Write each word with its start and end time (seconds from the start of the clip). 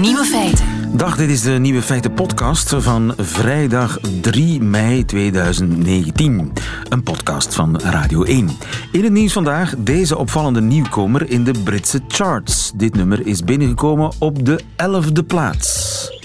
Nieuwe 0.00 0.24
feiten. 0.24 0.96
Dag, 0.96 1.16
dit 1.16 1.30
is 1.30 1.42
de 1.42 1.50
Nieuwe 1.50 1.82
Feiten 1.82 2.12
podcast 2.12 2.74
van 2.78 3.14
vrijdag 3.16 3.98
3 4.20 4.62
mei 4.62 5.04
2019. 5.04 6.52
Een 6.88 7.02
podcast 7.02 7.54
van 7.54 7.80
Radio 7.80 8.22
1. 8.22 8.50
In 8.92 9.04
het 9.04 9.12
nieuws 9.12 9.32
vandaag 9.32 9.74
deze 9.78 10.16
opvallende 10.16 10.60
nieuwkomer 10.60 11.30
in 11.30 11.44
de 11.44 11.52
Britse 11.64 12.00
charts. 12.08 12.72
Dit 12.74 12.94
nummer 12.94 13.26
is 13.26 13.44
binnengekomen 13.44 14.12
op 14.18 14.44
de 14.44 14.60
11e 14.76 15.26
plaats. 15.26 16.19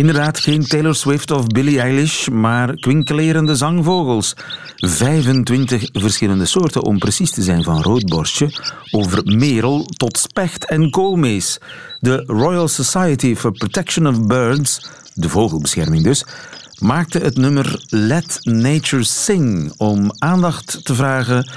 Inderdaad, 0.00 0.38
geen 0.38 0.66
Taylor 0.66 0.94
Swift 0.94 1.30
of 1.30 1.46
Billie 1.46 1.80
Eilish, 1.80 2.28
maar 2.28 2.74
kwinkelerende 2.74 3.56
zangvogels. 3.56 4.34
25 4.76 5.88
verschillende 5.92 6.46
soorten, 6.46 6.82
om 6.82 6.98
precies 6.98 7.30
te 7.30 7.42
zijn, 7.42 7.62
van 7.62 7.82
roodborstje, 7.82 8.52
over 8.90 9.22
merel 9.24 9.84
tot 9.96 10.18
specht 10.18 10.64
en 10.64 10.90
koolmees. 10.90 11.58
De 11.98 12.22
Royal 12.26 12.68
Society 12.68 13.34
for 13.34 13.52
Protection 13.52 14.06
of 14.06 14.26
Birds, 14.26 14.88
de 15.14 15.28
vogelbescherming 15.28 16.04
dus, 16.04 16.24
maakte 16.78 17.18
het 17.18 17.36
nummer 17.36 17.84
Let 17.88 18.38
Nature 18.42 19.04
Sing 19.04 19.72
om 19.76 20.10
aandacht 20.18 20.84
te 20.84 20.94
vragen 20.94 21.50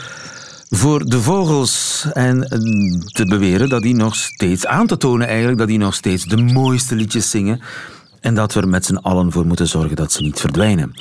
voor 0.69 1.05
de 1.05 1.21
vogels 1.21 2.05
en 2.13 2.39
te 3.13 3.25
beweren 3.25 3.69
dat 3.69 3.81
die 3.81 3.95
nog 3.95 4.15
steeds, 4.15 4.65
aan 4.65 4.87
te 4.87 4.97
tonen 4.97 5.27
eigenlijk, 5.27 5.57
dat 5.57 5.67
die 5.67 5.77
nog 5.77 5.95
steeds 5.95 6.23
de 6.23 6.37
mooiste 6.37 6.95
liedjes 6.95 7.29
zingen 7.29 7.61
en 8.23 8.35
dat 8.35 8.53
we 8.53 8.61
er 8.61 8.67
met 8.67 8.85
z'n 8.85 8.95
allen 8.95 9.31
voor 9.31 9.45
moeten 9.45 9.67
zorgen 9.67 9.95
dat 9.95 10.11
ze 10.11 10.21
niet 10.21 10.39
verdwijnen. 10.39 10.91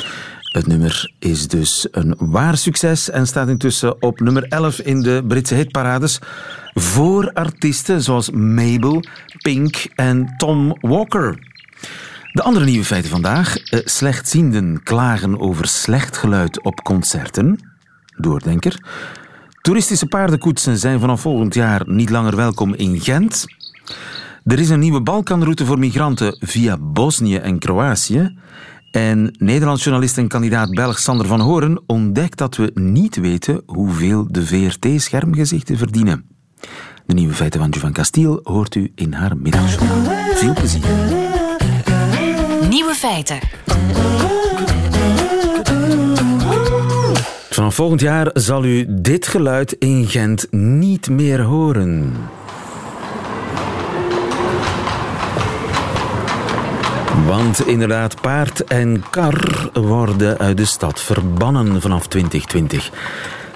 Het 0.41 0.67
nummer 0.67 1.13
is 1.19 1.49
dus 1.49 1.87
een 1.91 2.15
waar 2.19 2.57
succes 2.57 3.11
en 3.11 3.27
staat 3.27 3.49
intussen 3.49 4.03
op 4.03 4.21
nummer 4.21 4.45
11 4.49 4.81
in 4.81 5.03
de 5.03 5.25
Britse 5.29 5.55
hitparades 5.55 6.19
voor 6.75 7.33
artiesten 7.33 8.03
zoals 8.03 8.31
Mabel, 8.31 9.03
Pink 9.39 9.87
en 9.95 10.35
Tom 10.37 10.77
Walker. 10.81 11.39
De 12.33 12.43
andere 12.43 12.65
nieuwe 12.65 12.85
feiten 12.85 13.11
vandaag. 13.11 13.57
Eh, 13.57 13.81
slechtzienden 13.85 14.83
klagen 14.83 15.41
over 15.41 15.67
slecht 15.69 16.17
geluid 16.17 16.63
op 16.63 16.83
concerten. 16.83 17.59
Doordenker. 18.17 18.81
Toeristische 19.61 20.07
paardenkoetsen 20.07 20.79
zijn 20.79 21.01
vanaf 21.01 21.21
volgend 21.21 21.55
jaar 21.55 21.83
niet 21.85 22.11
langer 22.11 22.37
welkom 22.37 22.75
in 22.75 23.01
Gent. 23.01 23.45
Er 24.45 24.59
is 24.59 24.69
een 24.69 24.81
nieuwe 24.81 25.01
Balkanroute 25.01 25.67
voor 25.67 25.79
migranten 25.79 26.37
via 26.41 26.79
Bosnië 26.79 27.37
en 27.37 27.59
Kroatië. 27.59 28.39
En 28.91 29.35
Nederlands 29.39 29.85
journalist 29.85 30.19
en 30.19 30.29
kandidaat 30.29 30.71
Belg 30.71 30.99
Sander 30.99 31.27
van 31.27 31.41
Horen 31.41 31.83
ontdekt 31.87 32.39
dat 32.39 32.57
we 32.57 32.71
niet 32.75 33.17
weten 33.17 33.63
hoeveel 33.67 34.27
de 34.31 34.47
VRT-schermgezichten 34.47 35.79
verdienen. 35.79 36.25
De 37.07 37.15
nieuwe 37.15 37.35
feiten 37.35 37.61
van 37.61 37.71
Jovan 37.71 37.93
Castiel 37.93 38.41
hoort 38.43 38.75
u 38.75 38.93
in 38.95 39.13
haar 39.13 39.37
middagshow. 39.37 39.89
Veel 40.35 40.53
plezier. 40.53 40.83
Nieuwe 42.69 42.95
feiten. 42.95 43.39
Vanaf 47.51 47.75
volgend 47.75 48.01
jaar 48.01 48.31
zal 48.33 48.65
u 48.65 48.87
dit 48.89 49.27
geluid 49.27 49.73
in 49.73 50.07
Gent 50.07 50.47
niet 50.51 51.11
meer 51.11 51.41
horen. 51.41 52.13
Want 57.13 57.67
inderdaad, 57.67 58.21
paard 58.21 58.65
en 58.65 59.05
kar 59.11 59.71
worden 59.73 60.39
uit 60.39 60.57
de 60.57 60.65
stad 60.65 61.01
verbannen 61.01 61.81
vanaf 61.81 62.07
2020. 62.07 62.91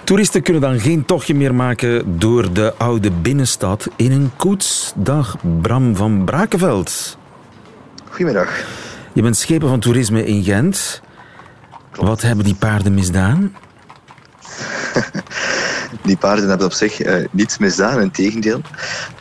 Toeristen 0.05 0.43
kunnen 0.43 0.63
dan 0.63 0.81
geen 0.81 1.05
tochtje 1.05 1.35
meer 1.35 1.55
maken 1.55 2.19
door 2.19 2.53
de 2.53 2.75
oude 2.77 3.11
binnenstad 3.11 3.89
in 3.97 4.13
een 4.13 4.31
koets. 4.37 4.93
Dag 4.97 5.37
Bram 5.63 5.97
van 5.97 6.25
Brakenveld. 6.25 7.19
Goedemiddag. 8.09 8.65
Je 9.13 9.23
bent 9.23 9.37
schepen 9.37 9.69
van 9.69 9.81
toerisme 9.81 10.27
in 10.27 10.43
Gent. 10.43 11.03
Wat 11.95 12.23
hebben 12.23 12.45
die 12.45 12.55
paarden 12.55 12.95
misdaan? 12.95 13.57
die 16.03 16.17
paarden 16.17 16.49
hebben 16.49 16.67
op 16.67 16.73
zich 16.73 17.07
uh, 17.07 17.27
niets 17.31 17.59
misdaan, 17.59 18.01
in 18.01 18.11
tegendeel. 18.11 18.61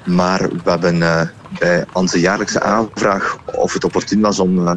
Maar 0.06 0.50
we 0.64 0.70
hebben 0.70 0.96
uh, 0.96 1.22
bij 1.60 1.86
onze 1.94 2.20
jaarlijkse 2.20 2.62
aanvraag 2.62 3.38
of 3.46 3.74
het 3.74 3.84
opportun 3.84 4.22
was 4.22 4.40
om 4.40 4.60
uh, 4.60 4.72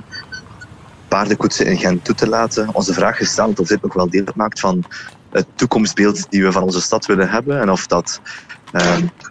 paardenkoetsen 1.09 1.67
in 1.67 1.79
Gent 1.79 2.05
toe 2.05 2.15
te 2.15 2.29
laten, 2.29 2.75
onze 2.75 2.93
vraag 2.93 3.17
gesteld 3.17 3.61
of 3.61 3.69
dit 3.69 3.83
nog 3.83 3.95
wel 3.95 4.11
deel 4.11 4.25
maakt 4.35 4.61
van 4.61 4.85
het 5.31 5.47
toekomstbeeld 5.55 6.31
die 6.31 6.43
we 6.43 6.53
van 6.53 6.63
onze 6.63 6.81
stad 6.81 7.07
willen 7.07 7.29
hebben 7.29 7.61
en 7.61 7.71
of 7.71 7.87
dat 7.87 8.21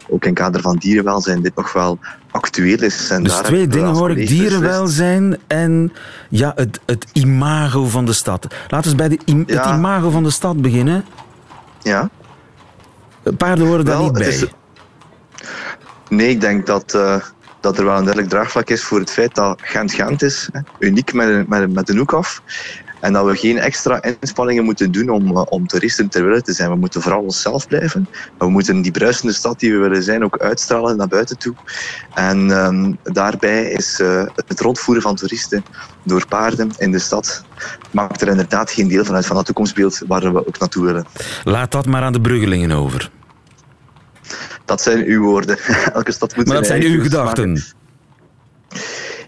ook 0.09 0.25
in 0.25 0.33
kader 0.33 0.61
van 0.61 0.75
dierenwelzijn 0.75 1.41
dit 1.41 1.55
nog 1.55 1.73
wel 1.73 1.99
actueel 2.31 2.81
is. 2.81 3.09
En 3.09 3.23
dus 3.23 3.33
daar 3.33 3.43
twee 3.43 3.67
dingen 3.67 3.93
hoor 3.93 4.11
ik, 4.11 4.27
dierenwelzijn 4.27 5.37
en 5.47 5.93
ja, 6.29 6.51
het, 6.55 6.79
het 6.85 7.05
imago 7.13 7.85
van 7.85 8.05
de 8.05 8.13
stad. 8.13 8.47
Laten 8.67 8.91
we 8.91 8.97
bij 8.97 9.09
de 9.09 9.19
im 9.25 9.43
ja. 9.47 9.61
het 9.61 9.75
imago 9.75 10.09
van 10.09 10.23
de 10.23 10.29
stad 10.29 10.61
beginnen. 10.61 11.05
Ja. 11.81 12.09
Paarden 13.37 13.67
horen 13.67 13.85
daar 13.85 14.01
niet 14.01 14.13
bij. 14.13 14.27
Is... 14.27 14.45
Nee, 16.09 16.29
ik 16.29 16.41
denk 16.41 16.65
dat, 16.65 16.93
uh, 16.95 17.21
dat 17.59 17.77
er 17.77 17.85
wel 17.85 17.97
een 17.97 18.03
duidelijk 18.03 18.29
draagvlak 18.29 18.69
is 18.69 18.83
voor 18.83 18.99
het 18.99 19.11
feit 19.11 19.35
dat 19.35 19.61
Gent 19.63 19.93
Gent 19.93 20.21
is. 20.21 20.49
Hè, 20.51 20.59
uniek 20.79 21.13
met 21.13 21.27
een, 21.27 21.45
met, 21.47 21.73
met 21.73 21.89
een 21.89 21.97
hoek 21.97 22.13
af. 22.13 22.41
En 22.99 23.13
dat 23.13 23.25
we 23.25 23.35
geen 23.35 23.57
extra 23.57 24.01
inspanningen 24.19 24.63
moeten 24.63 24.91
doen 24.91 25.09
om, 25.09 25.31
uh, 25.31 25.41
om 25.49 25.67
toeristen 25.67 26.09
ter 26.09 26.23
wille 26.25 26.41
te 26.41 26.53
zijn. 26.53 26.69
We 26.69 26.75
moeten 26.75 27.01
vooral 27.01 27.21
onszelf 27.21 27.67
blijven. 27.67 28.07
We 28.37 28.49
moeten 28.49 28.81
die 28.81 28.91
bruisende 28.91 29.33
stad 29.33 29.59
die 29.59 29.71
we 29.71 29.77
willen 29.77 30.03
zijn 30.03 30.23
ook 30.23 30.37
uitstralen 30.37 30.97
naar 30.97 31.07
buiten 31.07 31.37
toe. 31.37 31.53
En 32.13 32.49
um, 32.49 32.97
daarbij 33.03 33.63
is 33.63 33.99
uh, 33.99 34.23
het 34.35 34.59
rondvoeren 34.59 35.03
van 35.03 35.15
toeristen 35.15 35.63
door 36.03 36.27
paarden 36.27 36.71
in 36.77 36.91
de 36.91 36.99
stad 36.99 37.45
maakt 37.91 38.21
er 38.21 38.27
inderdaad 38.27 38.71
geen 38.71 38.87
deel 38.87 39.05
van 39.05 39.15
uit 39.15 39.25
van 39.25 39.35
dat 39.35 39.45
toekomstbeeld 39.45 40.01
waar 40.07 40.33
we 40.33 40.47
ook 40.47 40.59
naartoe 40.59 40.85
willen. 40.85 41.05
Laat 41.43 41.71
dat 41.71 41.85
maar 41.85 42.01
aan 42.01 42.13
de 42.13 42.21
bruggelingen 42.21 42.71
over. 42.71 43.11
Dat 44.67 44.81
zijn 44.81 45.05
uw 45.05 45.21
woorden. 45.21 45.57
Elke 45.93 46.11
stad 46.11 46.35
moet 46.35 46.45
maar 46.45 46.55
dat 46.55 46.65
zijn 46.65 46.83
uw 46.83 47.01
gedachten. 47.01 47.63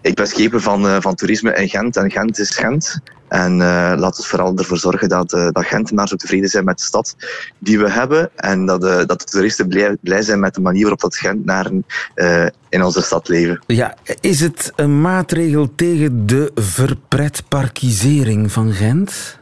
Ik 0.02 0.14
ben 0.14 0.26
schepen 0.26 0.60
van, 0.60 0.86
uh, 0.86 0.96
van 1.00 1.14
toerisme 1.14 1.54
in 1.54 1.68
Gent 1.68 1.96
en 1.96 2.10
Gent 2.10 2.38
is 2.38 2.56
Gent. 2.56 3.00
En 3.28 3.52
uh, 3.52 3.92
laat 3.96 4.16
het 4.16 4.26
vooral 4.26 4.56
ervoor 4.56 4.76
zorgen 4.76 5.08
dat, 5.08 5.32
uh, 5.32 5.48
dat 5.50 5.64
Gentenaars 5.64 6.12
ook 6.12 6.18
tevreden 6.18 6.48
zijn 6.48 6.64
met 6.64 6.78
de 6.78 6.84
stad 6.84 7.16
die 7.58 7.78
we 7.78 7.90
hebben. 7.90 8.30
En 8.36 8.66
dat, 8.66 8.84
uh, 8.84 8.96
dat 8.96 9.20
de 9.20 9.24
toeristen 9.24 9.68
blij, 9.68 9.96
blij 10.00 10.22
zijn 10.22 10.40
met 10.40 10.54
de 10.54 10.60
manier 10.60 10.80
waarop 10.80 11.00
dat 11.00 11.16
Gentenaren 11.16 11.84
in 12.68 12.82
onze 12.82 13.02
stad 13.02 13.28
leven. 13.28 13.62
Ja, 13.66 13.94
is 14.20 14.40
het 14.40 14.72
een 14.76 15.00
maatregel 15.00 15.74
tegen 15.74 16.26
de 16.26 16.50
verpretparkisering 16.54 18.52
van 18.52 18.72
Gent? 18.72 19.38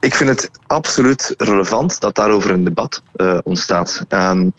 Ik 0.00 0.14
vind 0.14 0.30
het 0.30 0.50
absoluut 0.66 1.34
relevant 1.38 2.00
dat 2.00 2.14
daarover 2.14 2.50
een 2.50 2.64
debat 2.64 3.02
ontstaat. 3.42 4.04
Um, 4.08 4.52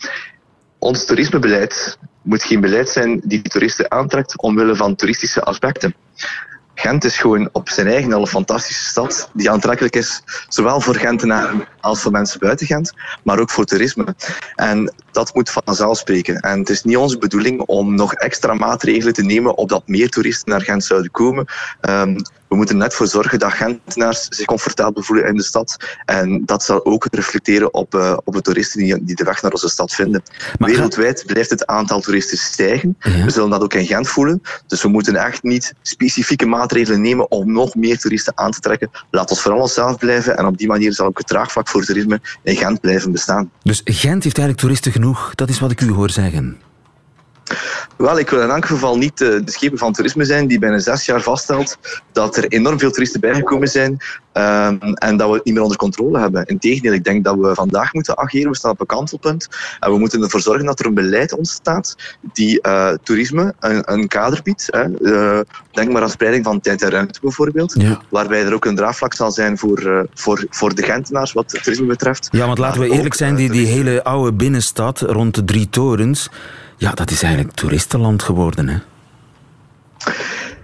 ons 0.78 1.04
toerismebeleid 1.04 1.98
moet 2.22 2.42
geen 2.42 2.60
beleid 2.60 2.88
zijn 2.88 3.20
die 3.24 3.42
toeristen 3.42 3.90
aantrekt 3.90 4.42
omwille 4.42 4.76
van 4.76 4.94
toeristische 4.94 5.42
aspecten. 5.42 5.94
Gent 6.74 7.04
is 7.04 7.18
gewoon 7.18 7.48
op 7.52 7.68
zijn 7.68 7.86
eigen 7.86 8.12
al 8.12 8.20
een 8.20 8.26
fantastische 8.26 8.84
stad 8.84 9.30
die 9.32 9.50
aantrekkelijk 9.50 9.96
is, 9.96 10.22
zowel 10.48 10.80
voor 10.80 10.94
Gentenaren 10.94 11.64
als 11.80 12.00
voor 12.00 12.10
mensen 12.10 12.40
buiten 12.40 12.66
Gent, 12.66 12.92
maar 13.24 13.38
ook 13.38 13.50
voor 13.50 13.64
toerisme. 13.64 14.14
En 14.54 14.94
dat 15.10 15.34
moet 15.34 15.50
vanzelf 15.50 15.98
spreken. 15.98 16.40
En 16.40 16.58
het 16.58 16.70
is 16.70 16.82
niet 16.82 16.96
onze 16.96 17.18
bedoeling 17.18 17.60
om 17.60 17.94
nog 17.94 18.14
extra 18.14 18.54
maatregelen 18.54 19.12
te 19.12 19.22
nemen 19.22 19.56
opdat 19.56 19.88
meer 19.88 20.10
toeristen 20.10 20.52
naar 20.52 20.62
Gent 20.62 20.84
zouden 20.84 21.10
komen. 21.10 21.46
Um, 21.80 22.16
we 22.52 22.58
moeten 22.58 22.76
net 22.76 22.94
voor 22.94 23.06
zorgen 23.06 23.38
dat 23.38 23.52
Gentenaars 23.52 24.26
zich 24.28 24.46
comfortabel 24.46 25.02
voelen 25.02 25.26
in 25.26 25.36
de 25.36 25.42
stad. 25.42 25.76
En 26.04 26.42
dat 26.44 26.62
zal 26.62 26.84
ook 26.84 27.06
reflecteren 27.10 27.74
op, 27.74 27.94
uh, 27.94 28.16
op 28.24 28.34
de 28.34 28.40
toeristen 28.40 28.80
die, 28.80 29.04
die 29.04 29.16
de 29.16 29.24
weg 29.24 29.42
naar 29.42 29.52
onze 29.52 29.68
stad 29.68 29.92
vinden. 29.92 30.22
Maar 30.58 30.70
Wereldwijd 30.70 31.24
blijft 31.26 31.50
het 31.50 31.66
aantal 31.66 32.00
toeristen 32.00 32.38
stijgen. 32.38 32.96
Ja. 32.98 33.24
We 33.24 33.30
zullen 33.30 33.50
dat 33.50 33.62
ook 33.62 33.74
in 33.74 33.86
Gent 33.86 34.08
voelen. 34.08 34.42
Dus 34.66 34.82
we 34.82 34.88
moeten 34.88 35.16
echt 35.16 35.42
niet 35.42 35.74
specifieke 35.82 36.46
maatregelen 36.46 37.00
nemen 37.00 37.30
om 37.30 37.52
nog 37.52 37.74
meer 37.74 37.98
toeristen 37.98 38.32
aan 38.36 38.50
te 38.50 38.60
trekken. 38.60 38.90
Laat 39.10 39.30
ons 39.30 39.40
vooral 39.40 39.60
onszelf 39.60 39.98
blijven. 39.98 40.36
En 40.36 40.46
op 40.46 40.58
die 40.58 40.66
manier 40.66 40.92
zal 40.92 41.06
ook 41.06 41.18
het 41.18 41.26
draagvlak 41.26 41.68
voor 41.68 41.84
toerisme 41.84 42.20
in 42.42 42.56
Gent 42.56 42.80
blijven 42.80 43.12
bestaan. 43.12 43.50
Dus 43.62 43.80
Gent 43.84 44.24
heeft 44.24 44.38
eigenlijk 44.38 44.58
toeristen 44.58 44.92
genoeg. 44.92 45.34
Dat 45.34 45.48
is 45.48 45.60
wat 45.60 45.70
ik 45.70 45.80
u 45.80 45.90
hoor 45.90 46.10
zeggen. 46.10 46.58
Wel, 47.96 48.18
ik 48.18 48.30
wil 48.30 48.40
in 48.40 48.50
elk 48.50 48.66
geval 48.66 48.98
niet 48.98 49.18
de, 49.18 49.44
de 49.44 49.50
schepen 49.50 49.78
van 49.78 49.92
toerisme 49.92 50.24
zijn 50.24 50.46
die 50.46 50.58
binnen 50.58 50.80
zes 50.80 51.04
jaar 51.04 51.20
vaststelt 51.20 51.78
dat 52.12 52.36
er 52.36 52.48
enorm 52.48 52.78
veel 52.78 52.90
toeristen 52.90 53.20
bijgekomen 53.20 53.68
zijn 53.68 54.00
um, 54.32 54.94
en 54.94 55.16
dat 55.16 55.28
we 55.28 55.34
het 55.34 55.44
niet 55.44 55.54
meer 55.54 55.62
onder 55.62 55.76
controle 55.76 56.18
hebben. 56.18 56.44
Integendeel, 56.44 56.92
ik 56.92 57.04
denk 57.04 57.24
dat 57.24 57.36
we 57.36 57.54
vandaag 57.54 57.92
moeten 57.92 58.18
ageren. 58.18 58.50
We 58.50 58.56
staan 58.56 58.70
op 58.70 58.80
een 58.80 58.86
kantelpunt 58.86 59.48
en 59.80 59.90
we 59.90 59.98
moeten 59.98 60.22
ervoor 60.22 60.40
zorgen 60.40 60.64
dat 60.64 60.80
er 60.80 60.86
een 60.86 60.94
beleid 60.94 61.32
ontstaat 61.32 61.96
die 62.32 62.58
uh, 62.66 62.92
toerisme 63.02 63.54
een, 63.60 63.92
een, 63.92 64.08
kader 64.08 64.40
biedt. 64.42 64.68
Hè. 64.70 64.88
Uh, 65.00 65.40
denk 65.70 65.92
maar 65.92 66.02
aan 66.02 66.10
spreiding 66.10 66.44
van 66.44 66.60
tijd 66.60 66.82
en 66.82 66.90
ruimte 66.90 67.20
bijvoorbeeld, 67.22 67.74
ja. 67.78 68.00
waarbij 68.08 68.44
er 68.44 68.54
ook 68.54 68.64
een 68.64 68.76
draagvlak 68.76 69.14
zal 69.14 69.30
zijn 69.30 69.58
voor, 69.58 69.82
uh, 69.82 70.00
voor, 70.14 70.46
voor 70.50 70.74
de 70.74 70.82
Gentenaars 70.82 71.32
wat 71.32 71.48
toerisme 71.48 71.86
betreft. 71.86 72.28
Ja, 72.30 72.46
want 72.46 72.58
laten 72.58 72.80
we 72.80 72.88
eerlijk 72.88 73.14
zijn, 73.14 73.34
die, 73.34 73.50
die 73.50 73.66
hele 73.66 74.04
oude 74.04 74.32
binnenstad 74.32 75.00
rond 75.00 75.34
de 75.34 75.44
drie 75.44 75.68
torens 75.68 76.30
ja, 76.82 76.90
dat 76.90 77.10
is 77.10 77.22
eigenlijk 77.22 77.54
toeristenland 77.54 78.22
geworden, 78.22 78.68
hè? 78.68 78.78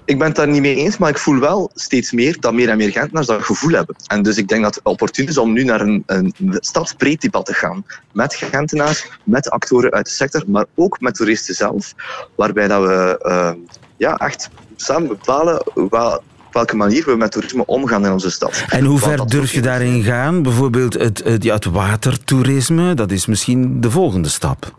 Ik 0.05 0.19
ben 0.19 0.26
het 0.26 0.37
daar 0.37 0.49
niet 0.49 0.61
mee 0.61 0.75
eens, 0.75 0.99
maar 0.99 1.11
ik 1.11 1.19
voel 1.19 1.38
wel 1.38 1.70
steeds 1.75 2.12
meer 2.12 2.37
dat 2.41 2.53
meer 2.53 2.69
en 2.69 2.76
meer 2.76 2.91
Gentenaars 2.91 3.26
dat 3.26 3.43
gevoel 3.43 3.70
hebben. 3.70 3.97
En 4.06 4.23
dus 4.23 4.37
ik 4.37 4.49
denk 4.49 4.62
dat 4.62 4.75
het 4.75 4.85
opportun 4.85 5.26
is 5.26 5.38
om 5.38 5.53
nu 5.53 5.65
naar 5.65 5.81
een, 5.81 6.03
een 6.06 6.35
stadsbreed 6.61 7.20
debat 7.20 7.47
te 7.47 7.53
gaan. 7.55 7.85
Met 8.12 8.35
Gentenaars, 8.35 9.06
met 9.25 9.50
actoren 9.50 9.93
uit 9.93 10.06
de 10.06 10.12
sector, 10.12 10.43
maar 10.47 10.65
ook 10.75 11.00
met 11.00 11.15
toeristen 11.15 11.55
zelf. 11.55 11.94
Waarbij 12.37 12.69
dat 12.69 12.82
we 12.82 13.25
uh, 13.26 13.50
ja, 13.97 14.17
echt 14.17 14.50
samen 14.76 15.09
bepalen 15.09 15.62
wat, 15.75 16.23
op 16.47 16.53
welke 16.53 16.76
manier 16.76 17.05
we 17.05 17.17
met 17.17 17.32
toerisme 17.32 17.67
omgaan 17.67 18.05
in 18.05 18.12
onze 18.12 18.31
stad. 18.31 18.64
En 18.69 18.85
hoe 18.85 18.99
ver 18.99 19.26
durf 19.26 19.53
je 19.53 19.61
daarin 19.61 20.03
gaan? 20.03 20.43
Bijvoorbeeld 20.43 20.94
het, 20.94 21.25
het, 21.25 21.43
ja, 21.43 21.55
het 21.55 21.64
watertoerisme, 21.64 22.94
dat 22.94 23.11
is 23.11 23.26
misschien 23.26 23.81
de 23.81 23.91
volgende 23.91 24.29
stap. 24.29 24.76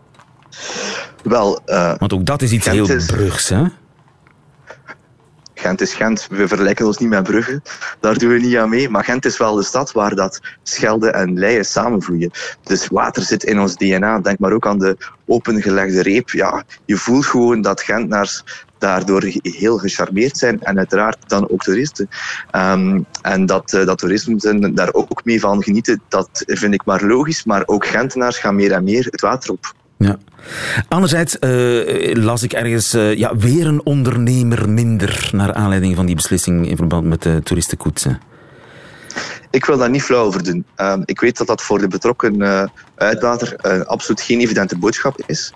Wel, 1.22 1.60
uh, 1.66 1.94
Want 1.98 2.12
ook 2.12 2.26
dat 2.26 2.42
is 2.42 2.52
iets 2.52 2.66
heel 2.66 2.90
is, 2.90 3.06
Brugs, 3.06 3.48
hè? 3.48 3.64
Gent 5.60 5.80
is 5.80 5.94
Gent. 5.94 6.26
We 6.30 6.48
vergelijken 6.48 6.86
ons 6.86 6.98
niet 6.98 7.08
met 7.08 7.22
Brugge. 7.22 7.62
Daar 8.00 8.18
doen 8.18 8.30
we 8.30 8.38
niet 8.38 8.56
aan 8.56 8.68
mee. 8.68 8.88
Maar 8.88 9.04
Gent 9.04 9.24
is 9.24 9.38
wel 9.38 9.54
de 9.54 9.62
stad 9.62 9.92
waar 9.92 10.14
dat 10.14 10.40
Schelde 10.62 11.10
en 11.10 11.38
Leien 11.38 11.64
samenvloeien. 11.64 12.30
Dus 12.62 12.86
water 12.86 13.22
zit 13.22 13.44
in 13.44 13.60
ons 13.60 13.76
DNA. 13.76 14.20
Denk 14.20 14.38
maar 14.38 14.52
ook 14.52 14.66
aan 14.66 14.78
de 14.78 14.96
opengelegde 15.26 16.02
reep. 16.02 16.30
Ja, 16.30 16.64
je 16.84 16.96
voelt 16.96 17.26
gewoon 17.26 17.60
dat 17.60 17.82
Gentenaars 17.82 18.44
daardoor 18.78 19.22
heel 19.42 19.78
gecharmeerd 19.78 20.36
zijn 20.36 20.62
en 20.62 20.78
uiteraard 20.78 21.18
dan 21.26 21.50
ook 21.50 21.62
toeristen. 21.62 22.08
Um, 22.56 23.06
en 23.22 23.46
dat, 23.46 23.72
uh, 23.72 23.86
dat 23.86 23.98
toeristen 23.98 24.74
daar 24.74 24.92
ook 24.92 25.24
mee 25.24 25.40
van 25.40 25.62
genieten, 25.62 26.02
dat 26.08 26.42
vind 26.46 26.74
ik 26.74 26.84
maar 26.84 27.04
logisch. 27.04 27.44
Maar 27.44 27.62
ook 27.66 27.86
Gentenaars 27.86 28.38
gaan 28.38 28.54
meer 28.54 28.72
en 28.72 28.84
meer 28.84 29.06
het 29.10 29.20
water 29.20 29.50
op. 29.50 29.74
Ja. 30.04 30.18
Anderzijds 30.88 31.36
uh, 31.40 32.14
las 32.14 32.42
ik 32.42 32.52
ergens 32.52 32.94
uh, 32.94 33.14
ja, 33.14 33.36
weer 33.36 33.66
een 33.66 33.84
ondernemer 33.84 34.68
minder 34.68 35.28
naar 35.32 35.52
aanleiding 35.52 35.96
van 35.96 36.06
die 36.06 36.14
beslissing 36.14 36.68
in 36.68 36.76
verband 36.76 37.06
met 37.06 37.22
de 37.22 37.40
toeristenkoetsen. 37.42 38.20
Ik 39.50 39.64
wil 39.64 39.78
daar 39.78 39.90
niet 39.90 40.02
flauw 40.02 40.24
over 40.24 40.44
doen. 40.44 40.64
Uh, 40.76 40.96
ik 41.04 41.20
weet 41.20 41.38
dat 41.38 41.46
dat 41.46 41.62
voor 41.62 41.78
de 41.78 41.88
betrokken 41.88 42.40
uh, 42.40 42.64
uitbater 42.96 43.56
absoluut 43.86 44.20
geen 44.20 44.40
evidente 44.40 44.78
boodschap 44.78 45.22
is. 45.26 45.52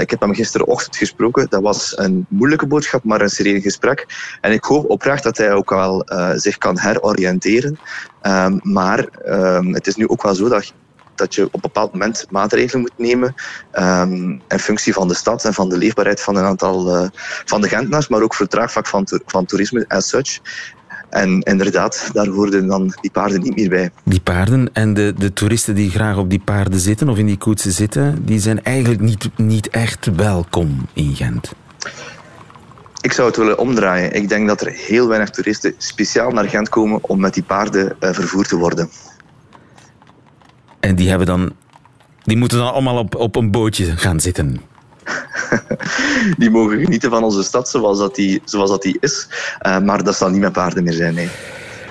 ik 0.00 0.10
heb 0.10 0.20
hem 0.20 0.34
gisterenochtend 0.34 0.96
gesproken. 0.96 1.46
Dat 1.48 1.62
was 1.62 1.98
een 1.98 2.26
moeilijke 2.28 2.66
boodschap, 2.66 3.04
maar 3.04 3.20
een 3.20 3.28
serieus 3.30 3.62
gesprek. 3.62 4.06
En 4.40 4.52
ik 4.52 4.64
hoop 4.64 4.90
oprecht 4.90 5.22
dat 5.22 5.36
hij 5.36 5.52
ook 5.52 5.70
wel 5.70 6.06
zich 6.34 6.58
kan 6.58 6.78
heroriënteren. 6.78 7.78
Ehm, 8.22 8.58
maar 8.62 9.04
ehm, 9.04 9.72
het 9.72 9.86
is 9.86 9.96
nu 9.96 10.08
ook 10.08 10.22
wel 10.22 10.34
zo 10.34 10.48
dat 10.48 10.72
dat 11.20 11.34
je 11.34 11.44
op 11.44 11.54
een 11.54 11.60
bepaald 11.60 11.92
moment 11.92 12.26
maatregelen 12.30 12.80
moet 12.80 12.98
nemen 12.98 13.34
um, 13.78 14.42
in 14.48 14.58
functie 14.58 14.92
van 14.92 15.08
de 15.08 15.14
stad 15.14 15.44
en 15.44 15.54
van 15.54 15.68
de 15.68 15.78
leefbaarheid 15.78 16.20
van 16.20 16.36
een 16.36 16.44
aantal 16.44 17.02
uh, 17.02 17.08
van 17.44 17.60
de 17.60 17.68
Gentenaars, 17.68 18.08
maar 18.08 18.22
ook 18.22 18.34
voor 18.34 18.46
het 18.50 18.88
van, 18.88 19.06
van 19.26 19.44
toerisme 19.44 19.84
as 19.88 20.08
such. 20.08 20.40
En 21.10 21.40
inderdaad, 21.40 22.10
daar 22.12 22.26
hoorden 22.26 22.66
dan 22.66 22.94
die 23.00 23.10
paarden 23.10 23.40
niet 23.40 23.56
meer 23.56 23.68
bij. 23.68 23.90
Die 24.04 24.20
paarden 24.20 24.70
en 24.72 24.94
de, 24.94 25.14
de 25.18 25.32
toeristen 25.32 25.74
die 25.74 25.90
graag 25.90 26.16
op 26.16 26.30
die 26.30 26.42
paarden 26.44 26.80
zitten 26.80 27.08
of 27.08 27.18
in 27.18 27.26
die 27.26 27.38
koetsen 27.38 27.72
zitten, 27.72 28.24
die 28.24 28.40
zijn 28.40 28.62
eigenlijk 28.62 29.00
niet, 29.00 29.28
niet 29.36 29.68
echt 29.68 30.14
welkom 30.16 30.88
in 30.92 31.14
Gent. 31.16 31.52
Ik 33.00 33.12
zou 33.12 33.28
het 33.28 33.36
willen 33.36 33.58
omdraaien. 33.58 34.12
Ik 34.12 34.28
denk 34.28 34.48
dat 34.48 34.60
er 34.60 34.70
heel 34.72 35.08
weinig 35.08 35.30
toeristen 35.30 35.74
speciaal 35.78 36.30
naar 36.30 36.48
Gent 36.48 36.68
komen 36.68 36.98
om 37.02 37.20
met 37.20 37.34
die 37.34 37.42
paarden 37.42 37.96
uh, 38.00 38.12
vervoerd 38.12 38.48
te 38.48 38.56
worden. 38.56 38.90
En 40.80 40.94
die, 40.94 41.08
hebben 41.08 41.26
dan, 41.26 41.52
die 42.22 42.36
moeten 42.36 42.58
dan 42.58 42.72
allemaal 42.72 42.98
op, 42.98 43.14
op 43.14 43.36
een 43.36 43.50
bootje 43.50 43.96
gaan 43.96 44.20
zitten. 44.20 44.60
die 46.38 46.50
mogen 46.50 46.78
genieten 46.78 47.10
van 47.10 47.22
onze 47.22 47.42
stad 47.42 47.68
zoals 47.68 47.98
dat 47.98 48.14
die, 48.14 48.42
zoals 48.44 48.70
dat 48.70 48.82
die 48.82 48.96
is. 49.00 49.28
Uh, 49.66 49.78
maar 49.78 50.04
dat 50.04 50.16
zal 50.16 50.30
niet 50.30 50.40
met 50.40 50.52
paarden 50.52 50.84
meer 50.84 50.92
zijn, 50.92 51.14
nee. 51.14 51.28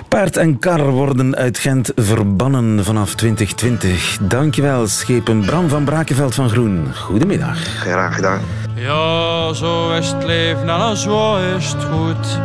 Paard 0.08 0.36
en 0.36 0.58
kar 0.58 0.90
worden 0.90 1.36
uit 1.36 1.58
Gent 1.58 1.92
verbannen 1.94 2.84
vanaf 2.84 3.14
2020. 3.14 4.18
Dankjewel, 4.20 4.86
schepen 4.86 5.44
Bram 5.44 5.68
van 5.68 5.84
Brakenveld 5.84 6.34
van 6.34 6.48
Groen. 6.50 6.94
Goedemiddag. 6.94 7.58
Graag 7.58 8.14
gedaan. 8.14 8.40
Ja, 8.74 9.52
zo 9.52 9.92
is 9.92 10.10
het 10.10 10.24
leven 10.24 10.68
en 10.68 10.96
zo 10.96 11.36
is 11.56 11.72
het 11.72 11.84
goed. 11.84 12.38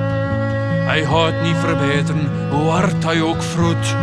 Hij 0.86 1.03
gaat 1.03 1.41
niet 1.44 1.56
verbeteren, 1.56 2.50
hoe 2.51 2.69
hard 2.69 3.03
hij 3.03 3.21
ook 3.21 3.44
vroet. 3.44 3.95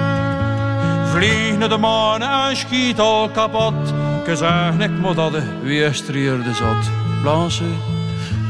Vlieg 1.13 1.59
naar 1.59 1.69
de 1.69 1.77
maan 1.77 2.23
en 2.23 2.57
schiet 2.57 3.01
al 3.01 3.29
kapot. 3.29 3.75
Gezegd 4.25 4.81
ik 4.81 4.91
moet 4.91 5.17
dat 5.17 5.33
de 5.33 5.43
weerstrierde 5.63 6.55
zat. 6.55 6.91
Blanche, 7.23 7.65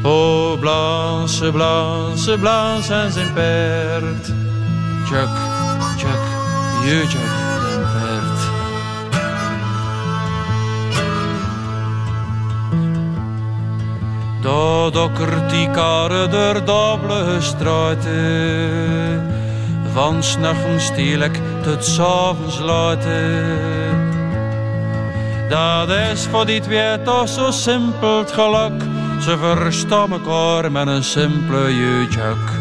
oh 0.03 0.59
Blanche, 0.61 1.51
Blanche, 1.53 2.39
Blanche 2.39 2.95
en 2.95 3.13
zijn 3.13 3.33
paard. 3.33 4.33
Chuck, 5.07 5.29
Chuck, 5.97 6.25
je 6.85 7.07
paard. 7.81 8.41
Dat 14.41 14.93
dokkert 14.93 15.51
die 15.51 15.71
karre 15.71 16.29
door 16.29 16.65
dobbele 16.65 17.41
straten 17.41 19.33
van 19.93 20.23
s'nachten 20.23 20.81
stil 20.81 21.21
ik 21.21 21.41
tot 21.63 21.85
s'avonds 21.85 22.59
laten. 22.59 24.11
Dat 25.49 25.89
is 25.89 26.27
voor 26.31 26.47
die 26.47 26.61
twee 26.61 27.03
toch 27.03 27.29
zo 27.29 27.51
simpel 27.51 28.19
het 28.19 28.33
geluk. 28.33 28.83
Ze 29.21 29.39
verstaan 29.39 30.13
elkaar 30.13 30.73
met 30.73 30.87
een 30.87 31.05
simpele 31.05 31.77
jeutjak. 31.77 32.61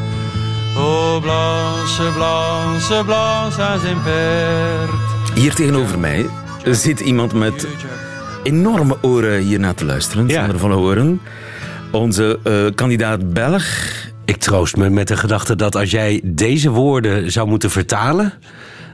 Oh, 0.77 1.21
Blanche, 1.21 2.11
Blanche, 2.13 3.03
Blanche 3.05 3.61
en 3.61 3.79
zijn 3.79 4.01
paard. 4.03 5.33
Hier 5.35 5.53
tegenover 5.53 5.99
mij 5.99 6.25
zit 6.63 6.99
iemand 6.99 7.33
met 7.33 7.67
enorme 8.43 8.97
oren 9.01 9.39
hier 9.39 9.59
naar 9.59 9.73
te 9.73 9.85
luisteren. 9.85 10.27
Ja. 10.27 10.39
Sander 10.39 10.59
van 10.59 10.71
Horen. 10.71 11.21
Onze 11.91 12.39
uh, 12.43 12.75
kandidaat 12.75 13.33
Belg 13.33 13.63
ik 14.25 14.37
troost 14.37 14.77
me 14.77 14.89
met 14.89 15.07
de 15.07 15.17
gedachte 15.17 15.55
dat 15.55 15.75
als 15.75 15.91
jij 15.91 16.21
deze 16.23 16.69
woorden 16.69 17.31
zou 17.31 17.47
moeten 17.47 17.69
vertalen 17.71 18.33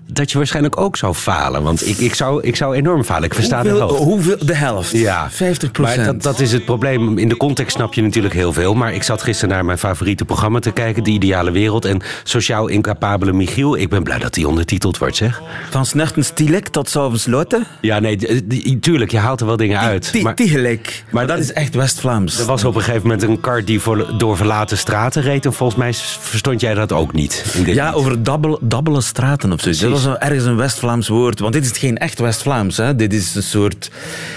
dat 0.08 0.32
je 0.32 0.38
waarschijnlijk 0.38 0.80
ook 0.80 0.98
zou 0.98 1.14
falen. 1.14 1.64
Want 1.64 1.88
ik, 1.88 1.98
ik, 1.98 2.14
zou, 2.14 2.44
ik 2.44 2.56
zou 2.56 2.76
enorm 2.76 3.04
falen. 3.04 3.24
Ik 3.24 3.34
versta 3.34 3.62
hoeveel, 3.62 3.74
de 3.74 3.80
helft. 3.86 4.04
Hoeveel? 4.04 4.38
De 4.46 4.56
helft? 4.56 4.92
Ja. 4.92 5.30
50 5.32 5.72
procent. 5.72 5.98
Maar 5.98 6.06
dat, 6.06 6.24
dat 6.24 6.40
is 6.40 6.52
het 6.52 6.66
probleem. 6.66 7.18
In 7.18 7.30
de 7.30 7.38
context 7.38 7.76
snap 7.76 7.94
je 7.94 8.02
natuurlijk 8.02 8.34
heel 8.34 8.54
veel. 8.54 8.74
Maar 8.74 8.94
ik 8.94 9.04
zat 9.04 9.22
gisteren 9.22 9.56
naar 9.56 9.66
mijn 9.66 9.78
favoriete 9.78 10.26
programma 10.26 10.60
te 10.60 10.72
kijken. 10.72 11.04
De 11.04 11.12
Ideale 11.12 11.52
Wereld. 11.52 11.86
En 11.86 12.02
Sociaal 12.24 12.68
Incapabele 12.68 13.34
Michiel. 13.34 13.78
Ik 13.78 13.90
ben 13.90 14.04
blij 14.04 14.20
dat 14.20 14.34
die 14.34 14.48
ondertiteld 14.48 14.98
wordt, 14.98 15.16
zeg. 15.16 15.42
Van 15.70 15.86
Snechten 15.86 16.26
Stilek 16.26 16.68
tot 16.68 16.90
s'avonds 16.90 17.26
Lotte? 17.26 17.64
Ja, 17.82 18.00
nee, 18.00 18.48
tuurlijk. 18.80 19.12
Je 19.12 19.18
haalt 19.18 19.40
er 19.40 19.46
wel 19.46 19.58
dingen 19.58 19.80
uit. 19.80 20.36
Tegelijk. 20.36 21.04
Maar 21.12 21.28
dat 21.28 21.40
is 21.40 21.54
echt 21.54 21.76
West-Vlaams. 21.76 22.40
Er 22.40 22.46
was 22.46 22.64
op 22.64 22.76
een 22.76 22.82
gegeven 22.82 23.08
moment 23.08 23.24
een 23.24 23.40
kar 23.40 23.64
die 23.66 23.82
door 24.18 24.38
verlaten 24.38 24.78
straten 24.78 25.22
reed. 25.22 25.46
En 25.46 25.54
volgens 25.54 25.80
mij 25.80 25.94
verstond 26.20 26.62
jij 26.62 26.74
dat 26.74 26.92
ook 26.92 27.14
niet. 27.14 27.46
ja, 27.66 27.92
over 27.92 28.24
dabbele 28.62 29.02
straten 29.02 29.52
of 29.54 29.62
zo. 29.62 29.97
Dat 29.98 30.06
was 30.06 30.18
ergens 30.18 30.44
een 30.44 30.56
West 30.56 30.66
West-Vlaams 30.68 31.08
woord. 31.08 31.40
Want 31.40 31.54
dit 31.54 31.66
is 31.66 31.78
geen 31.78 31.98
echt 31.98 32.20
West-Vlaams. 32.20 32.82
Dit 32.96 33.14
is 33.14 33.36
een 33.36 33.44
soort 33.44 33.92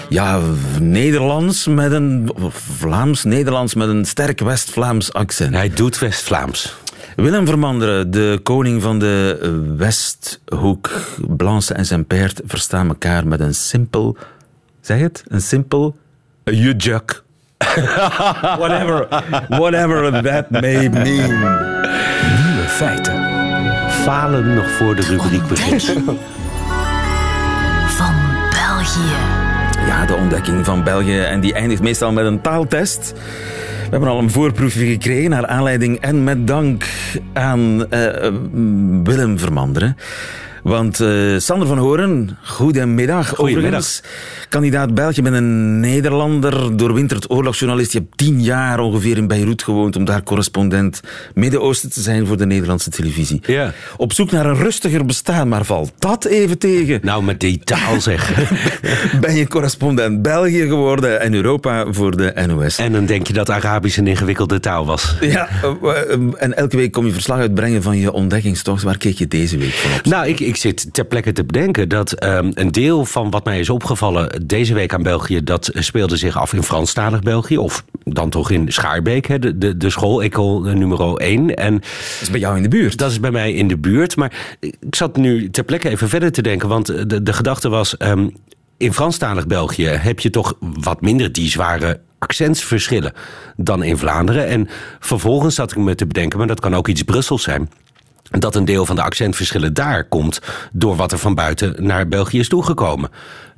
ja, 0.09 0.39
Nederlands 0.79 1.67
met 1.67 1.91
een... 1.91 2.31
Vlaams-Nederlands 2.77 3.73
met 3.73 3.87
een 3.87 4.05
sterk 4.05 4.39
West-Vlaams 4.39 5.13
accent. 5.13 5.55
Hij 5.55 5.69
doet 5.69 5.99
West-Vlaams. 5.99 6.75
Willem 7.15 7.45
Vermanderen, 7.45 8.11
de 8.11 8.39
koning 8.43 8.81
van 8.81 8.99
de 8.99 9.37
Westhoek, 9.77 10.89
Blanche 11.27 11.73
en 11.73 11.85
zijn 11.85 12.05
paard 12.05 12.41
verstaan 12.45 12.87
elkaar 12.87 13.27
met 13.27 13.39
een 13.39 13.55
simpel... 13.55 14.17
Zeg 14.81 14.99
het? 14.99 15.23
Een 15.27 15.41
simpel... 15.41 15.95
Jujuk. 16.43 17.23
whatever, 18.57 19.07
whatever 19.49 20.23
that 20.23 20.49
may 20.49 20.89
mean. 20.89 21.39
Nieuwe 22.43 22.67
feiten 22.67 23.30
falen 24.01 24.53
nog 24.53 24.71
voor 24.71 24.95
de 24.95 25.01
rubriek 25.01 25.47
begint. 25.47 25.83
Van 27.87 28.15
België. 28.49 29.15
Ja, 29.87 30.05
de 30.05 30.15
ontdekking 30.15 30.65
van 30.65 30.83
België. 30.83 31.19
En 31.19 31.39
die 31.39 31.53
eindigt 31.53 31.81
meestal 31.81 32.11
met 32.11 32.25
een 32.25 32.41
taaltest. 32.41 33.13
We 33.83 33.89
hebben 33.89 34.09
al 34.09 34.19
een 34.19 34.31
voorproefje 34.31 34.85
gekregen 34.85 35.29
naar 35.29 35.47
aanleiding 35.47 35.99
en 35.99 36.23
met 36.23 36.47
dank 36.47 36.85
aan 37.33 37.85
uh, 37.89 38.07
Willem 39.03 39.39
Vermanderen. 39.39 39.97
Want 40.63 40.99
uh, 40.99 41.39
Sander 41.39 41.67
van 41.67 41.77
Horen, 41.77 42.37
goedemiddag. 42.43 43.29
Goedemiddag. 43.29 43.85
Kandidaat 44.49 44.93
België 44.93 45.21
met 45.21 45.33
een 45.33 45.79
Nederlander, 45.79 46.77
doorwinterd 46.77 47.29
oorlogsjournalist. 47.29 47.91
Je 47.91 47.97
hebt 47.97 48.17
tien 48.17 48.41
jaar 48.41 48.79
ongeveer 48.79 49.17
in 49.17 49.27
Beirut 49.27 49.63
gewoond 49.63 49.95
om 49.95 50.05
daar 50.05 50.23
correspondent 50.23 51.01
Midden-Oosten 51.33 51.91
te 51.91 52.01
zijn 52.01 52.27
voor 52.27 52.37
de 52.37 52.45
Nederlandse 52.45 52.89
televisie. 52.89 53.41
Ja. 53.45 53.73
Op 53.97 54.13
zoek 54.13 54.31
naar 54.31 54.45
een 54.45 54.55
rustiger 54.55 55.05
bestaan, 55.05 55.47
maar 55.47 55.65
valt 55.65 55.91
dat 55.99 56.25
even 56.25 56.57
tegen? 56.57 56.99
Nou, 57.03 57.23
met 57.23 57.39
die 57.39 57.59
taal 57.63 58.01
zeg. 58.01 58.49
ben 59.21 59.35
je 59.35 59.47
correspondent 59.47 60.21
België 60.21 60.67
geworden 60.67 61.21
en 61.21 61.33
Europa 61.33 61.85
voor 61.89 62.17
de 62.17 62.33
NOS. 62.47 62.77
En 62.77 62.91
dan 62.91 63.05
denk 63.05 63.27
je 63.27 63.33
dat 63.33 63.49
Arabisch 63.49 63.97
een 63.97 64.07
ingewikkelde 64.07 64.59
taal 64.59 64.85
was. 64.85 65.15
Ja, 65.21 65.49
en 66.37 66.57
elke 66.57 66.77
week 66.77 66.91
kom 66.91 67.05
je 67.05 67.11
verslag 67.11 67.39
uitbrengen 67.39 67.81
van 67.81 67.97
je 67.97 68.11
ontdekkingstocht. 68.11 68.83
Waar 68.83 68.97
keek 68.97 69.17
je 69.17 69.27
deze 69.27 69.57
week 69.57 69.73
van 69.73 69.91
op? 69.91 70.05
Nou, 70.05 70.27
ik, 70.27 70.39
ik 70.51 70.57
zit 70.57 70.93
ter 70.93 71.05
plekke 71.05 71.31
te 71.31 71.43
bedenken 71.43 71.89
dat 71.89 72.23
um, 72.23 72.51
een 72.53 72.71
deel 72.71 73.05
van 73.05 73.29
wat 73.29 73.45
mij 73.45 73.59
is 73.59 73.69
opgevallen 73.69 74.47
deze 74.47 74.73
week 74.73 74.93
aan 74.93 75.03
België, 75.03 75.43
dat 75.43 75.69
speelde 75.73 76.17
zich 76.17 76.37
af 76.37 76.53
in 76.53 76.63
Franstalig 76.63 77.21
België. 77.21 77.57
Of 77.57 77.85
dan 78.03 78.29
toch 78.29 78.49
in 78.49 78.71
Schaarbeek, 78.71 79.27
hè, 79.27 79.39
de, 79.39 79.57
de, 79.57 79.77
de 79.77 79.89
school, 79.89 80.23
Ecole 80.23 80.73
nummer 80.73 81.15
1. 81.15 81.55
En 81.55 81.73
dat 81.73 82.21
is 82.21 82.29
bij 82.29 82.39
jou 82.39 82.57
in 82.57 82.63
de 82.63 82.69
buurt? 82.69 82.97
Dat 82.97 83.11
is 83.11 83.19
bij 83.19 83.31
mij 83.31 83.53
in 83.53 83.67
de 83.67 83.77
buurt. 83.77 84.15
Maar 84.15 84.57
ik 84.59 84.95
zat 84.95 85.15
nu 85.15 85.49
ter 85.49 85.63
plekke 85.63 85.89
even 85.89 86.09
verder 86.09 86.31
te 86.31 86.41
denken, 86.41 86.67
want 86.67 86.85
de, 87.09 87.23
de 87.23 87.33
gedachte 87.33 87.69
was... 87.69 87.95
Um, 87.99 88.35
in 88.77 88.93
Franstalig 88.93 89.47
België 89.47 89.87
heb 89.87 90.19
je 90.19 90.29
toch 90.29 90.53
wat 90.59 91.01
minder 91.01 91.31
die 91.31 91.49
zware 91.49 91.99
accentsverschillen 92.19 93.13
dan 93.55 93.83
in 93.83 93.97
Vlaanderen. 93.97 94.47
En 94.47 94.69
vervolgens 94.99 95.55
zat 95.55 95.71
ik 95.71 95.77
me 95.77 95.95
te 95.95 96.07
bedenken, 96.07 96.37
maar 96.37 96.47
dat 96.47 96.59
kan 96.59 96.75
ook 96.75 96.87
iets 96.87 97.03
Brussels 97.03 97.43
zijn 97.43 97.69
dat 98.39 98.55
een 98.55 98.65
deel 98.65 98.85
van 98.85 98.95
de 98.95 99.01
accentverschillen 99.01 99.73
daar 99.73 100.03
komt 100.03 100.39
door 100.71 100.95
wat 100.95 101.11
er 101.11 101.17
van 101.17 101.35
buiten 101.35 101.75
naar 101.77 102.07
België 102.07 102.39
is 102.39 102.49
toegekomen. 102.49 103.09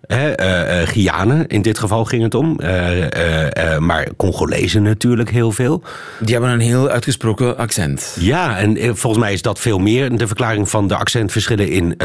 He, 0.08 0.42
uh, 0.42 0.82
uh, 0.82 0.88
Guyane, 0.88 1.46
in 1.48 1.62
dit 1.62 1.80
geval 1.80 2.06
ging 2.06 2.24
het 2.24 2.36
om. 2.36 2.60
Uh, 2.64 3.78
maar 3.78 4.08
Congolezen 4.18 4.84
natuurlijk 4.84 5.30
heel 5.30 5.52
veel. 5.52 5.84
Die 6.20 6.34
hebben 6.34 6.52
een 6.52 6.60
heel 6.60 6.90
uitgesproken 6.90 7.58
accent. 7.58 8.18
Ja, 8.20 8.58
en 8.58 8.98
volgens 8.98 9.24
mij 9.24 9.34
is 9.34 9.42
dat 9.42 9.60
veel 9.60 9.80
meer 9.80 10.18
de 10.18 10.28
verklaring 10.28 10.70
van 10.70 10.88
de 10.88 10.96
accentverschillen 10.96 11.70
in 11.70 11.98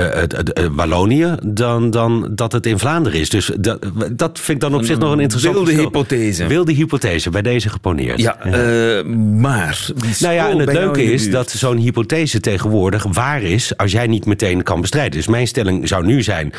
Wallonië... 0.73 1.35
Dan, 1.47 1.91
dan 1.91 2.29
dat 2.31 2.53
het 2.53 2.67
in 2.67 2.79
Vlaanderen 2.79 3.21
is. 3.21 3.29
Dus 3.29 3.51
dat, 3.59 3.87
dat 4.13 4.39
vind 4.39 4.63
ik 4.63 4.71
dan 4.71 4.81
op 4.81 4.85
zich 4.85 4.99
nog 4.99 5.13
een 5.13 5.21
interessante 5.21 5.65
Wilde 5.65 5.83
hypothese. 5.83 6.47
Wilde 6.47 6.73
hypothese, 6.73 7.31
bij 7.31 7.43
deze 7.43 7.69
geponeerd. 7.69 8.21
Ja, 8.21 8.37
maar... 9.17 9.87
Nou 10.19 10.35
ja, 10.35 10.51
en 10.51 10.59
het 10.59 10.73
leuke 10.73 11.03
is 11.03 11.31
dat 11.31 11.51
zo'n 11.51 11.77
hypothese 11.77 12.41
tegenwoordig 12.41 13.05
waar 13.13 13.43
is... 13.43 13.77
als 13.77 13.93
jij 13.93 14.07
niet 14.07 14.27
meteen 14.27 14.63
kan 14.63 14.81
bestrijden. 14.81 15.13
Dus 15.13 15.27
mijn 15.27 15.47
stelling 15.47 15.89
zou 15.89 16.07
nu 16.07 16.23
zijn... 16.23 16.53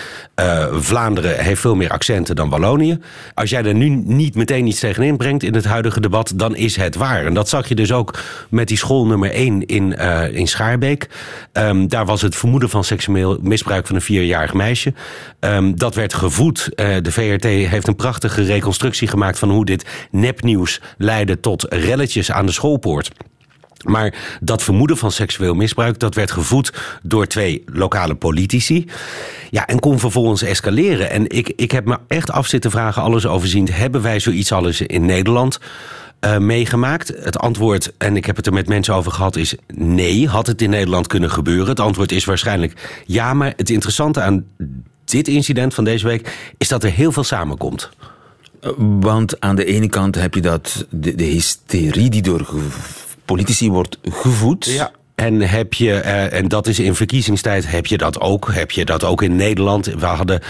Vlaanderen 0.72 1.28
heeft 1.38 1.62
veel 1.62 1.76
meer 1.76 1.90
accenten 1.90 2.36
dan 2.36 2.50
Wallonië. 2.50 3.00
Als 3.34 3.50
jij 3.50 3.64
er 3.64 3.74
nu 3.74 3.90
niet 3.90 4.36
meteen 4.36 4.68
iets 4.68 4.80
tegenin 4.80 5.18
brengt 5.18 5.44
in 5.44 5.56
het 5.56 5.66
huidige 5.66 6.00
debat, 6.00 6.34
dan 6.36 6.56
is 6.56 6.76
het 6.76 6.96
waar. 6.96 7.26
En 7.26 7.34
dat 7.34 7.50
zag 7.50 7.68
je 7.68 7.76
dus 7.76 7.92
ook 7.92 8.20
met 8.50 8.68
die 8.68 8.78
school 8.78 9.06
nummer 9.06 9.32
1 9.32 9.66
in, 9.66 9.96
uh, 10.00 10.34
in 10.36 10.48
Schaarbeek. 10.48 11.10
Um, 11.54 11.88
daar 11.88 12.06
was 12.06 12.22
het 12.22 12.36
vermoeden 12.36 12.70
van 12.70 12.84
seksueel 12.84 13.38
misbruik 13.42 13.88
van 13.88 13.96
een 13.96 14.02
vierjarig 14.02 14.54
meisje. 14.54 14.94
Um, 15.40 15.78
dat 15.78 15.96
werd 15.96 16.14
gevoed. 16.14 16.70
Uh, 16.76 16.96
de 17.02 17.12
VRT 17.12 17.44
heeft 17.44 17.88
een 17.88 17.96
prachtige 17.96 18.44
reconstructie 18.44 19.08
gemaakt 19.08 19.40
van 19.40 19.50
hoe 19.50 19.66
dit 19.66 19.86
nepnieuws 20.12 20.82
leidde 20.98 21.40
tot 21.40 21.66
relletjes 21.70 22.32
aan 22.32 22.46
de 22.46 22.52
schoolpoort. 22.52 23.12
Maar 23.86 24.38
dat 24.42 24.64
vermoeden 24.64 24.98
van 24.98 25.12
seksueel 25.12 25.54
misbruik, 25.54 26.00
dat 26.00 26.16
werd 26.16 26.32
gevoed 26.32 26.74
door 27.04 27.28
twee 27.28 27.64
lokale 27.66 28.16
politici. 28.16 28.86
Ja, 29.50 29.68
en 29.68 29.80
kon 29.80 30.00
vervolgens 30.00 30.42
escaleren. 30.42 31.10
En 31.10 31.30
ik, 31.30 31.54
ik 31.56 31.72
heb 31.72 31.86
me 31.86 31.98
echt 32.08 32.32
af 32.32 32.48
zitten 32.48 32.72
vragen, 32.72 33.02
alles 33.02 33.26
overziend, 33.26 33.76
hebben 33.76 34.02
wij 34.02 34.20
zoiets 34.20 34.52
alles 34.52 34.82
in 34.82 35.06
Nederland? 35.06 35.60
Uh, 36.26 36.38
meegemaakt? 36.38 37.08
Het 37.08 37.40
antwoord, 37.40 37.94
en 37.98 38.16
ik 38.16 38.26
heb 38.26 38.36
het 38.36 38.46
er 38.46 38.54
met 38.54 38.68
mensen 38.68 38.94
over 38.94 39.12
gehad, 39.12 39.36
is 39.36 39.56
nee. 39.74 40.28
Had 40.28 40.48
het 40.48 40.62
in 40.62 40.70
Nederland 40.70 41.08
kunnen 41.08 41.32
gebeuren? 41.32 41.68
Het 41.68 41.80
antwoord 41.80 42.12
is 42.12 42.26
waarschijnlijk 42.26 43.02
ja. 43.06 43.34
Maar 43.34 43.54
het 43.56 43.70
interessante 43.70 44.22
aan 44.22 44.46
dit 45.06 45.28
incident 45.28 45.74
van 45.74 45.84
deze 45.84 46.08
week 46.08 46.54
is 46.58 46.68
dat 46.68 46.84
er 46.84 46.92
heel 46.92 47.12
veel 47.12 47.24
samenkomt. 47.24 47.90
Want 49.00 49.40
aan 49.40 49.56
de 49.56 49.66
ene 49.66 49.90
kant 49.90 50.16
heb 50.16 50.34
je 50.34 50.42
dat, 50.42 50.86
de, 50.90 51.16
de 51.16 51.24
hysterie 51.24 52.10
die 52.10 52.22
door 52.22 52.48
politici 53.30 53.72
wordt 53.72 53.98
gevoed. 54.04 54.90
En 55.20 55.42
heb 55.42 55.74
je, 55.74 56.02
uh, 56.06 56.34
en 56.34 56.48
dat 56.48 56.68
is 56.68 56.80
in 56.80 56.96
verkiezingstijd, 56.96 57.72
heb 57.72 57.86
je 57.86 57.98
dat 57.98 58.20
ook. 58.20 58.54
Heb 58.54 58.72
je 58.72 58.86
dat 58.86 59.04
ook 59.04 59.22
in 59.22 59.36
Nederland. 59.36 59.86
We 59.86 60.06
hadden 60.06 60.42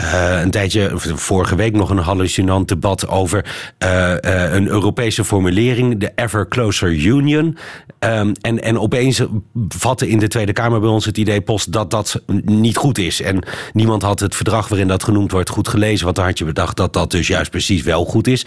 uh, 0.00 0.40
een 0.42 0.50
tijdje, 0.50 0.90
vorige 0.94 1.56
week 1.56 1.72
nog 1.72 1.90
een 1.90 1.98
hallucinant 1.98 2.68
debat 2.68 3.08
over 3.08 3.44
uh, 3.78 4.12
een 4.50 4.68
Europese 4.68 5.24
formulering, 5.24 5.98
de 5.98 6.12
Ever 6.14 6.48
Closer 6.48 6.92
Union. 6.92 7.56
Um, 7.98 8.32
en, 8.40 8.62
en 8.62 8.78
opeens 8.78 9.22
vatte 9.68 10.08
in 10.08 10.18
de 10.18 10.28
Tweede 10.28 10.52
Kamer 10.52 10.80
bij 10.80 10.88
ons 10.88 11.04
het 11.04 11.18
idee 11.18 11.40
post 11.40 11.72
dat 11.72 11.90
dat 11.90 12.22
niet 12.44 12.76
goed 12.76 12.98
is. 12.98 13.22
En 13.22 13.38
niemand 13.72 14.02
had 14.02 14.20
het 14.20 14.36
verdrag 14.36 14.68
waarin 14.68 14.88
dat 14.88 15.04
genoemd 15.04 15.32
wordt 15.32 15.48
goed 15.48 15.68
gelezen. 15.68 16.04
Want 16.04 16.16
dan 16.16 16.24
had 16.24 16.38
je 16.38 16.44
bedacht 16.44 16.76
dat 16.76 16.92
dat 16.92 17.10
dus 17.10 17.26
juist 17.26 17.50
precies 17.50 17.82
wel 17.82 18.04
goed 18.04 18.26
is. 18.26 18.46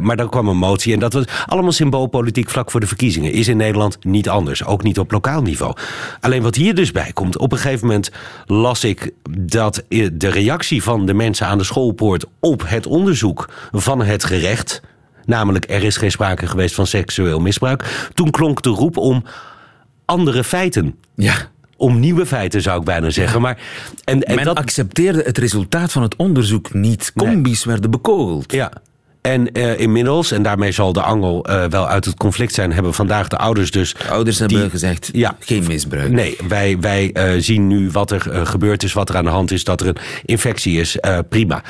maar 0.00 0.16
dan 0.16 0.28
kwam 0.28 0.48
een 0.48 0.56
motie 0.56 0.92
en 0.92 0.98
dat 0.98 1.12
was 1.12 1.24
allemaal 1.46 1.72
symboolpolitiek 1.72 2.50
vlak 2.50 2.70
voor 2.70 2.80
de 2.80 2.86
verkiezingen. 2.86 3.32
Is 3.32 3.48
in 3.48 3.56
Nederland 3.56 4.04
niet 4.04 4.28
anders. 4.28 4.64
Ook 4.64 4.82
niet 4.82 4.98
op 4.98 5.10
lokaal 5.16 5.42
niveau. 5.42 5.76
Alleen 6.20 6.42
wat 6.42 6.54
hier 6.54 6.74
dus 6.74 6.92
bij 6.92 7.10
komt, 7.12 7.38
op 7.38 7.52
een 7.52 7.58
gegeven 7.58 7.86
moment 7.86 8.10
las 8.46 8.84
ik 8.84 9.10
dat 9.30 9.82
de 10.12 10.28
reactie 10.28 10.82
van 10.82 11.06
de 11.06 11.14
mensen 11.14 11.46
aan 11.46 11.58
de 11.58 11.64
schoolpoort 11.64 12.24
op 12.40 12.68
het 12.68 12.86
onderzoek 12.86 13.48
van 13.72 14.02
het 14.02 14.24
gerecht, 14.24 14.82
namelijk 15.24 15.70
er 15.70 15.82
is 15.82 15.96
geen 15.96 16.10
sprake 16.10 16.46
geweest 16.46 16.74
van 16.74 16.86
seksueel 16.86 17.40
misbruik, 17.40 18.08
toen 18.14 18.30
klonk 18.30 18.62
de 18.62 18.68
roep 18.68 18.96
om 18.96 19.24
andere 20.04 20.44
feiten. 20.44 20.94
Ja 21.14 21.36
om 21.76 22.00
nieuwe 22.00 22.26
feiten, 22.26 22.62
zou 22.62 22.78
ik 22.78 22.84
bijna 22.84 23.10
zeggen. 23.10 23.40
Maar, 23.40 23.58
en, 24.04 24.22
en 24.22 24.34
Men 24.34 24.44
dat... 24.44 24.56
accepteerde 24.56 25.22
het 25.22 25.38
resultaat 25.38 25.92
van 25.92 26.02
het 26.02 26.16
onderzoek 26.16 26.74
niet. 26.74 27.12
Combi's 27.16 27.64
werden 27.64 27.90
bekogeld. 27.90 28.52
Ja, 28.52 28.72
en 29.26 29.48
uh, 29.52 29.78
inmiddels, 29.78 30.32
en 30.32 30.42
daarmee 30.42 30.72
zal 30.72 30.92
de 30.92 31.02
angel 31.02 31.46
uh, 31.50 31.64
wel 31.64 31.88
uit 31.88 32.04
het 32.04 32.14
conflict 32.14 32.54
zijn, 32.54 32.72
hebben 32.72 32.94
vandaag 32.94 33.28
de 33.28 33.36
ouders 33.36 33.70
dus. 33.70 33.94
De 33.94 34.08
ouders 34.08 34.38
hebben 34.38 34.70
gezegd: 34.70 35.08
ja, 35.12 35.36
geen 35.38 35.64
misbruik. 35.66 36.10
Nee, 36.10 36.36
wij, 36.48 36.76
wij 36.80 37.10
uh, 37.14 37.42
zien 37.42 37.66
nu 37.66 37.90
wat 37.90 38.10
er 38.10 38.46
gebeurd 38.46 38.82
is, 38.82 38.92
wat 38.92 39.08
er 39.08 39.16
aan 39.16 39.24
de 39.24 39.30
hand 39.30 39.50
is, 39.50 39.64
dat 39.64 39.80
er 39.80 39.86
een 39.86 39.96
infectie 40.24 40.80
is. 40.80 40.96
prima. 41.28 41.62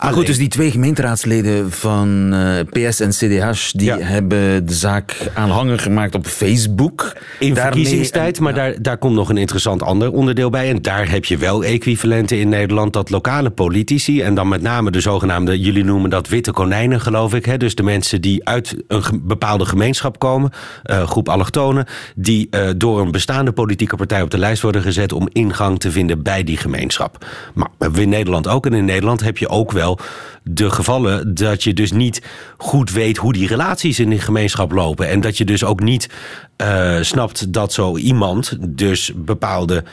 Maar 0.00 0.12
goed, 0.12 0.26
dus 0.26 0.38
die 0.38 0.48
twee 0.48 0.70
gemeenteraadsleden 0.70 1.72
van 1.72 2.34
PS 2.70 3.00
en 3.00 3.10
CDH, 3.10 3.70
die 3.72 3.86
ja. 3.86 3.98
hebben 3.98 4.66
de 4.66 4.74
zaak 4.74 5.16
aanhanger 5.34 5.78
gemaakt 5.78 6.14
op 6.14 6.26
Facebook. 6.26 7.12
In 7.38 7.54
Daarmee, 7.54 7.72
verkiezingstijd, 7.72 8.40
maar 8.40 8.54
ja. 8.54 8.58
daar, 8.58 8.82
daar 8.82 8.98
komt 8.98 9.14
nog 9.14 9.28
een 9.28 9.36
interessant 9.36 9.82
ander 9.82 10.12
onderdeel 10.12 10.50
bij. 10.50 10.68
En 10.68 10.82
daar 10.82 11.10
heb 11.10 11.24
je 11.24 11.36
wel 11.36 11.64
equivalenten 11.64 12.38
in 12.38 12.48
Nederland, 12.48 12.92
dat 12.92 13.10
lokale 13.10 13.50
politici, 13.50 14.22
en 14.22 14.34
dan 14.34 14.48
met 14.48 14.62
name 14.62 14.90
de 14.90 15.00
zogenaamde, 15.00 15.60
jullie 15.60 15.84
noemen 15.84 16.10
dat 16.10 16.28
witte 16.28 16.52
konijnen 16.52 17.00
geloof 17.04 17.34
ik. 17.34 17.44
Hè? 17.44 17.56
Dus 17.56 17.74
de 17.74 17.82
mensen 17.82 18.20
die 18.20 18.44
uit 18.44 18.76
een 18.88 19.22
bepaalde 19.22 19.66
gemeenschap 19.66 20.18
komen, 20.18 20.50
uh, 20.84 21.02
groep 21.02 21.28
allochtonen, 21.28 21.86
die 22.14 22.48
uh, 22.50 22.68
door 22.76 23.00
een 23.00 23.10
bestaande 23.10 23.52
politieke 23.52 23.96
partij 23.96 24.22
op 24.22 24.30
de 24.30 24.38
lijst 24.38 24.62
worden 24.62 24.82
gezet 24.82 25.12
om 25.12 25.28
ingang 25.32 25.80
te 25.80 25.90
vinden 25.90 26.22
bij 26.22 26.44
die 26.44 26.56
gemeenschap. 26.56 27.26
Maar 27.54 27.68
we 27.78 28.02
in 28.02 28.08
Nederland 28.08 28.48
ook. 28.48 28.66
En 28.66 28.72
in 28.72 28.84
Nederland 28.84 29.20
heb 29.20 29.38
je 29.38 29.48
ook 29.48 29.72
wel 29.72 29.98
de 30.42 30.70
gevallen 30.70 31.34
dat 31.34 31.62
je 31.62 31.74
dus 31.74 31.92
niet 31.92 32.22
goed 32.56 32.90
weet 32.90 33.16
hoe 33.16 33.32
die 33.32 33.46
relaties 33.46 33.98
in 33.98 34.08
die 34.08 34.20
gemeenschap 34.20 34.72
lopen. 34.72 35.08
En 35.08 35.20
dat 35.20 35.38
je 35.38 35.44
dus 35.44 35.64
ook 35.64 35.80
niet 35.80 36.08
snapt 37.00 37.52
dat 37.52 37.72
zo 37.72 37.96
iemand 37.96 38.56
dus 38.60 39.12
bepaalde 39.14 39.84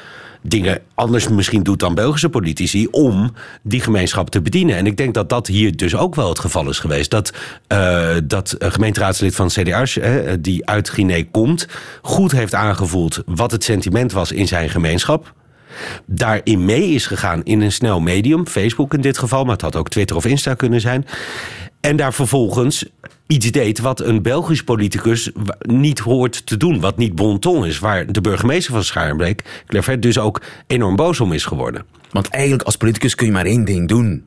dingen 0.41 0.79
anders 0.95 1.27
misschien 1.27 1.63
doet 1.63 1.79
dan 1.79 1.95
Belgische 1.95 2.29
politici 2.29 2.87
om 2.87 3.33
die 3.61 3.81
gemeenschap 3.81 4.29
te 4.29 4.41
bedienen. 4.41 4.75
En 4.75 4.85
ik 4.85 4.97
denk 4.97 5.13
dat 5.13 5.29
dat 5.29 5.47
hier 5.47 5.77
dus 5.77 5.95
ook 5.95 6.15
wel 6.15 6.29
het 6.29 6.39
geval 6.39 6.69
is 6.69 6.79
geweest. 6.79 7.11
Dat, 7.11 7.33
uh, 7.67 8.15
dat 8.23 8.55
gemeenteraadslid 8.59 9.35
van 9.35 9.47
CDA's, 9.47 9.95
uh, 9.95 10.31
die 10.39 10.65
uit 10.65 10.89
Guinea 10.89 11.23
komt, 11.31 11.67
goed 12.01 12.31
heeft 12.31 12.53
aangevoeld 12.53 13.23
wat 13.25 13.51
het 13.51 13.63
sentiment 13.63 14.11
was 14.11 14.31
in 14.31 14.47
zijn 14.47 14.69
gemeenschap 14.69 15.33
daarin 16.05 16.65
mee 16.65 16.89
is 16.89 17.05
gegaan 17.05 17.43
in 17.43 17.61
een 17.61 17.71
snel 17.71 17.99
medium, 17.99 18.47
Facebook 18.47 18.93
in 18.93 19.01
dit 19.01 19.17
geval, 19.17 19.43
maar 19.43 19.53
het 19.53 19.61
had 19.61 19.75
ook 19.75 19.89
Twitter 19.89 20.15
of 20.15 20.25
Insta 20.25 20.53
kunnen 20.53 20.81
zijn. 20.81 21.05
En 21.81 21.95
daar 21.95 22.13
vervolgens 22.13 22.85
iets 23.27 23.51
deed 23.51 23.79
wat 23.79 23.99
een 23.99 24.21
Belgisch 24.21 24.63
politicus 24.63 25.31
niet 25.61 25.99
hoort 25.99 26.45
te 26.45 26.57
doen. 26.57 26.79
Wat 26.79 26.97
niet 26.97 27.15
bon 27.15 27.39
ton 27.39 27.65
is. 27.65 27.79
Waar 27.79 28.11
de 28.11 28.21
burgemeester 28.21 28.73
van 28.73 28.83
Schaarbeek, 28.83 29.63
Clevert, 29.67 30.01
dus 30.01 30.17
ook 30.19 30.41
enorm 30.67 30.95
boos 30.95 31.19
om 31.19 31.33
is 31.33 31.45
geworden. 31.45 31.85
Want 32.11 32.27
eigenlijk 32.27 32.63
als 32.63 32.75
politicus 32.75 33.15
kun 33.15 33.25
je 33.25 33.31
maar 33.31 33.45
één 33.45 33.65
ding 33.65 33.87
doen. 33.87 34.25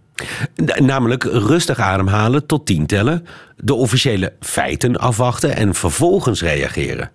Namelijk 0.78 1.22
rustig 1.24 1.78
ademhalen 1.78 2.46
tot 2.46 2.66
tien 2.66 2.86
tellen, 2.86 3.26
de 3.56 3.74
officiële 3.74 4.32
feiten 4.40 4.96
afwachten 4.96 5.56
en 5.56 5.74
vervolgens 5.74 6.42
reageren. 6.42 7.10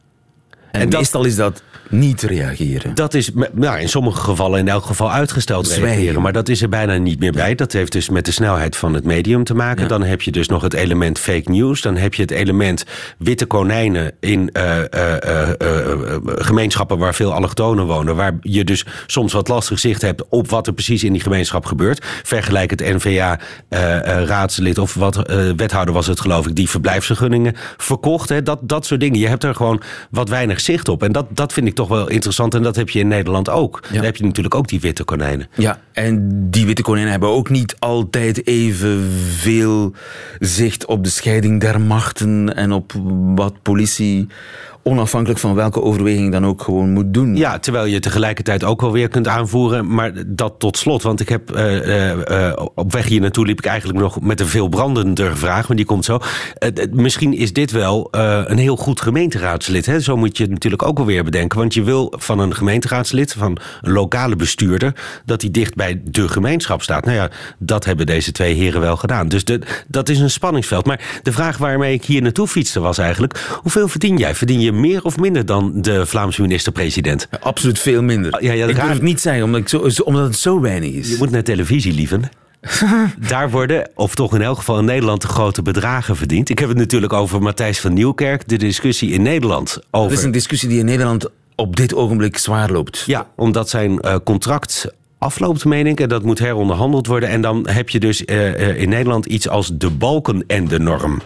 En, 0.71 0.81
En 0.81 0.89
dat- 0.89 0.99
meestal 0.99 1.25
is 1.25 1.35
dat 1.35 1.63
niet 1.89 2.21
reageren. 2.21 2.95
Dat 2.95 3.13
is 3.13 3.31
nou, 3.53 3.79
in 3.79 3.89
sommige 3.89 4.21
gevallen 4.21 4.59
in 4.59 4.67
elk 4.67 4.85
geval 4.85 5.11
uitgesteld 5.11 5.67
Zwijgen. 5.67 5.87
reageren. 5.87 6.21
Maar 6.21 6.33
dat 6.33 6.49
is 6.49 6.61
er 6.61 6.69
bijna 6.69 6.97
niet 6.97 7.19
meer 7.19 7.31
bij. 7.31 7.55
Dat 7.55 7.71
heeft 7.71 7.91
dus 7.91 8.09
met 8.09 8.25
de 8.25 8.31
snelheid 8.31 8.75
van 8.75 8.93
het 8.93 9.03
medium 9.03 9.43
te 9.43 9.53
maken. 9.53 9.81
Ja. 9.81 9.87
Dan 9.87 10.03
heb 10.03 10.21
je 10.21 10.31
dus 10.31 10.47
nog 10.47 10.61
het 10.61 10.73
element 10.73 11.19
fake 11.19 11.51
news. 11.51 11.81
Dan 11.81 11.97
heb 11.97 12.13
je 12.13 12.21
het 12.21 12.31
element 12.31 12.85
witte 13.17 13.45
konijnen 13.45 14.11
in 14.19 14.51
eh, 14.51 14.93
eh, 14.93 15.49
eh, 15.49 16.17
gemeenschappen 16.23 16.97
waar 16.97 17.15
veel 17.15 17.33
allochtonen 17.33 17.85
wonen. 17.85 18.15
Waar 18.15 18.37
je 18.41 18.63
dus 18.63 18.85
soms 19.07 19.33
wat 19.33 19.47
lastig 19.47 19.79
zicht 19.79 20.01
hebt 20.01 20.23
op 20.29 20.49
wat 20.49 20.67
er 20.67 20.73
precies 20.73 21.03
in 21.03 21.13
die 21.13 21.21
gemeenschap 21.21 21.65
gebeurt. 21.65 22.05
Vergelijk 22.23 22.69
het 22.69 22.79
NVA-raadslid 22.79 24.77
of 24.77 24.93
wat 24.93 25.31
wethouder 25.55 25.93
was 25.93 26.07
het 26.07 26.19
geloof 26.19 26.47
ik, 26.47 26.55
die 26.55 26.69
verblijfsvergunningen 26.69 27.55
verkocht. 27.77 28.29
Hè. 28.29 28.43
Dat, 28.43 28.59
dat 28.61 28.85
soort 28.85 28.99
dingen. 28.99 29.19
Je 29.19 29.27
hebt 29.27 29.43
er 29.43 29.55
gewoon 29.55 29.81
wat 30.11 30.29
weinig 30.29 30.59
zicht 30.59 30.87
op. 30.89 31.03
En 31.03 31.11
dat, 31.11 31.25
dat 31.29 31.53
vind 31.53 31.67
ik 31.67 31.75
toch 31.79 31.87
wel 31.87 32.09
interessant. 32.09 32.53
En 32.53 32.63
dat 32.63 32.75
heb 32.75 32.89
je 32.89 32.99
in 32.99 33.07
Nederland 33.07 33.49
ook. 33.49 33.79
Ja. 33.87 33.95
Dan 33.95 34.03
heb 34.03 34.15
je 34.15 34.23
natuurlijk 34.23 34.55
ook 34.55 34.67
die 34.67 34.79
witte 34.79 35.03
konijnen. 35.03 35.47
Ja, 35.53 35.79
en 35.91 36.29
die 36.49 36.65
witte 36.65 36.81
konijnen 36.81 37.11
hebben 37.11 37.29
ook 37.29 37.49
niet 37.49 37.75
altijd 37.79 38.47
evenveel 38.47 39.93
zicht 40.39 40.85
op 40.85 41.03
de 41.03 41.09
scheiding 41.09 41.61
der 41.61 41.81
machten 41.81 42.55
en 42.55 42.71
op 42.71 42.93
wat 43.35 43.61
politie 43.61 44.27
onafhankelijk 44.83 45.39
van 45.39 45.55
welke 45.55 45.81
overweging 45.81 46.31
dan 46.31 46.45
ook 46.45 46.61
gewoon 46.61 46.89
moet 46.89 47.13
doen. 47.13 47.35
Ja, 47.35 47.59
terwijl 47.59 47.85
je 47.85 47.99
tegelijkertijd 47.99 48.63
ook 48.63 48.81
wel 48.81 48.91
weer 48.91 49.07
kunt 49.07 49.27
aanvoeren. 49.27 49.93
Maar 49.93 50.11
dat 50.27 50.53
tot 50.57 50.77
slot, 50.77 51.01
want 51.01 51.19
ik 51.19 51.29
heb 51.29 51.51
eh, 51.51 52.11
eh, 52.11 52.47
eh, 52.47 52.65
op 52.75 52.91
weg 52.91 53.07
hier 53.07 53.21
naartoe 53.21 53.45
liep 53.45 53.57
ik 53.57 53.65
eigenlijk 53.65 53.99
nog 53.99 54.21
met 54.21 54.39
een 54.39 54.47
veel 54.47 54.67
brandender 54.67 55.37
vraag, 55.37 55.67
maar 55.67 55.77
die 55.77 55.85
komt 55.85 56.05
zo. 56.05 56.19
Misschien 56.91 57.33
is 57.33 57.53
dit 57.53 57.71
wel 57.71 58.07
een 58.11 58.57
heel 58.57 58.75
goed 58.75 59.01
gemeenteraadslid. 59.01 59.85
Hè? 59.85 59.99
Zo 59.99 60.17
moet 60.17 60.37
je 60.37 60.43
het 60.43 60.51
natuurlijk 60.51 60.83
ook 60.83 60.97
wel 60.97 61.05
weer 61.05 61.23
bedenken. 61.23 61.59
Want 61.59 61.73
je 61.73 61.83
wil 61.83 62.13
van 62.17 62.39
een 62.39 62.55
gemeenteraadslid, 62.55 63.33
van 63.33 63.57
een 63.81 63.91
lokale 63.91 64.35
bestuurder, 64.35 64.95
dat 65.25 65.41
hij 65.41 65.51
dicht 65.51 65.75
bij 65.75 66.01
de 66.03 66.27
gemeenschap 66.27 66.81
staat. 66.81 67.05
Nou 67.05 67.17
ja, 67.17 67.29
dat 67.57 67.85
hebben 67.85 68.05
deze 68.05 68.31
twee 68.31 68.53
heren 68.53 68.81
wel 68.81 68.97
gedaan. 68.97 69.27
Dus 69.27 69.43
de, 69.43 69.61
dat 69.87 70.09
is 70.09 70.19
een 70.19 70.29
spanningsveld. 70.29 70.85
Maar 70.85 71.19
de 71.23 71.31
vraag 71.31 71.57
waarmee 71.57 71.93
ik 71.93 72.05
hier 72.05 72.21
naartoe 72.21 72.47
fietste 72.47 72.79
was 72.79 72.97
eigenlijk: 72.97 73.57
hoeveel 73.61 73.87
verdien 73.87 74.17
jij? 74.17 74.35
Verdien 74.35 74.59
je 74.59 74.68
meer 74.71 75.03
of 75.03 75.17
minder 75.17 75.45
dan 75.45 75.81
de 75.81 76.05
Vlaamse 76.05 76.41
minister-president? 76.41 77.27
Absoluut 77.39 77.79
veel 77.79 78.01
minder. 78.01 78.43
Ja, 78.43 78.51
ja, 78.51 78.65
ik 78.65 78.75
raar- 78.75 78.85
durf 78.85 78.97
het 78.97 79.07
niet 79.07 79.21
zeggen, 79.21 79.43
omdat, 79.43 79.61
ik 79.61 79.67
zo, 79.67 80.01
omdat 80.01 80.23
het 80.23 80.37
zo 80.37 80.59
weinig 80.61 80.91
is. 80.91 81.09
Je 81.09 81.15
moet 81.17 81.31
naar 81.31 81.43
televisie, 81.43 81.93
lieven. 81.93 82.29
Daar 83.27 83.49
worden, 83.49 83.89
of 83.95 84.15
toch 84.15 84.35
in 84.35 84.41
elk 84.41 84.57
geval 84.57 84.79
in 84.79 84.85
Nederland, 84.85 85.21
de 85.21 85.27
grote 85.27 85.61
bedragen 85.61 86.15
verdiend. 86.15 86.49
Ik 86.49 86.59
heb 86.59 86.69
het 86.69 86.77
natuurlijk 86.77 87.13
over 87.13 87.41
Matthijs 87.41 87.79
van 87.79 87.93
Nieuwkerk. 87.93 88.47
De 88.47 88.57
discussie 88.57 89.11
in 89.11 89.21
Nederland 89.21 89.79
over... 89.91 90.09
Dat 90.09 90.17
is 90.17 90.23
een 90.23 90.31
discussie 90.31 90.69
die 90.69 90.79
in 90.79 90.85
Nederland 90.85 91.29
op 91.55 91.75
dit 91.75 91.95
ogenblik 91.95 92.37
zwaar 92.37 92.71
loopt. 92.71 93.03
Ja, 93.05 93.27
omdat 93.35 93.69
zijn 93.69 93.99
eh, 93.99 94.15
contract 94.23 94.91
afloopt, 95.17 95.65
meen 95.65 95.87
ik. 95.87 95.99
En 95.99 96.09
dat 96.09 96.23
moet 96.23 96.39
heronderhandeld 96.39 97.07
worden. 97.07 97.29
En 97.29 97.41
dan 97.41 97.67
heb 97.69 97.89
je 97.89 97.99
dus 97.99 98.25
eh, 98.25 98.69
eh, 98.69 98.81
in 98.81 98.89
Nederland 98.89 99.25
iets 99.25 99.49
als 99.49 99.71
de 99.73 99.89
balken 99.89 100.43
en 100.47 100.67
de 100.67 100.79
norm. 100.79 101.21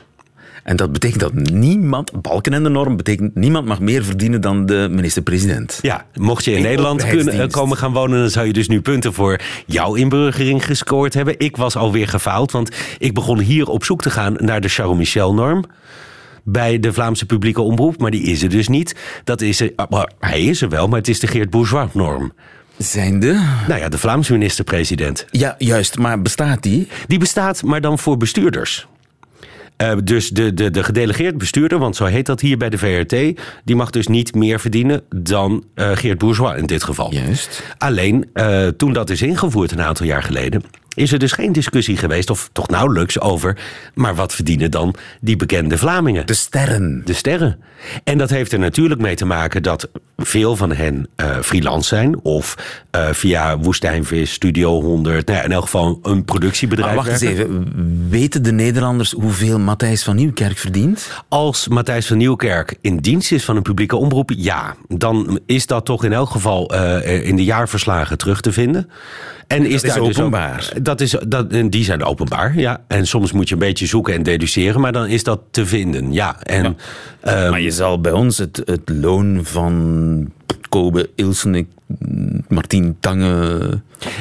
En 0.63 0.75
dat 0.75 0.91
betekent 0.91 1.19
dat 1.19 1.33
niemand, 1.33 2.21
balken 2.21 2.53
en 2.53 2.63
de 2.63 2.69
norm, 2.69 2.97
betekent 2.97 3.35
niemand 3.35 3.65
mag 3.65 3.79
meer 3.79 4.03
verdienen 4.03 4.41
dan 4.41 4.65
de 4.65 4.87
minister-president. 4.91 5.79
Ja, 5.81 6.05
mocht 6.13 6.45
je 6.45 6.51
in 6.51 6.57
In 6.57 6.63
Nederland 6.63 7.07
kunnen, 7.07 7.51
komen 7.51 7.77
gaan 7.77 7.93
wonen... 7.93 8.19
dan 8.19 8.29
zou 8.29 8.47
je 8.47 8.53
dus 8.53 8.67
nu 8.67 8.81
punten 8.81 9.13
voor 9.13 9.39
jouw 9.65 9.95
inburgering 9.95 10.65
gescoord 10.65 11.13
hebben. 11.13 11.39
Ik 11.39 11.57
was 11.57 11.75
alweer 11.75 12.07
gefaald, 12.07 12.51
want 12.51 12.69
ik 12.97 13.13
begon 13.13 13.39
hier 13.39 13.67
op 13.67 13.83
zoek 13.83 14.01
te 14.01 14.09
gaan... 14.09 14.35
naar 14.37 14.61
de 14.61 14.67
Charles 14.67 14.97
Michel-norm 14.97 15.65
bij 16.43 16.79
de 16.79 16.93
Vlaamse 16.93 17.25
publieke 17.25 17.61
omroep. 17.61 17.97
Maar 17.97 18.11
die 18.11 18.23
is 18.23 18.43
er 18.43 18.49
dus 18.49 18.67
niet. 18.67 18.95
Dat 19.23 19.41
is 19.41 19.59
er, 19.59 19.71
ah, 19.75 19.89
maar 19.89 20.11
hij 20.19 20.43
is 20.43 20.61
er 20.61 20.69
wel, 20.69 20.87
maar 20.87 20.99
het 20.99 21.07
is 21.07 21.19
de 21.19 21.27
Geert 21.27 21.49
Bourgeois-norm. 21.49 22.33
Zijnde? 22.77 23.33
Nou 23.67 23.79
ja, 23.79 23.89
de 23.89 23.97
Vlaamse 23.97 24.31
minister-president. 24.31 25.25
Ja, 25.31 25.55
juist. 25.57 25.97
Maar 25.97 26.21
bestaat 26.21 26.63
die? 26.63 26.87
Die 27.07 27.19
bestaat, 27.19 27.63
maar 27.63 27.81
dan 27.81 27.99
voor 27.99 28.17
bestuurders. 28.17 28.87
Eh, 29.75 29.91
dus 30.03 30.29
de, 30.29 30.53
de, 30.53 30.71
de 30.71 30.83
gedelegeerd 30.83 31.37
bestuurder, 31.37 31.79
want 31.79 31.95
zo 31.95 32.05
heet 32.05 32.25
dat 32.25 32.41
hier 32.41 32.57
bij 32.57 32.69
de 32.69 32.77
VRT... 32.77 33.39
die 33.63 33.75
mag 33.75 33.89
dus 33.89 34.07
niet 34.07 34.35
meer 34.35 34.59
verdienen 34.59 35.01
dan 35.15 35.63
eh, 35.75 35.91
Geert 35.93 36.17
Bourgeois 36.17 36.57
in 36.57 36.65
dit 36.65 36.83
geval. 36.83 37.13
Juist. 37.13 37.63
Alleen, 37.77 38.29
eh, 38.33 38.67
toen 38.67 38.93
dat 38.93 39.09
is 39.09 39.21
ingevoerd 39.21 39.71
een 39.71 39.81
aantal 39.81 40.05
jaar 40.05 40.23
geleden... 40.23 40.63
is 40.95 41.11
er 41.11 41.19
dus 41.19 41.31
geen 41.31 41.51
discussie 41.51 41.97
geweest, 41.97 42.29
of 42.29 42.49
toch 42.51 42.67
nauwelijks, 42.67 43.19
over... 43.19 43.57
maar 43.93 44.15
wat 44.15 44.33
verdienen 44.33 44.71
dan 44.71 44.95
die 45.21 45.35
bekende 45.35 45.77
Vlamingen? 45.77 46.25
De 46.25 46.33
sterren. 46.33 47.01
de 47.05 47.13
sterren. 47.13 47.59
En 48.03 48.17
dat 48.17 48.29
heeft 48.29 48.51
er 48.51 48.59
natuurlijk 48.59 49.01
mee 49.01 49.15
te 49.15 49.25
maken 49.25 49.63
dat 49.63 49.89
veel 50.17 50.55
van 50.55 50.71
hen 50.71 51.07
eh, 51.15 51.39
freelance 51.39 51.87
zijn. 51.87 52.19
Of 52.23 52.55
eh, 52.91 53.09
via 53.09 53.57
Woestijnvis, 53.57 54.33
Studio 54.33 54.81
100, 54.81 55.27
nou 55.27 55.39
ja, 55.39 55.45
in 55.45 55.51
elk 55.51 55.63
geval 55.63 55.99
een 56.03 56.25
productiebedrijf. 56.25 56.95
Maar 56.95 57.05
wacht 57.05 57.21
eens 57.21 57.31
even. 57.31 58.09
Weten 58.09 58.43
de 58.43 58.51
Nederlanders 58.51 59.11
hoeveel 59.11 59.59
Matthijs 59.59 60.03
van 60.03 60.15
Nieuwkerk 60.15 60.57
verdient? 60.57 61.23
Als 61.27 61.67
Matthijs 61.67 62.07
van 62.07 62.17
Nieuwkerk 62.17 62.77
in 62.81 62.97
dienst 62.97 63.31
is 63.31 63.45
van 63.45 63.55
een 63.55 63.61
publieke 63.61 63.95
omroep, 63.95 64.31
ja. 64.35 64.75
Dan 64.87 65.39
is 65.45 65.65
dat 65.65 65.85
toch 65.85 66.03
in 66.03 66.13
elk 66.13 66.29
geval 66.29 66.69
eh, 66.69 67.27
in 67.27 67.35
de 67.35 67.43
jaarverslagen 67.43 68.17
terug 68.17 68.41
te 68.41 68.51
vinden. 68.51 68.89
En 69.53 69.65
is, 69.65 69.73
is 69.73 69.81
daar 69.81 69.99
dus 69.99 70.07
ook- 70.07 70.17
openbaar. 70.17 70.73
dat 70.81 71.01
is, 71.01 71.15
dat, 71.27 71.51
en 71.51 71.69
die 71.69 71.83
zijn 71.83 72.03
openbaar, 72.03 72.59
ja. 72.59 72.81
En 72.87 73.07
soms 73.07 73.31
moet 73.31 73.47
je 73.47 73.53
een 73.53 73.59
beetje 73.59 73.85
zoeken 73.85 74.13
en 74.13 74.23
deduceren, 74.23 74.81
maar 74.81 74.91
dan 74.91 75.07
is 75.07 75.23
dat 75.23 75.39
te 75.51 75.65
vinden, 75.65 76.13
ja. 76.13 76.41
En 76.43 76.77
ehm, 77.23 77.49
maar 77.49 77.61
je 77.61 77.71
zal 77.71 78.01
bij 78.01 78.11
ons 78.11 78.37
het, 78.37 78.61
het 78.65 78.89
loon 78.89 79.39
van 79.43 80.31
Kobe 80.69 81.09
Ilsen, 81.15 81.67
Martien 82.47 82.97
Tange, 82.99 83.59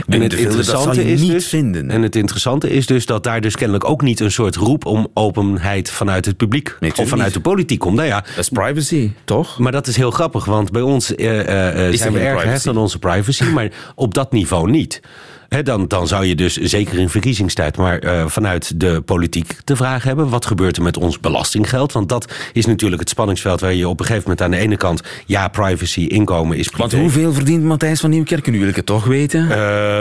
En 0.06 0.20
het 0.20 0.34
Vilde, 0.34 0.36
interessante 0.36 1.04
is 1.04 1.20
niet 1.20 1.30
dus, 1.30 1.46
vinden. 1.46 1.90
En 1.90 2.02
het 2.02 2.16
interessante 2.16 2.70
is 2.70 2.86
dus 2.86 3.06
dat 3.06 3.24
daar 3.24 3.40
dus 3.40 3.56
kennelijk 3.56 3.88
ook 3.88 4.02
niet 4.02 4.20
een 4.20 4.32
soort 4.32 4.56
roep 4.56 4.86
om 4.86 5.08
openheid 5.14 5.90
vanuit 5.90 6.24
het 6.24 6.36
publiek 6.36 6.76
of 6.96 7.08
vanuit 7.08 7.24
niet. 7.24 7.34
de 7.34 7.40
politiek 7.40 7.78
komt. 7.78 7.96
Nou 7.96 8.08
ja, 8.08 8.20
dat 8.20 8.38
is 8.38 8.48
privacy, 8.48 9.12
toch? 9.24 9.58
maar 9.58 9.72
dat 9.72 9.86
is 9.86 9.96
heel 9.96 10.10
grappig, 10.10 10.44
want 10.44 10.70
bij 10.70 10.82
ons 10.82 11.14
eh, 11.14 11.40
eh, 11.40 11.88
eh, 11.88 11.94
zijn 11.96 12.12
we 12.12 12.18
erg 12.18 12.28
privacy? 12.28 12.48
hecht 12.48 12.66
aan 12.66 12.76
onze 12.76 12.98
privacy, 12.98 13.44
maar 13.44 13.72
op 13.94 14.14
dat 14.14 14.32
niveau 14.32 14.70
niet. 14.70 15.00
Dan, 15.62 15.88
dan 15.88 16.08
zou 16.08 16.24
je 16.24 16.34
dus, 16.34 16.54
zeker 16.56 16.98
in 16.98 17.08
verkiezingstijd, 17.08 17.76
maar 17.76 17.98
eh, 17.98 18.26
vanuit 18.26 18.80
de 18.80 19.00
politiek 19.00 19.56
de 19.64 19.76
vraag 19.76 20.04
hebben: 20.04 20.28
wat 20.28 20.46
gebeurt 20.46 20.76
er 20.76 20.82
met 20.82 20.96
ons 20.96 21.20
belastinggeld? 21.20 21.92
Want 21.92 22.08
dat 22.08 22.32
is 22.52 22.66
natuurlijk 22.66 23.00
het 23.00 23.10
spanningsveld 23.10 23.60
waar 23.60 23.74
je 23.74 23.88
op 23.88 24.00
een 24.00 24.06
gegeven 24.06 24.28
moment 24.30 24.42
aan 24.46 24.50
de 24.50 24.56
ene 24.66 24.76
kant, 24.76 25.02
ja, 25.26 25.48
privacy, 25.48 26.00
inkomen 26.00 26.56
is 26.58 26.70
Want 26.76 26.92
hoeveel 26.92 27.32
verdient 27.32 27.64
Matthijs 27.64 28.00
van 28.00 28.10
Nieuwkerk? 28.10 28.50
Nu 28.50 28.58
wil 28.58 28.68
ik 28.68 28.76
het 28.76 28.86
toch 28.86 29.04
weten. 29.04 29.50
Eh, 29.50 29.56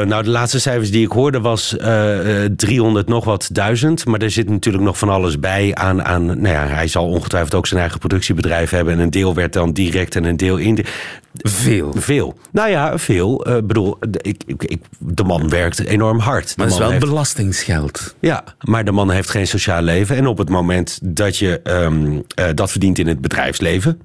nou, 0.08 0.24
de 0.24 0.30
laatste 0.30 0.60
cijfers 0.60 0.92
die 0.92 1.06
ik 1.06 1.12
hoorde 1.12 1.40
was 1.40 1.78
eh, 1.78 2.44
eh, 2.46 2.52
300 2.56 3.08
nog 3.08 3.26
wat 3.26 3.50
duizend. 3.52 4.06
Maar 4.06 4.20
er 4.22 4.32
zit 4.32 4.50
natuurlijk 4.50 4.84
nog 4.84 4.98
van 4.98 5.10
alles 5.10 5.40
bij 5.40 5.76
aan... 5.76 6.04
aan 6.04 6.26
nou 6.26 6.48
ja, 6.56 6.68
hij 6.68 6.88
zal 6.88 7.08
ongetwijfeld 7.08 7.54
ook 7.56 7.68
zijn 7.68 7.80
eigen 7.80 8.00
productiebedrijf 8.00 8.70
hebben. 8.70 8.94
En 8.94 9.00
een 9.00 9.10
deel 9.10 9.34
werd 9.34 9.54
dan 9.54 9.72
direct 9.74 10.16
en 10.16 10.24
een 10.24 10.38
deel 10.38 10.58
in. 10.58 10.86
Veel. 11.34 11.94
Veel. 11.98 12.38
Nou 12.52 12.70
ja, 12.70 12.98
veel. 12.98 13.56
Ik 13.58 13.68
bedoel, 13.68 13.98
ik, 14.22 14.44
ik, 14.46 14.64
ik- 14.64 14.84
de 14.98 15.24
man 15.24 15.41
werkt 15.50 15.86
enorm 15.86 16.20
hard. 16.20 16.48
De 16.48 16.54
Maar 16.58 16.66
het 16.66 16.74
is 16.76 16.80
man 16.82 16.90
wel 16.90 16.98
heeft- 17.00 17.12
belastingsgeld. 17.12 18.16
ja, 18.20 18.44
maar 18.62 18.86
de 18.86 18.92
man 18.92 19.12
heeft 19.12 19.30
geen 19.30 19.48
sociaal 19.48 19.82
leven. 19.82 20.16
En 20.16 20.28
op 20.28 20.38
het 20.38 20.50
moment 20.50 21.00
dat 21.04 21.38
je 21.38 21.60
ehm, 21.64 22.20
eh, 22.36 22.46
dat 22.54 22.72
verdient 22.72 23.00
in 23.00 23.08
het 23.08 23.22
bedrijfsleven, 23.22 24.02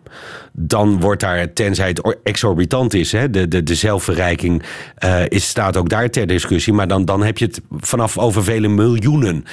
dan 0.53 1.01
wordt 1.01 1.20
daar, 1.20 1.53
tenzij 1.53 1.88
het 1.88 2.03
or- 2.05 2.18
exorbitant 2.22 2.94
is, 2.94 3.12
hè, 3.12 3.31
de, 3.31 3.49
de, 3.49 3.62
de 3.62 3.75
zelfverrijking 3.75 4.62
eh, 4.96 5.20
is, 5.29 5.49
staat 5.49 5.77
ook 5.77 5.88
daar 5.88 6.11
ter 6.11 6.27
discussie. 6.27 6.72
Maar 6.72 6.88
dan, 6.88 7.05
dan 7.05 7.22
heb 7.22 7.38
je 7.38 7.44
het 7.44 7.61
vanaf 7.79 8.18
over 8.18 8.44
vele 8.44 8.68
miljoenen. 8.68 9.44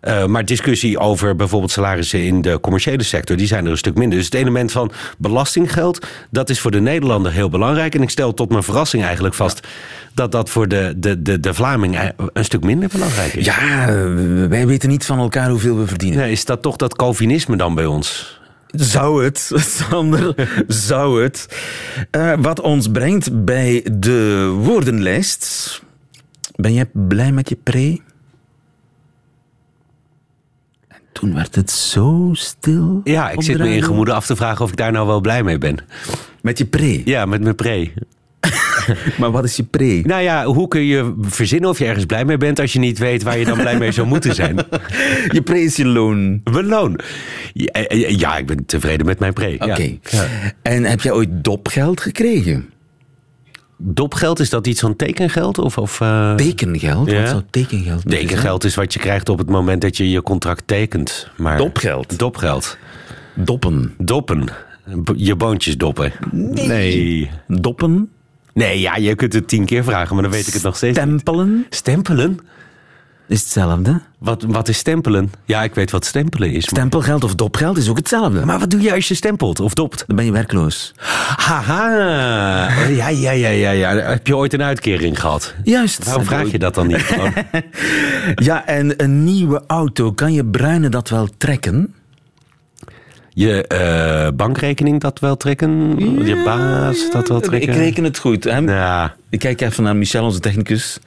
Eh, 0.00 0.24
maar 0.24 0.44
discussie 0.44 0.98
over 0.98 1.36
bijvoorbeeld 1.36 1.70
salarissen 1.70 2.22
in 2.24 2.42
de 2.42 2.60
commerciële 2.60 3.02
sector, 3.02 3.36
die 3.36 3.46
zijn 3.46 3.64
er 3.64 3.70
een 3.70 3.76
stuk 3.76 3.94
minder. 3.94 4.16
Dus 4.18 4.26
het 4.26 4.34
element 4.34 4.72
van 4.72 4.90
belastinggeld, 5.18 6.06
dat 6.30 6.50
is 6.50 6.60
voor 6.60 6.70
de 6.70 6.80
Nederlander 6.80 7.32
heel 7.32 7.48
belangrijk. 7.48 7.94
En 7.94 8.02
ik 8.02 8.10
stel 8.10 8.34
tot 8.34 8.50
mijn 8.50 8.62
verrassing 8.62 9.02
eigenlijk 9.04 9.34
vast 9.34 9.66
dat 10.14 10.32
dat 10.32 10.50
voor 10.50 10.68
de, 10.68 10.94
de, 10.96 11.22
de, 11.22 11.40
de 11.40 11.54
Vlaming 11.54 11.98
eh, 11.98 12.08
een 12.32 12.44
stuk 12.44 12.64
minder 12.64 12.88
belangrijk 12.92 13.34
is. 13.34 13.44
Ja, 13.44 13.86
wij 14.48 14.66
weten 14.66 14.88
niet 14.88 15.04
van 15.04 15.18
elkaar 15.18 15.50
hoeveel 15.50 15.78
we 15.78 15.86
verdienen. 15.86 16.18
Nee, 16.18 16.32
is 16.32 16.44
dat 16.44 16.62
toch 16.62 16.76
dat 16.76 16.96
Calvinisme 16.96 17.56
dan 17.56 17.74
bij 17.74 17.86
ons? 17.86 18.38
Zou 18.70 19.24
het, 19.24 19.50
Sander, 19.88 20.34
zou 20.66 21.22
het. 21.22 21.58
Eh, 22.10 22.32
wat 22.38 22.60
ons 22.60 22.88
brengt 22.90 23.44
bij 23.44 23.86
de 23.92 24.46
woordenlijst. 24.62 25.82
Ben 26.54 26.72
jij 26.72 26.86
blij 26.92 27.32
met 27.32 27.48
je 27.48 27.56
pre? 27.62 28.00
En 30.88 31.00
toen 31.12 31.34
werd 31.34 31.54
het 31.54 31.70
zo 31.70 32.30
stil. 32.32 33.00
Ja, 33.04 33.30
ik 33.30 33.42
zit 33.42 33.58
me 33.58 33.64
in 33.64 33.70
radio. 33.70 33.86
gemoeden 33.86 34.14
af 34.14 34.26
te 34.26 34.36
vragen 34.36 34.64
of 34.64 34.70
ik 34.70 34.76
daar 34.76 34.92
nou 34.92 35.06
wel 35.06 35.20
blij 35.20 35.42
mee 35.42 35.58
ben. 35.58 35.78
Met 36.40 36.58
je 36.58 36.64
pre? 36.64 37.02
Ja, 37.04 37.26
met 37.26 37.42
mijn 37.42 37.54
pre. 37.54 37.92
Maar 39.18 39.30
wat 39.30 39.44
is 39.44 39.56
je 39.56 39.62
pre? 39.62 40.02
Nou 40.04 40.22
ja, 40.22 40.44
hoe 40.44 40.68
kun 40.68 40.80
je 40.84 41.14
verzinnen 41.20 41.70
of 41.70 41.78
je 41.78 41.84
ergens 41.84 42.04
blij 42.06 42.24
mee 42.24 42.36
bent 42.36 42.60
als 42.60 42.72
je 42.72 42.78
niet 42.78 42.98
weet 42.98 43.22
waar 43.22 43.38
je 43.38 43.44
dan 43.44 43.58
blij 43.58 43.78
mee 43.78 43.92
zou 43.92 44.06
moeten 44.06 44.34
zijn? 44.34 44.56
Je 45.32 45.42
pre 45.44 45.60
is 45.62 45.76
je 45.76 45.86
loon. 45.86 46.40
Mijn 46.44 46.66
loon. 46.66 46.98
Ja, 47.52 47.72
eh, 47.72 48.18
ja, 48.18 48.36
ik 48.36 48.46
ben 48.46 48.66
tevreden 48.66 49.06
met 49.06 49.18
mijn 49.18 49.32
pre. 49.32 49.56
ja. 49.58 49.66
Oké. 49.66 49.98
En 50.62 50.84
heb 50.84 51.00
jij 51.00 51.12
ooit 51.12 51.28
dopgeld 51.30 52.00
gekregen? 52.00 52.70
Dopgeld, 53.76 54.40
is 54.40 54.50
dat 54.50 54.66
iets 54.66 54.80
van 54.80 54.96
tekengeld? 54.96 55.58
Of, 55.58 55.78
of, 55.78 56.00
eh, 56.00 56.34
Tekengeld? 56.34 57.10
Ja. 57.10 57.20
Wat 57.20 57.28
zou 57.28 57.42
tekengeld 57.50 58.10
Tekengeld 58.10 58.64
is 58.64 58.74
wat 58.74 58.92
je 58.92 58.98
krijgt 58.98 59.28
op 59.28 59.38
het 59.38 59.48
moment 59.48 59.80
dat 59.80 59.96
je 59.96 60.10
je 60.10 60.22
contract 60.22 60.62
tekent. 60.66 61.28
Maar 61.36 61.56
Dopgeld? 61.56 62.18
Dopgeld. 62.18 62.78
Doppen. 63.34 63.94
Doppen. 63.98 64.48
Je 65.16 65.36
boontjes 65.36 65.76
doppen. 65.76 66.12
Nee. 66.32 67.30
Doppen? 67.46 68.10
Nee, 68.58 68.80
ja, 68.80 68.96
je 68.96 69.14
kunt 69.14 69.32
het 69.32 69.48
tien 69.48 69.64
keer 69.64 69.84
vragen, 69.84 70.14
maar 70.14 70.22
dan 70.22 70.32
weet 70.32 70.46
ik 70.46 70.52
het 70.52 70.62
nog 70.62 70.76
steeds. 70.76 70.98
niet. 70.98 71.06
Stempelen? 71.08 71.66
Stempelen? 71.70 72.38
Is 73.26 73.40
hetzelfde. 73.40 74.00
Wat, 74.18 74.42
wat 74.46 74.68
is 74.68 74.78
stempelen? 74.78 75.30
Ja, 75.44 75.62
ik 75.62 75.74
weet 75.74 75.90
wat 75.90 76.04
stempelen 76.04 76.48
is. 76.48 76.54
maar- 76.54 76.62
Stempelgeld 76.62 77.24
of 77.24 77.34
dopgeld 77.34 77.76
is 77.76 77.88
ook 77.88 77.96
hetzelfde. 77.96 78.44
Maar 78.44 78.58
wat 78.58 78.70
doe 78.70 78.80
je 78.80 78.92
als 78.94 79.08
je 79.08 79.14
stempelt 79.14 79.60
of 79.60 79.74
dopt? 79.74 80.04
dan 80.06 80.16
ben 80.16 80.24
je 80.24 80.32
werkloos. 80.32 80.92
Haha. 81.36 82.88
Ja, 82.88 83.08
ja, 83.08 83.30
ja, 83.30 83.48
ja, 83.48 83.70
ja. 83.70 83.94
Heb 83.96 84.26
je 84.26 84.36
ooit 84.36 84.52
een 84.52 84.62
uitkering 84.62 85.20
gehad? 85.20 85.54
Juist. 85.64 86.04
Waarom 86.04 86.24
vraag 86.24 86.50
je 86.50 86.58
dat 86.58 86.74
dan 86.74 86.86
niet? 86.86 87.16
Ja, 88.34 88.66
en 88.66 89.02
een 89.02 89.24
nieuwe 89.24 89.62
auto, 89.66 90.12
kan 90.12 90.32
je 90.32 90.44
bruine 90.46 90.88
dat 90.88 91.08
wel 91.08 91.28
trekken? 91.38 91.94
Je 93.30 93.66
eh, 93.66 94.28
bankrekening 94.36 95.00
dat 95.00 95.18
wel 95.18 95.36
trekken? 95.36 95.98
Je 96.26 96.42
baas 96.44 97.10
dat 97.10 97.28
wel 97.28 97.40
trekken? 97.40 97.68
Ik 97.68 97.74
reken 97.74 98.04
het 98.04 98.18
goed. 98.18 98.44
Hè? 98.44 98.58
Ja. 98.58 99.14
Ik 99.30 99.38
kijk 99.38 99.60
even 99.60 99.82
naar 99.82 99.96
Michel, 99.96 100.24
onze 100.24 100.40
technicus. 100.40 100.98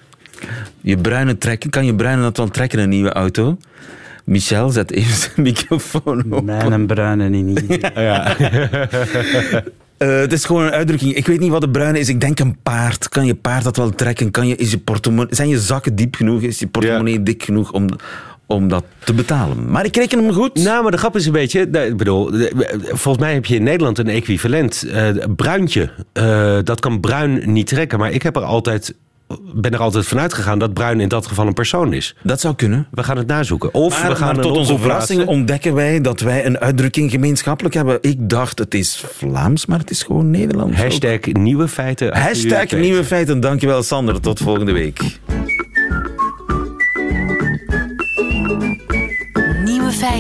Je 0.82 0.98
bruine 0.98 1.38
trekken, 1.38 1.70
kan 1.70 1.86
je 1.86 1.96
bruine 1.96 2.22
dat 2.22 2.38
wel 2.38 2.48
trekken, 2.48 2.80
een 2.80 2.90
nieuwe 2.90 3.14
auto? 3.14 3.58
Michel, 4.26 4.70
zet 4.70 4.92
even 4.92 5.16
zijn 5.16 5.34
microfoon 5.36 6.34
op. 6.34 6.44
Mijn 6.44 6.88
bruine 6.88 7.30
niet. 7.30 7.64
Eh, 10.02 10.20
het 10.20 10.34
is 10.34 10.46
gewoon 10.46 10.64
een 10.64 10.72
uitdrukking. 10.72 11.14
Ik 11.14 11.28
weet 11.28 11.40
niet 11.40 11.50
wat 11.50 11.62
de 11.62 11.70
bruine 11.70 12.00
is. 12.00 12.10
Ik 12.10 12.22
denk 12.22 12.40
een 12.40 12.58
paard. 12.64 13.10
Kan 13.10 13.26
je 13.26 13.36
paard 13.36 13.64
dat 13.64 13.78
wel 13.78 13.90
trekken? 13.90 14.32
Kan 14.32 14.48
je, 14.48 14.56
is 14.56 14.72
je 14.72 14.78
portemonnee, 14.78 15.36
zijn 15.36 15.50
je 15.50 15.60
zakken 15.60 15.96
diep 15.96 16.16
genoeg? 16.16 16.42
Is 16.42 16.60
je 16.60 16.68
portemonnee 16.68 17.24
dik 17.24 17.44
genoeg 17.44 17.72
om, 17.72 17.90
om 18.52 18.68
dat 18.68 18.84
te 19.04 19.14
betalen? 19.14 19.72
Maar 19.72 19.86
ik 19.86 19.96
reken 19.96 20.24
hem 20.24 20.34
goed. 20.34 20.54
Nou, 20.64 20.82
maar 20.84 20.92
de 20.92 20.98
grap 20.98 21.16
is 21.16 21.26
een 21.26 21.32
beetje... 21.32 21.66
nou, 21.66 21.86
Ik 21.86 21.98
bedoel, 21.98 22.32
volgens 22.86 23.18
mij 23.24 23.34
heb 23.34 23.46
je 23.46 23.56
in 23.56 23.64
Nederland 23.64 23.98
een 23.98 24.08
equivalent. 24.10 24.84
eh 24.92 25.10
bruintje. 25.36 25.90
Eh, 26.14 26.58
dat 26.64 26.80
kan 26.80 27.00
bruin 27.00 27.42
niet 27.54 27.68
trekken. 27.68 28.00
Maar 28.00 28.12
ik 28.12 28.22
heb 28.22 28.36
er 28.36 28.42
altijd, 28.44 28.96
ben 29.54 29.72
er 29.72 29.80
altijd 29.80 30.06
vanuit 30.06 30.34
gegaan 30.34 30.60
dat 30.60 30.74
bruin 30.74 31.00
in 31.00 31.08
dat 31.08 31.28
geval 31.28 31.48
een 31.48 31.54
persoon 31.54 31.94
is. 31.94 32.16
dat 32.24 32.40
zou 32.42 32.56
kunnen. 32.56 32.88
We 32.92 33.04
gaan 33.04 33.18
het 33.18 33.28
nazoeken. 33.28 33.74
Of 33.74 34.02
Maar, 34.02 34.10
we 34.10 34.16
gaan 34.16 34.40
tot 34.42 34.58
onze 34.58 34.78
verrassing 34.78 35.26
ontdekken 35.26 35.74
wij 35.74 36.02
dat 36.02 36.20
wij 36.20 36.46
een 36.46 36.58
uitdrukking 36.60 37.12
gemeenschappelijk 37.12 37.76
hebben. 37.76 37.98
Ik 38.02 38.30
dacht 38.30 38.60
het 38.60 38.74
is 38.74 39.04
Vlaams, 39.12 39.66
maar 39.66 39.80
het 39.80 39.90
is 39.92 40.04
gewoon 40.04 40.30
Nederlands. 40.32 40.72
ook. 40.78 40.84
Hashtag 40.84 41.20
nieuwe 41.26 41.68
feiten. 41.68 42.18
Hashtag 42.18 42.72
nieuwe 42.72 43.04
feiten. 43.04 43.40
Dankjewel 43.40 43.84
Sander. 43.84 44.20
Tot 44.22 44.40
volgende 44.40 44.72
week. 44.72 45.20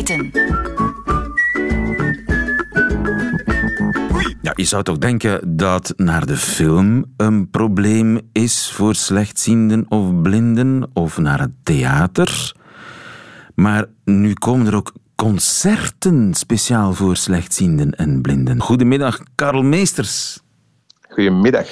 Feiten. 0.05 0.31
Ja, 4.41 4.53
je 4.55 4.63
zou 4.63 4.83
toch 4.83 4.97
denken 4.97 5.57
dat 5.57 5.93
naar 5.97 6.25
de 6.25 6.37
film 6.37 7.05
een 7.17 7.49
probleem 7.49 8.19
is 8.31 8.71
voor 8.71 8.95
slechtzienden 8.95 9.85
of 9.89 10.21
blinden 10.21 10.89
of 10.93 11.17
naar 11.17 11.39
het 11.39 11.51
theater. 11.63 12.55
Maar 13.55 13.85
nu 14.05 14.33
komen 14.33 14.67
er 14.67 14.75
ook 14.75 14.93
concerten 15.15 16.33
speciaal 16.33 16.93
voor 16.93 17.15
slechtzienden 17.15 17.91
en 17.91 18.21
blinden. 18.21 18.61
Goedemiddag, 18.61 19.19
Karel 19.35 19.63
Meesters. 19.63 20.39
Goedemiddag. 21.09 21.67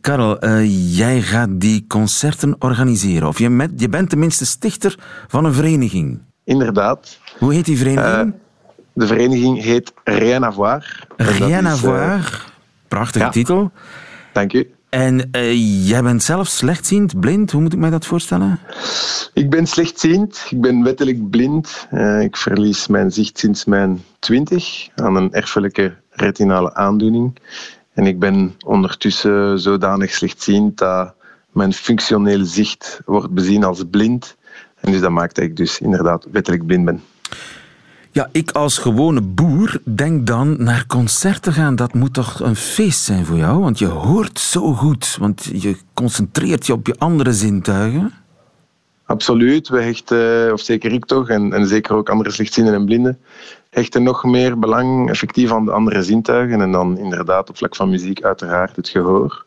Karel, 0.00 0.38
eh, 0.38 0.96
jij 0.96 1.22
gaat 1.22 1.48
die 1.52 1.84
concerten 1.86 2.56
organiseren. 2.58 3.28
Of 3.28 3.38
je, 3.38 3.50
met, 3.50 3.70
je 3.76 3.88
bent 3.88 4.10
tenminste 4.10 4.46
stichter 4.46 4.98
van 5.28 5.44
een 5.44 5.52
vereniging. 5.52 6.20
Inderdaad. 6.44 7.19
Hoe 7.40 7.54
heet 7.54 7.64
die 7.64 7.76
vereniging? 7.76 8.32
Eh, 8.34 8.40
de 8.92 9.06
vereniging 9.06 9.62
heet 9.62 9.92
Rien 10.04 10.42
à 10.42 10.52
voir. 10.52 11.06
En 11.16 11.26
dat 11.26 11.34
Rien 11.34 11.66
à 11.66 11.72
is, 11.72 11.76
eh, 11.76 11.82
voir. 11.82 12.52
Prachtige 12.88 13.24
ja. 13.24 13.30
titel. 13.30 13.70
dank 14.32 14.52
u. 14.52 14.70
En 14.88 15.28
eh, 15.30 15.88
jij 15.88 16.02
bent 16.02 16.22
zelf 16.22 16.48
slechtziend, 16.48 17.20
blind. 17.20 17.50
Hoe 17.50 17.60
moet 17.60 17.72
ik 17.72 17.78
mij 17.78 17.90
dat 17.90 18.06
voorstellen? 18.06 18.58
Ik 19.34 19.50
ben 19.50 19.66
slechtziend. 19.66 20.46
Ik 20.50 20.60
ben 20.60 20.82
wettelijk 20.82 21.30
blind. 21.30 21.88
Ik 22.20 22.36
verlies 22.36 22.86
mijn 22.86 23.10
zicht 23.10 23.38
sinds 23.38 23.64
mijn 23.64 24.02
twintig 24.18 24.88
aan 24.94 25.16
een 25.16 25.32
erfelijke 25.32 25.94
retinale 26.10 26.74
aandoening. 26.74 27.36
En 27.92 28.06
ik 28.06 28.18
ben 28.18 28.54
ondertussen 28.66 29.60
zodanig 29.60 30.10
slechtziend 30.10 30.78
dat 30.78 31.14
mijn 31.52 31.72
functionele 31.72 32.44
zicht 32.44 33.00
wordt 33.04 33.34
bezien 33.34 33.64
als 33.64 33.82
blind. 33.90 34.36
En 34.80 34.92
dus 34.92 35.00
dat 35.00 35.10
maakt 35.10 35.34
dat 35.34 35.44
ik 35.44 35.56
dus 35.56 35.80
inderdaad 35.80 36.26
wettelijk 36.30 36.66
blind 36.66 36.84
ben. 36.84 37.02
Ja, 38.20 38.28
ik 38.32 38.50
als 38.50 38.78
gewone 38.78 39.20
boer 39.20 39.80
denk 39.84 40.26
dan 40.26 40.62
naar 40.62 40.84
concerten 40.86 41.52
gaan. 41.52 41.76
Dat 41.76 41.94
moet 41.94 42.14
toch 42.14 42.40
een 42.40 42.56
feest 42.56 43.00
zijn 43.00 43.26
voor 43.26 43.36
jou? 43.36 43.60
Want 43.60 43.78
je 43.78 43.86
hoort 43.86 44.38
zo 44.38 44.72
goed. 44.72 45.16
Want 45.20 45.44
je 45.52 45.76
concentreert 45.94 46.66
je 46.66 46.72
op 46.72 46.86
je 46.86 46.94
andere 46.98 47.32
zintuigen. 47.32 48.12
Absoluut. 49.04 49.68
We 49.68 49.82
hechten, 49.82 50.52
of 50.52 50.60
zeker 50.60 50.92
ik 50.92 51.04
toch, 51.04 51.28
en, 51.28 51.52
en 51.52 51.66
zeker 51.66 51.94
ook 51.94 52.08
andere 52.08 52.30
slechtzienden 52.30 52.74
en 52.74 52.84
blinden, 52.84 53.18
hechten 53.70 54.02
nog 54.02 54.24
meer 54.24 54.58
belang 54.58 55.10
effectief 55.10 55.52
aan 55.52 55.64
de 55.64 55.72
andere 55.72 56.02
zintuigen. 56.02 56.60
En 56.60 56.72
dan 56.72 56.98
inderdaad 56.98 57.48
op 57.48 57.56
vlak 57.56 57.76
van 57.76 57.90
muziek 57.90 58.22
uiteraard 58.22 58.76
het 58.76 58.88
gehoor. 58.88 59.44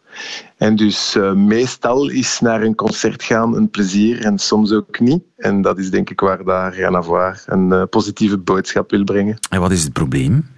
En 0.58 0.76
dus 0.76 1.16
eh, 1.16 1.34
meestal 1.34 2.10
is 2.10 2.40
naar 2.40 2.62
een 2.62 2.76
concert 2.76 3.24
gaan 3.24 3.56
een 3.56 3.70
plezier 3.70 4.22
en 4.22 4.40
soms 4.40 4.72
ook 4.72 5.00
niet. 5.00 5.24
En 5.38 5.62
dat 5.62 5.78
is 5.78 5.90
denk 5.90 6.10
ik 6.10 6.20
waar 6.20 6.44
daar 6.44 6.74
Rien 6.74 6.96
à 6.96 7.02
voir 7.02 7.44
een 7.46 7.72
eh, 7.72 7.84
positieve 7.90 8.38
boodschap 8.38 8.90
wil 8.92 9.04
brengen. 9.04 9.38
En 9.50 9.60
wat 9.60 9.72
is 9.72 9.84
het 9.84 9.94
probleem? 9.94 10.52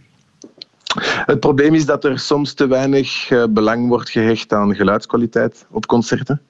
Het 1.26 1.40
probleem 1.40 1.74
is 1.74 1.86
dat 1.86 2.04
er 2.04 2.20
soms 2.20 2.54
te 2.54 2.68
weinig 2.68 3.30
eh, 3.30 3.44
belang 3.50 3.88
wordt 3.88 4.10
gehecht 4.10 4.54
aan 4.54 4.76
geluidskwaliteit 4.76 5.66
op 5.72 5.86
concerten 5.86 6.42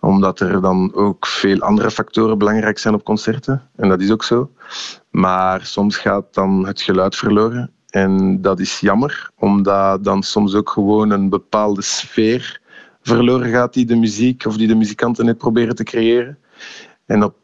omdat 0.00 0.40
er 0.40 0.60
dan 0.60 0.94
ook 0.94 1.26
veel 1.26 1.60
andere 1.60 1.90
factoren 1.90 2.38
belangrijk 2.38 2.78
zijn 2.78 2.94
op 2.94 3.04
concerten. 3.04 3.62
En 3.76 3.88
dat 3.88 4.00
is 4.00 4.10
ook 4.10 4.24
zo. 4.24 4.50
Maar 5.10 5.66
soms 5.66 5.96
gaat 5.96 6.34
dan 6.34 6.66
het 6.66 6.82
geluid 6.82 7.16
verloren. 7.16 7.70
En 7.96 8.40
dat 8.40 8.60
is 8.60 8.80
jammer, 8.80 9.30
omdat 9.38 10.04
dan 10.04 10.22
soms 10.22 10.54
ook 10.54 10.70
gewoon 10.70 11.10
een 11.10 11.28
bepaalde 11.28 11.82
sfeer 11.82 12.60
verloren 13.02 13.50
gaat 13.50 13.72
die 13.74 13.86
de 13.86 13.96
muziek 13.96 14.46
of 14.46 14.56
die 14.56 14.66
de 14.66 14.74
muzikanten 14.74 15.24
net 15.24 15.38
proberen 15.38 15.74
te 15.74 15.84
creëren. 15.84 16.38
En 17.06 17.22
op 17.22 17.34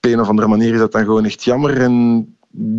een 0.00 0.20
of 0.20 0.28
andere 0.28 0.48
manier 0.48 0.72
is 0.72 0.78
dat 0.78 0.92
dan 0.92 1.04
gewoon 1.04 1.24
echt 1.24 1.44
jammer. 1.44 1.80
En 1.80 2.26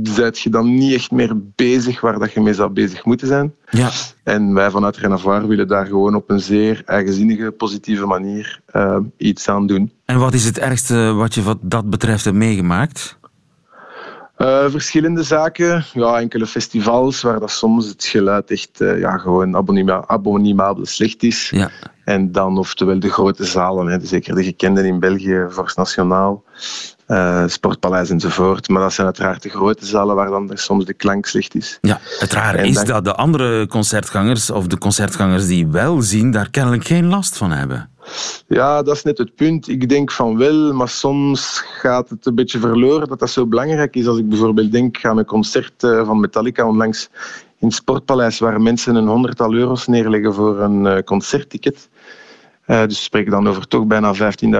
zijt 0.04 0.39
je 0.39 0.50
dan 0.50 0.74
niet 0.74 0.93
echt 0.93 1.12
meer 1.12 1.38
bezig 1.56 2.02
waar 2.02 2.19
dat 2.19 2.32
je 2.32 2.41
mee 2.41 2.54
zou 2.54 2.69
bezig 2.69 3.06
moeten 3.06 3.28
zijn. 3.28 3.54
Ja, 3.69 3.89
En 4.24 4.54
wij 4.54 4.69
vanuit 4.69 4.97
Renavoir 4.97 5.47
willen 5.47 5.67
daar 5.67 5.86
gewoon 5.86 6.15
op 6.15 6.30
een 6.30 6.39
zeer 6.39 6.82
eigenzinnige, 6.86 7.52
positieve 7.52 8.06
manier 8.06 8.62
eh, 8.65 8.97
iets 9.17 9.50
aan 9.50 9.67
doen. 9.67 9.91
en 10.06 10.19
wat 10.19 10.34
is 10.34 10.45
het 10.45 10.60
ergste 10.60 11.13
wat 11.13 11.34
je 11.34 11.41
wat 11.41 11.58
dat 11.62 11.89
betreft 11.89 12.24
hebt 12.26 12.38
meegemaakt? 12.38 13.19
Eh, 14.42 14.66
verschillende 14.70 15.24
zaken, 15.24 15.86
ja, 15.94 16.20
enkele 16.20 16.48
festivals 16.48 17.22
waar 17.22 17.40
dat 17.40 17.52
soms 17.52 17.88
het 17.88 18.04
geluid 18.04 18.52
echt 18.52 18.82
eh, 18.82 19.00
ja, 19.00 19.18
gewoon 19.18 19.56
slecht 20.86 21.24
is. 21.24 21.50
Ja. 21.50 21.70
En 22.06 22.32
dan 22.32 22.58
oftewel 22.58 23.00
de 23.00 23.10
grote 23.10 23.46
zalen, 23.46 23.88
hè, 23.88 23.98
zeker 24.06 24.36
de 24.36 24.44
gekende 24.44 24.88
in 24.88 25.00
België, 25.00 25.46
Force 25.52 25.74
Nationaal, 25.80 26.44
eh, 27.06 27.44
Sportpaleis 27.48 28.10
enzovoort. 28.10 28.70
Maar 28.70 28.82
dat 28.82 28.94
zijn 28.94 29.08
uiteraard 29.08 29.44
de 29.44 29.50
grote 29.50 29.86
zalen 29.86 30.16
waar 30.16 30.30
dan 30.30 30.50
soms 30.54 30.86
de 30.86 30.94
klank 30.94 31.26
slecht 31.26 31.56
is. 31.56 31.78
Ja, 31.82 32.00
het 32.20 32.34
rare 32.34 32.58
En 32.58 32.66
is 32.66 32.76
dan- 32.76 32.86
dat 32.86 33.06
de 33.06 33.16
andere 33.16 33.68
concertgangers, 33.68 34.50
of 34.50 34.68
de 34.68 34.78
concertgangers 34.78 35.48
die 35.48 35.68
wel 35.68 36.02
zien, 36.02 36.32
daar 36.32 36.50
kennelijk 36.50 36.86
geen 36.86 37.06
last 37.08 37.38
van 37.38 37.52
hebben. 37.52 37.90
Ja, 38.47 38.82
dat 38.82 38.95
is 38.95 39.04
net 39.04 39.17
het 39.17 39.36
punt. 39.36 39.67
Ik 39.67 39.89
denk 39.89 40.12
van 40.12 40.38
wel, 40.38 40.74
maar 40.74 40.89
soms 40.89 41.63
gaat 41.65 42.10
het 42.10 42.26
een 42.26 42.36
beetje 42.36 42.60
verloren 42.60 43.08
dat 43.08 43.19
dat 43.19 43.30
zo 43.30 43.47
belangrijk 43.47 43.95
is. 43.95 44.08
Als 44.08 44.17
ik 44.17 44.30
bijvoorbeeld 44.30 44.71
denk 44.71 45.06
aan 45.06 45.17
een 45.17 45.26
concert 45.26 45.84
eh, 45.84 46.06
van 46.06 46.19
Metallica 46.19 46.67
onlangs 46.67 47.10
in 47.60 47.67
het 47.67 47.76
Sportpaleis, 47.76 48.39
waar 48.39 48.62
mensen 48.62 48.95
een 48.95 49.08
honderdtal 49.08 49.54
euro's 49.54 49.88
neerleggen 49.88 50.34
voor 50.34 50.60
een 50.60 50.88
eh, 50.88 51.04
concertticket. 51.04 51.89
Eh, 52.65 52.80
dus 52.80 52.97
we 52.97 53.04
spreken 53.04 53.32
dan 53.32 53.47
over 53.47 53.67
toch 53.67 53.86
bijna 53.86 54.13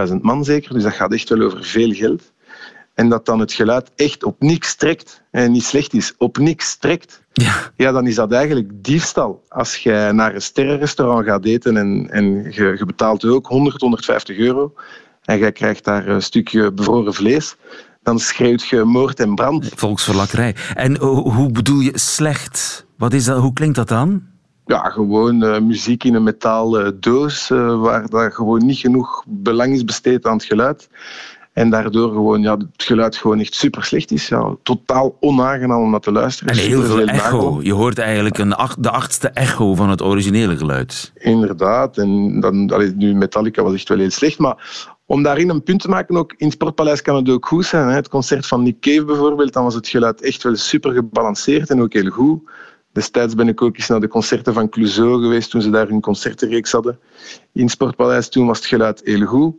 15.000 0.10 0.16
man 0.22 0.44
zeker, 0.44 0.74
dus 0.74 0.84
dat 0.84 0.94
gaat 0.94 1.14
echt 1.14 1.30
wel 1.30 1.42
over 1.42 1.64
veel 1.64 1.92
geld. 1.92 2.31
En 3.02 3.10
dat 3.10 3.26
dan 3.26 3.40
het 3.40 3.54
geluid 3.54 3.92
echt 3.96 4.24
op 4.24 4.36
niks 4.40 4.76
trekt 4.76 5.22
en 5.32 5.52
niet 5.52 5.64
slecht 5.64 5.94
is, 5.94 6.14
op 6.18 6.38
niks 6.38 6.76
trekt, 6.78 7.22
Ja. 7.34 7.54
ja, 7.76 7.92
dan 7.92 8.08
is 8.08 8.16
dat 8.16 8.32
eigenlijk 8.32 8.70
diefstal. 8.74 9.44
Als 9.50 9.76
je 9.78 10.10
naar 10.14 10.36
een 10.36 10.42
sterrenrestaurant 10.42 11.26
gaat 11.26 11.46
eten 11.46 11.78
en, 11.78 12.08
en 12.12 12.26
je, 12.44 12.76
je 12.78 12.86
betaalt 12.86 13.26
ook 13.26 13.48
100, 13.48 13.82
150 13.82 14.38
euro 14.38 14.74
en 15.24 15.38
jij 15.38 15.52
krijgt 15.52 15.84
daar 15.84 16.08
een 16.08 16.22
stukje 16.22 16.72
bevroren 16.72 17.14
vlees, 17.14 17.56
dan 18.04 18.20
schreeuwt 18.20 18.68
je 18.68 18.84
moord 18.84 19.20
en 19.20 19.36
brand. 19.36 19.70
Volksverlakkerij. 19.76 20.56
En 20.74 20.98
ho- 20.98 21.30
hoe 21.32 21.52
bedoel 21.52 21.80
je 21.80 21.98
slecht? 22.00 22.86
Wat 22.98 23.14
is 23.14 23.26
dat? 23.26 23.40
Hoe 23.40 23.54
klinkt 23.54 23.76
dat 23.76 23.88
dan? 23.88 24.24
Ja, 24.66 24.90
gewoon 24.90 25.44
eh, 25.44 25.60
muziek 25.60 26.04
in 26.04 26.16
een 26.16 26.24
metalen 26.24 27.00
doos, 27.00 27.50
eh, 27.52 27.80
waar 27.82 28.10
daar 28.10 28.32
gewoon 28.32 28.66
niet 28.66 28.78
genoeg 28.78 29.24
belang 29.28 29.74
is 29.74 29.84
besteed 29.86 30.26
aan 30.26 30.34
het 30.38 30.46
geluid. 30.46 30.90
En 31.54 31.70
daardoor 31.70 32.12
gewoon, 32.12 32.42
ja, 32.42 32.58
het 32.58 32.84
geluid 32.84 33.16
gewoon 33.16 33.40
echt 33.40 33.56
super 33.56 33.84
slecht 33.84 34.12
is. 34.12 34.28
Ja, 34.28 34.56
totaal 34.64 35.18
onaangenaam 35.20 35.82
om 35.82 35.92
naar 35.92 36.00
te 36.00 36.12
luisteren. 36.12 36.54
En 36.54 36.60
heel 36.60 36.82
veel 36.82 37.08
echo. 37.08 37.60
Je 37.62 37.74
hoort 37.74 37.98
eigenlijk 37.98 38.38
een 38.38 38.54
acht, 38.54 38.84
de 38.84 38.90
achtste 38.90 39.28
echo 39.28 39.76
van 39.76 39.90
het 39.90 40.02
originele 40.02 40.58
geluid. 40.58 41.12
Inderdaad. 41.16 41.98
En 41.98 42.40
dan, 42.40 42.72
allee, 42.74 42.94
nu 42.96 43.14
Metallica 43.14 43.64
was 43.64 43.74
echt 43.74 43.90
wel 43.90 43.98
heel 43.98 44.10
slecht. 44.10 44.40
Maar 44.40 44.88
om 45.06 45.24
daarin 45.24 45.50
een 45.50 45.64
punt 45.64 45.82
te 45.82 45.90
maken, 45.90 46.18
ook 46.18 46.34
in 46.38 46.46
het 46.46 46.54
Sportpaleis 46.54 47.02
kan 47.02 47.16
het 47.16 47.30
ook 47.30 47.48
goed 47.48 47.66
zijn. 47.66 47.88
Hè. 47.88 47.94
Het 47.94 48.10
concert 48.10 48.48
van 48.48 48.64
Nick 48.64 48.80
Cave 48.80 49.06
bijvoorbeeld, 49.06 49.54
dan 49.54 49.64
was 49.64 49.76
het 49.76 49.88
geluid 49.88 50.22
echt 50.22 50.44
wel 50.44 50.56
super 50.56 50.94
gebalanceerd 50.94 51.70
en 51.70 51.82
ook 51.82 51.94
heel 51.94 52.10
goed. 52.10 52.42
Destijds 52.92 53.36
ben 53.36 53.48
ik 53.48 53.62
ook 53.62 53.78
eens 53.78 53.88
naar 53.88 54.00
de 54.00 54.08
concerten 54.08 54.54
van 54.54 54.70
Clouseau 54.70 55.22
geweest 55.22 55.50
toen 55.50 55.62
ze 55.62 55.70
daar 55.70 55.88
hun 55.88 56.02
concertenreeks 56.02 56.72
hadden. 56.72 57.00
In 57.54 57.62
het 57.62 57.72
Sportpaleis 57.72 58.30
toen 58.30 58.48
was 58.48 58.58
het 58.58 58.68
geluid 58.68 59.02
heel 59.04 59.26
goed. 59.26 59.56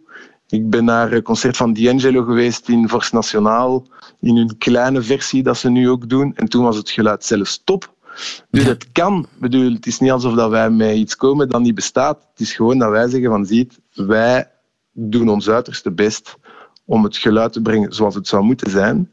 Ik 0.52 0.70
ben 0.70 0.84
naar 0.84 1.12
een 1.12 1.22
concert 1.22 1.56
van 1.56 1.72
D'Angelo 1.72 2.22
geweest 2.22 2.68
in 2.68 2.88
Vorst 2.88 3.12
Nationaal, 3.12 3.86
in 4.20 4.36
hun 4.36 4.58
kleine 4.58 5.02
versie 5.02 5.42
dat 5.42 5.56
ze 5.56 5.70
nu 5.70 5.90
ook 5.90 6.08
doen. 6.08 6.36
En 6.36 6.48
toen 6.48 6.64
was 6.64 6.76
het 6.76 6.90
geluid 6.90 7.24
zelfs 7.24 7.60
top. 7.64 7.94
Dus 8.50 8.64
het 8.64 8.92
kan. 8.92 9.26
Bedoel, 9.38 9.72
het 9.72 9.86
is 9.86 9.98
niet 9.98 10.10
alsof 10.10 10.34
dat 10.34 10.50
wij 10.50 10.70
met 10.70 10.96
iets 10.96 11.16
komen 11.16 11.48
dat 11.48 11.60
niet 11.60 11.74
bestaat. 11.74 12.28
Het 12.30 12.40
is 12.40 12.52
gewoon 12.52 12.78
dat 12.78 12.90
wij 12.90 13.08
zeggen 13.08 13.30
van 13.30 13.46
ziet, 13.46 13.80
wij 13.92 14.50
doen 14.92 15.28
ons 15.28 15.48
uiterste 15.48 15.92
best 15.92 16.36
om 16.84 17.04
het 17.04 17.16
geluid 17.16 17.52
te 17.52 17.62
brengen 17.62 17.92
zoals 17.92 18.14
het 18.14 18.28
zou 18.28 18.42
moeten 18.42 18.70
zijn. 18.70 19.12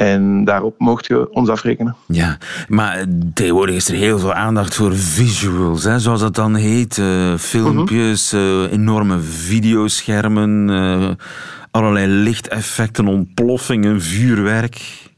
En 0.00 0.44
daarop 0.44 0.74
mocht 0.78 1.06
je 1.06 1.32
ons 1.32 1.48
afrekenen. 1.48 1.96
Ja, 2.06 2.38
maar 2.68 3.04
tegenwoordig 3.34 3.74
is 3.74 3.88
er 3.88 3.94
heel 3.94 4.18
veel 4.18 4.32
aandacht 4.32 4.74
voor 4.74 4.96
visuals, 4.96 5.84
hè, 5.84 5.98
zoals 5.98 6.20
dat 6.20 6.34
dan 6.34 6.54
heet. 6.54 6.98
Eh, 6.98 7.34
filmpjes, 7.34 8.32
eh, 8.32 8.72
enorme 8.72 9.18
videoschermen, 9.18 10.70
eh, 10.70 11.10
allerlei 11.70 12.06
lichteffecten, 12.06 13.06
ontploffingen, 13.06 14.00
vuurwerk. 14.00 15.08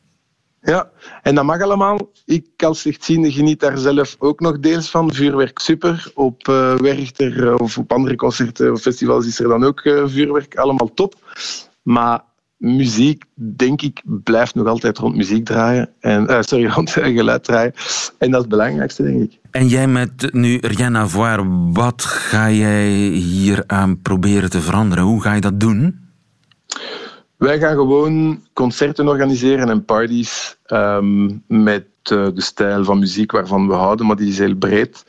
Ja, 0.60 0.90
en 1.22 1.34
dat 1.34 1.44
mag 1.44 1.60
allemaal. 1.60 2.10
Ik 2.24 2.62
als 2.62 2.80
slechtziende 2.80 3.32
geniet 3.32 3.60
daar 3.60 3.78
zelf 3.78 4.16
ook 4.18 4.40
nog 4.40 4.58
deels 4.58 4.90
van. 4.90 5.14
Vuurwerk 5.14 5.58
super. 5.58 6.10
Op 6.14 6.48
eh, 6.48 6.74
Werchter 6.74 7.58
of 7.58 7.78
op 7.78 7.92
andere 7.92 8.16
concerten 8.16 8.72
of 8.72 8.80
festivals 8.80 9.26
is 9.26 9.40
er 9.40 9.48
dan 9.48 9.64
ook 9.64 9.80
vuurwerk. 10.06 10.56
Allemaal 10.56 10.94
top. 10.94 11.14
Maar 11.82 12.30
muziek, 12.62 13.24
denk 13.34 13.82
ik, 13.82 14.02
blijft 14.04 14.54
nog 14.54 14.66
altijd 14.66 14.98
rond 14.98 15.16
muziek 15.16 15.44
draaien. 15.44 15.88
En, 16.00 16.26
eh, 16.28 16.38
sorry, 16.40 16.66
rond 16.74 16.90
geluid 16.90 17.44
draaien. 17.44 17.72
En 18.18 18.30
dat 18.30 18.34
is 18.34 18.36
het 18.36 18.48
belangrijkste, 18.48 19.02
denk 19.02 19.22
ik. 19.22 19.38
En 19.50 19.68
jij 19.68 19.86
met 19.88 20.32
nu 20.32 20.58
Rien 20.60 20.96
à 20.96 21.06
voir, 21.06 21.72
wat 21.72 22.04
ga 22.04 22.50
jij 22.50 22.88
hier 23.08 23.64
aan 23.66 24.02
proberen 24.02 24.50
te 24.50 24.60
veranderen? 24.60 25.04
Hoe 25.04 25.22
ga 25.22 25.34
je 25.34 25.40
dat 25.40 25.60
doen? 25.60 26.00
Wij 27.36 27.58
gaan 27.58 27.74
gewoon 27.74 28.42
concerten 28.52 29.08
organiseren 29.08 29.68
en 29.68 29.84
parties 29.84 30.56
ehm, 30.64 31.30
met 31.46 31.86
eh, 32.02 32.26
de 32.34 32.42
stijl 32.42 32.84
van 32.84 32.98
muziek 32.98 33.32
waarvan 33.32 33.68
we 33.68 33.74
houden, 33.74 34.06
maar 34.06 34.16
die 34.16 34.28
is 34.28 34.38
heel 34.38 34.54
breed. 34.54 35.04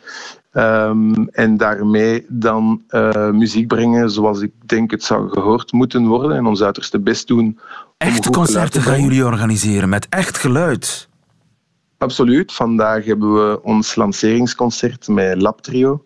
Ehm, 0.53 1.13
en 1.31 1.57
daarmee 1.57 2.25
dan 2.29 2.83
eh, 2.87 3.29
muziek 3.29 3.67
brengen 3.67 4.11
zoals 4.11 4.41
ik 4.41 4.51
denk 4.65 4.91
het 4.91 5.03
zou 5.03 5.29
gehoord 5.29 5.71
moeten 5.71 6.05
worden 6.05 6.37
en 6.37 6.45
ons 6.45 6.61
uiterste 6.61 6.99
best 6.99 7.27
doen. 7.27 7.45
om 7.45 7.55
Echte 7.97 8.29
concerten 8.29 8.81
gaan 8.81 9.01
jullie 9.01 9.25
organiseren 9.25 9.89
met 9.89 10.07
echt 10.09 10.37
geluid. 10.37 11.09
Absoluut. 11.97 12.53
Vandaag 12.53 13.05
hebben 13.05 13.33
we 13.33 13.63
ons 13.63 13.95
lanceringsconcert 13.95 15.07
met 15.07 15.41
Lab 15.41 15.61
Trio. 15.61 16.05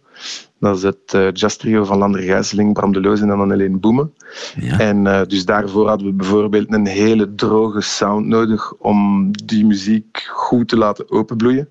Dat 0.59 0.75
is 0.75 0.83
het 0.83 1.13
eh 1.13 1.27
jazz 1.33 1.55
trio 1.55 1.83
van 1.83 1.97
Lander 1.97 2.21
Gijsseling, 2.21 2.73
Bram 2.73 2.93
de 2.93 3.01
Loos 3.01 3.21
en 3.21 3.27
dan 3.27 3.51
Helene 3.51 3.77
Boemen. 3.77 4.13
Ja. 4.59 4.79
En 4.79 5.07
eh, 5.07 5.21
dus 5.27 5.45
daarvoor 5.45 5.87
hadden 5.87 6.07
we 6.07 6.13
bijvoorbeeld 6.13 6.73
een 6.73 6.87
hele 6.87 7.35
droge 7.35 7.81
sound 7.81 8.25
nodig 8.25 8.73
om 8.73 9.29
die 9.45 9.65
muziek 9.65 10.29
goed 10.31 10.67
te 10.67 10.77
laten 10.77 11.11
openbloeien. 11.11 11.69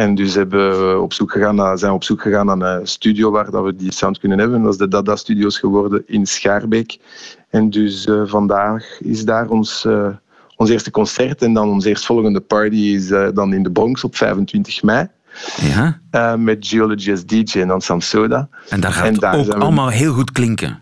En 0.00 0.14
dus 0.14 0.34
hebben 0.34 0.88
we 0.94 1.00
op 1.00 1.12
zoek 1.12 1.32
gegaan 1.32 1.54
naar, 1.54 1.78
zijn 1.78 1.90
we 1.90 1.96
op 1.96 2.04
zoek 2.04 2.22
gegaan 2.22 2.46
naar 2.58 2.80
een 2.80 2.86
studio 2.86 3.30
waar 3.30 3.50
dat 3.50 3.64
we 3.64 3.76
die 3.76 3.92
sound 3.92 4.18
kunnen 4.18 4.38
hebben. 4.38 4.62
Dat 4.62 4.72
is 4.72 4.78
de 4.78 4.88
Dada 4.88 5.16
Studios 5.16 5.58
geworden 5.58 6.02
in 6.06 6.26
Schaarbeek. 6.26 6.98
En 7.50 7.70
dus 7.70 8.06
eh, 8.06 8.22
vandaag 8.24 9.00
is 9.00 9.24
daar 9.24 9.48
ons, 9.48 9.84
eh, 9.84 10.08
ons 10.56 10.70
eerste 10.70 10.90
concert. 10.90 11.42
En 11.42 11.52
dan 11.52 11.68
onze 11.68 11.88
eerstvolgende 11.88 12.40
party 12.40 12.76
is 12.76 13.10
eh, 13.10 13.28
dan 13.34 13.52
in 13.52 13.62
de 13.62 13.70
Bronx 13.70 14.04
op 14.04 14.16
25 14.16 14.82
mei. 14.82 15.06
Ja? 15.60 15.98
met 16.36 16.66
Geology 16.66 17.10
als 17.10 17.26
DJ 17.26 17.60
en 17.60 17.68
dan 17.68 17.80
Sam 17.80 18.00
Soda. 18.00 18.48
En 18.68 18.80
daar 18.80 18.92
gaat 18.92 19.06
En 19.06 19.14
het 19.14 19.24
ook 19.24 19.46
we- 19.46 19.54
allemaal 19.54 19.88
heel 19.88 20.12
goed 20.12 20.32
klinken. 20.32 20.78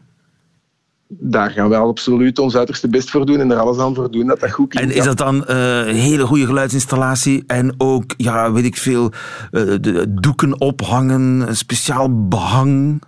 Daar 1.08 1.50
gaan 1.50 1.68
wij 1.68 1.78
absoluut 1.78 2.38
ons 2.38 2.56
uiterste 2.56 2.88
best 2.88 3.10
voor 3.10 3.26
doen 3.26 3.40
en 3.40 3.50
er 3.50 3.58
alles 3.58 3.78
aan 3.78 3.94
voor 3.94 4.10
doen 4.10 4.26
dat 4.26 4.40
dat 4.40 4.50
goed 4.50 4.68
klinkt. 4.68 4.92
En 4.92 4.98
is 4.98 5.04
dat 5.04 5.18
dan 5.18 5.46
eh, 5.46 5.86
een 5.86 5.94
hele 5.94 6.26
goede 6.26 6.46
geluidsinstallatie 6.46 7.44
en 7.46 7.74
ook, 7.78 8.14
ja, 8.16 8.52
weet 8.52 8.64
ik 8.64 8.76
veel, 8.76 9.12
eh, 9.50 9.62
de 9.80 10.14
doeken 10.20 10.60
ophangen, 10.60 11.56
speciaal 11.56 12.28
behang? 12.28 13.02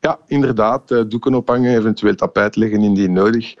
Ja, 0.00 0.18
inderdaad. 0.26 0.90
eh, 0.90 1.02
Doeken 1.08 1.34
ophangen, 1.34 1.76
eventueel 1.78 2.14
tapijt 2.14 2.56
leggen 2.56 2.82
indien 2.82 3.12
nodig. 3.12 3.54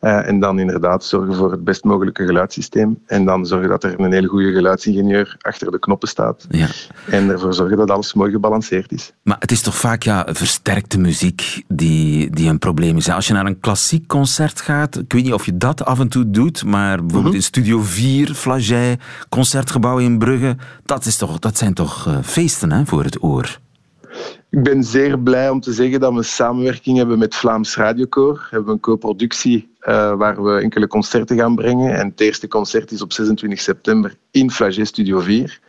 Eh, 0.00 0.26
en 0.26 0.40
dan 0.40 0.58
inderdaad 0.58 1.04
zorgen 1.04 1.34
voor 1.34 1.50
het 1.50 1.64
best 1.64 1.84
mogelijke 1.84 2.26
geluidssysteem. 2.26 2.98
En 3.06 3.24
dan 3.24 3.46
zorgen 3.46 3.68
dat 3.68 3.84
er 3.84 4.00
een 4.00 4.12
hele 4.12 4.26
goede 4.26 4.52
geluidsingenieur 4.52 5.36
achter 5.40 5.70
de 5.70 5.78
knoppen 5.78 6.08
staat. 6.08 6.46
Ja. 6.50 6.66
En 7.10 7.30
ervoor 7.30 7.54
zorgen 7.54 7.76
dat 7.76 7.90
alles 7.90 8.14
mooi 8.14 8.30
gebalanceerd 8.30 8.92
is. 8.92 9.12
Maar 9.22 9.36
het 9.38 9.50
is 9.50 9.62
toch 9.62 9.76
vaak 9.76 10.02
ja, 10.02 10.26
versterkte 10.30 10.98
muziek 10.98 11.62
die, 11.68 12.30
die 12.30 12.48
een 12.48 12.58
probleem 12.58 12.96
is. 12.96 13.08
Als 13.08 13.26
je 13.26 13.32
naar 13.32 13.46
een 13.46 13.60
klassiek 13.60 14.06
concert 14.06 14.60
gaat, 14.60 14.96
ik 14.96 15.12
weet 15.12 15.24
niet 15.24 15.32
of 15.32 15.44
je 15.46 15.56
dat 15.56 15.84
af 15.84 16.00
en 16.00 16.08
toe 16.08 16.30
doet, 16.30 16.64
maar 16.64 17.04
bijvoorbeeld 17.04 17.34
in 17.34 17.42
Studio 17.42 17.80
4, 17.80 18.34
Flagey, 18.34 18.98
Concertgebouw 19.28 19.98
in 19.98 20.18
Brugge, 20.18 20.56
dat, 20.84 21.04
is 21.04 21.16
toch, 21.16 21.38
dat 21.38 21.58
zijn 21.58 21.74
toch 21.74 22.06
eh, 22.06 22.18
feesten 22.22 22.72
hè, 22.72 22.86
voor 22.86 23.04
het 23.04 23.22
oor? 23.22 23.58
Ik 24.50 24.62
ben 24.62 24.84
zeer 24.84 25.18
blij 25.18 25.50
om 25.50 25.60
te 25.60 25.72
zeggen 25.72 26.00
dat 26.00 26.14
we 26.14 26.22
samenwerking 26.22 26.96
hebben 26.96 27.18
met 27.18 27.34
Vlaams 27.34 27.76
Radiokoor. 27.76 28.34
We 28.34 28.56
hebben 28.56 28.72
een 28.72 28.80
co-productie 28.80 29.75
eh, 29.86 30.14
waar 30.16 30.44
we 30.44 30.60
enkele 30.60 30.86
concerten 30.86 31.36
gaan 31.36 31.54
brengen. 31.54 31.94
En 31.96 32.08
het 32.08 32.20
eerste 32.20 32.48
concert 32.48 32.90
is 32.90 33.02
op 33.02 33.12
26 33.12 33.60
september 33.60 34.16
in 34.30 34.50
Flagey 34.50 34.84
Studio 34.84 35.20
4. 35.20 35.60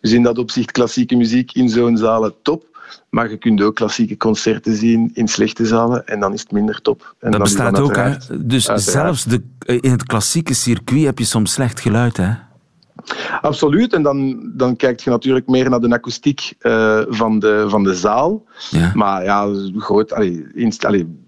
Dus 0.00 0.12
in 0.12 0.22
dat 0.22 0.38
opzicht 0.38 0.70
klassieke 0.70 1.16
muziek 1.16 1.52
in 1.52 1.68
zo'n 1.68 1.96
zalen 1.96 2.34
top. 2.42 2.64
Maar 3.10 3.30
je 3.30 3.36
kunt 3.36 3.62
ook 3.62 3.74
klassieke 3.74 4.16
concerten 4.16 4.76
zien 4.76 5.10
in 5.14 5.28
slechte 5.28 5.66
zalen 5.66 6.06
en 6.06 6.20
dan 6.20 6.32
is 6.32 6.40
het 6.40 6.52
minder 6.52 6.82
top. 6.82 7.14
En 7.18 7.30
Dat 7.30 7.42
bestaat 7.42 7.80
ook, 7.80 7.96
hè? 7.96 8.10
Dus 8.40 8.68
uiteraard. 8.68 8.82
zelfs 8.82 9.24
de, 9.24 9.42
eh, 9.58 9.78
in 9.80 9.90
het 9.90 10.04
klassieke 10.04 10.54
circuit 10.54 11.04
heb 11.04 11.18
je 11.18 11.24
soms 11.24 11.52
slecht 11.52 11.80
geluid, 11.80 12.16
hè? 12.16 12.30
Absoluut. 13.40 13.92
En 13.92 14.02
dan, 14.02 14.50
dan 14.54 14.76
kijk 14.76 15.00
je 15.00 15.10
natuurlijk 15.10 15.46
meer 15.46 15.70
naar 15.70 15.80
de 15.80 15.92
akoestiek 15.92 16.52
eh, 16.58 17.00
van, 17.08 17.38
de, 17.38 17.64
van 17.68 17.82
de 17.82 17.94
zaal. 17.94 18.44
Ja. 18.70 18.92
Maar 18.94 19.24
ja, 19.24 19.48
groot, 19.76 20.12
allee, 20.12 20.46
inst, 20.54 20.84
allee, 20.84 21.21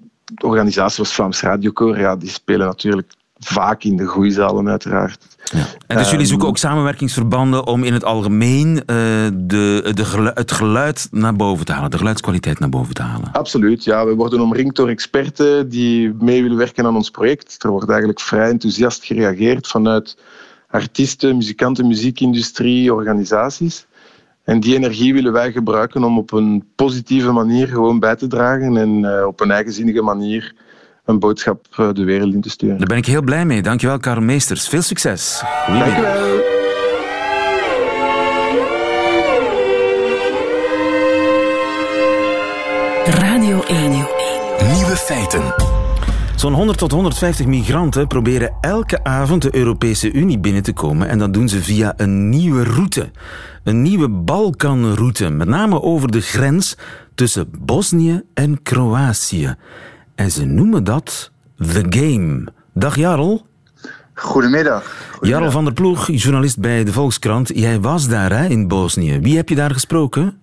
organisaties 0.45 0.95
zoals 0.95 1.15
Vlaams 1.15 1.41
Radiokoor, 1.41 1.99
ja, 1.99 2.17
die 2.17 2.31
spelen 2.31 2.67
natuurlijk 2.67 3.13
vaak 3.39 3.83
in 3.85 3.97
de 3.97 4.05
goede 4.05 4.31
zalen, 4.31 4.69
uiteraard. 4.69 5.37
Ja. 5.45 5.67
En 5.87 5.97
dus 5.97 6.11
jullie 6.11 6.27
zoeken 6.27 6.49
ook 6.49 6.59
samenwerkingsverbanden 6.59 7.67
om 7.67 7.85
in 7.85 7.93
het 7.93 8.05
algemeen 8.05 8.77
eh, 8.79 8.97
de, 9.35 9.91
de 9.95 10.05
gelu- 10.05 10.31
het 10.35 10.53
geluid 10.53 11.09
naar 11.11 11.37
boven 11.37 11.67
te 11.67 11.73
halen, 11.73 11.91
de 11.91 11.99
geluidskwaliteit 11.99 12.59
naar 12.59 12.69
boven 12.69 12.95
te 12.95 13.03
halen. 13.03 13.33
Absoluut, 13.33 13.85
ja. 13.85 14.07
We 14.07 14.15
worden 14.15 14.41
omringd 14.41 14.77
door 14.77 14.89
experten 14.89 15.69
die 15.69 16.15
mee 16.21 16.43
willen 16.43 16.57
werken 16.57 16.87
aan 16.87 16.97
ons 16.97 17.11
project. 17.11 17.63
Er 17.63 17.71
wordt 17.71 17.89
eigenlijk 17.89 18.21
vrij 18.21 18.49
enthousiast 18.49 19.05
gereageerd 19.05 19.67
vanuit 19.67 20.17
artiesten, 20.71 21.37
muzikanten, 21.37 21.87
muziekindustrie, 21.87 22.95
organisaties. 22.95 23.87
En 24.45 24.61
die 24.61 24.75
energie 24.75 25.15
willen 25.15 25.33
wij 25.33 25.53
gebruiken 25.53 26.05
om 26.05 26.19
op 26.19 26.33
een 26.33 26.65
positieve 26.75 27.33
manier 27.33 27.69
gewoon 27.69 28.01
bij 28.01 28.17
te 28.17 28.27
dragen 28.27 28.77
en 28.77 29.05
eh, 29.05 29.27
op 29.27 29.41
een 29.41 29.51
eigenzinnige 29.51 30.03
manier 30.03 30.55
een 31.05 31.19
boodschap 31.19 31.67
eh, 31.77 31.93
de 31.93 32.05
wereld 32.05 32.35
in 32.35 32.41
te 32.41 32.51
sturen. 32.51 32.79
Daar 32.79 32.87
ben 32.87 32.97
ik 32.97 33.07
heel 33.07 33.23
blij 33.23 33.45
mee. 33.45 33.63
Dankjewel, 33.63 33.99
Karel 33.99 34.23
Meesters. 34.23 34.69
Veel 34.69 34.83
succes. 34.83 35.43
Radio 43.05 43.63
1. 43.63 43.91
Nieuwe 44.73 44.97
feiten. 44.97 45.84
Zo'n 46.45 46.55
100 46.55 46.79
tot 46.79 46.93
150 46.93 47.47
migranten 47.47 48.07
proberen 48.07 48.55
elke 48.61 49.05
avond 49.05 49.43
de 49.43 49.57
Europese 49.57 50.13
Unie 50.13 50.39
binnen 50.39 50.63
te 50.63 50.73
komen 50.73 51.09
en 51.09 51.19
dat 51.19 51.33
doen 51.33 51.49
ze 51.49 51.63
via 51.63 51.95
een 51.97 52.29
nieuwe 52.29 52.65
route. 52.65 53.11
Een 53.63 53.83
nieuwe 53.83 54.09
Balkanroute, 54.09 55.29
met 55.31 55.49
name 55.49 55.83
over 55.83 56.11
de 56.11 56.21
grens 56.21 56.77
tussen 57.15 57.49
Bosnië 57.59 58.23
en 58.35 58.63
Kroatië. 58.63 59.55
En 60.15 60.31
ze 60.31 60.45
noemen 60.45 60.85
dat 60.85 61.31
The 61.57 61.87
Game. 61.89 62.45
Dag 62.75 62.97
Jarl. 62.97 63.47
Goedemiddag. 64.15 65.07
Jarl 65.21 65.51
van 65.51 65.65
der 65.65 65.73
Ploeg, 65.73 66.07
journalist 66.07 66.59
bij 66.59 66.85
de 66.85 66.93
Volkskrant. 66.93 67.51
Jij 67.55 67.81
was 67.81 68.09
daar 68.09 68.39
hè, 68.39 68.47
in 68.47 68.69
Bosnië. 68.69 69.21
Wie 69.21 69.37
heb 69.37 69.49
je 69.49 69.55
daar 69.55 69.71
gesproken? 69.71 70.39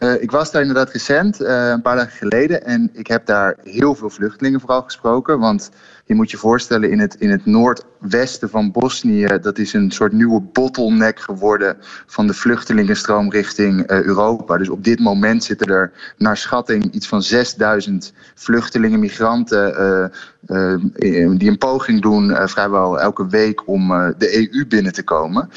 Uh, 0.00 0.22
ik 0.22 0.30
was 0.30 0.50
daar 0.50 0.60
inderdaad 0.60 0.92
recent, 0.92 1.40
uh, 1.40 1.68
een 1.68 1.82
paar 1.82 1.96
dagen 1.96 2.12
geleden. 2.12 2.64
En 2.64 2.90
ik 2.92 3.06
heb 3.06 3.26
daar 3.26 3.56
heel 3.62 3.94
veel 3.94 4.10
vluchtelingen 4.10 4.60
vooral 4.60 4.82
gesproken. 4.82 5.38
Want 5.38 5.70
je 6.06 6.14
moet 6.14 6.30
je 6.30 6.36
voorstellen, 6.36 6.90
in 6.90 6.98
het, 6.98 7.14
in 7.14 7.30
het 7.30 7.46
noordwesten 7.46 8.50
van 8.50 8.70
Bosnië, 8.70 9.26
dat 9.40 9.58
is 9.58 9.72
een 9.72 9.90
soort 9.90 10.12
nieuwe 10.12 10.40
bottleneck 10.40 11.20
geworden 11.20 11.76
van 12.06 12.26
de 12.26 12.34
vluchtelingenstroom 12.34 13.30
richting 13.30 13.90
uh, 13.90 14.02
Europa. 14.02 14.56
Dus 14.56 14.68
op 14.68 14.84
dit 14.84 15.00
moment 15.00 15.44
zitten 15.44 15.66
er 15.66 15.92
naar 16.16 16.36
schatting 16.36 16.92
iets 16.92 17.08
van 17.08 17.22
6000 17.22 18.12
vluchtelingen, 18.34 19.00
migranten, 19.00 19.72
uh, 19.80 20.76
uh, 20.98 21.38
die 21.38 21.50
een 21.50 21.58
poging 21.58 22.02
doen 22.02 22.48
vrijwel 22.48 23.00
elke 23.00 23.26
week 23.26 23.68
om 23.68 23.88
de 24.18 24.50
EU 24.52 24.66
binnen 24.66 24.92
te 24.92 25.02
komen. 25.02 25.50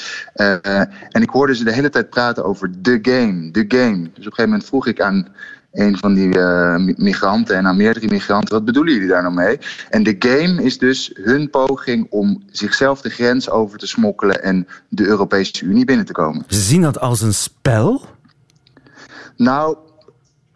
en 1.11 1.21
ik 1.21 1.29
hoorde 1.29 1.55
ze 1.55 1.63
de 1.63 1.73
hele 1.73 1.89
tijd 1.89 2.09
praten 2.09 2.45
over 2.45 2.71
the 2.81 2.99
game, 3.01 3.51
the 3.51 3.65
game. 3.67 3.97
Dus 3.97 4.09
op 4.09 4.15
een 4.15 4.23
gegeven 4.23 4.43
moment 4.43 4.65
vroeg 4.65 4.87
ik 4.87 5.01
aan 5.01 5.27
een 5.71 5.97
van 5.97 6.13
die 6.13 6.37
uh, 6.37 6.75
migranten 6.95 7.55
en 7.55 7.67
aan 7.67 7.77
meerdere 7.77 8.07
migranten. 8.07 8.53
Wat 8.53 8.65
bedoelen 8.65 8.93
jullie 8.93 9.07
daar 9.07 9.21
nou 9.21 9.33
mee? 9.33 9.59
En 9.89 10.03
de 10.03 10.15
game 10.19 10.63
is 10.63 10.77
dus 10.77 11.11
hun 11.13 11.49
poging 11.49 12.07
om 12.09 12.43
zichzelf 12.51 13.01
de 13.01 13.09
grens 13.09 13.49
over 13.49 13.77
te 13.77 13.87
smokkelen 13.87 14.43
en 14.43 14.67
de 14.89 15.05
Europese 15.05 15.65
Unie 15.65 15.85
binnen 15.85 16.05
te 16.05 16.13
komen. 16.13 16.43
Ze 16.47 16.61
zien 16.61 16.81
dat 16.81 16.99
als 16.99 17.21
een 17.21 17.33
spel? 17.33 18.05
Nou, 19.35 19.77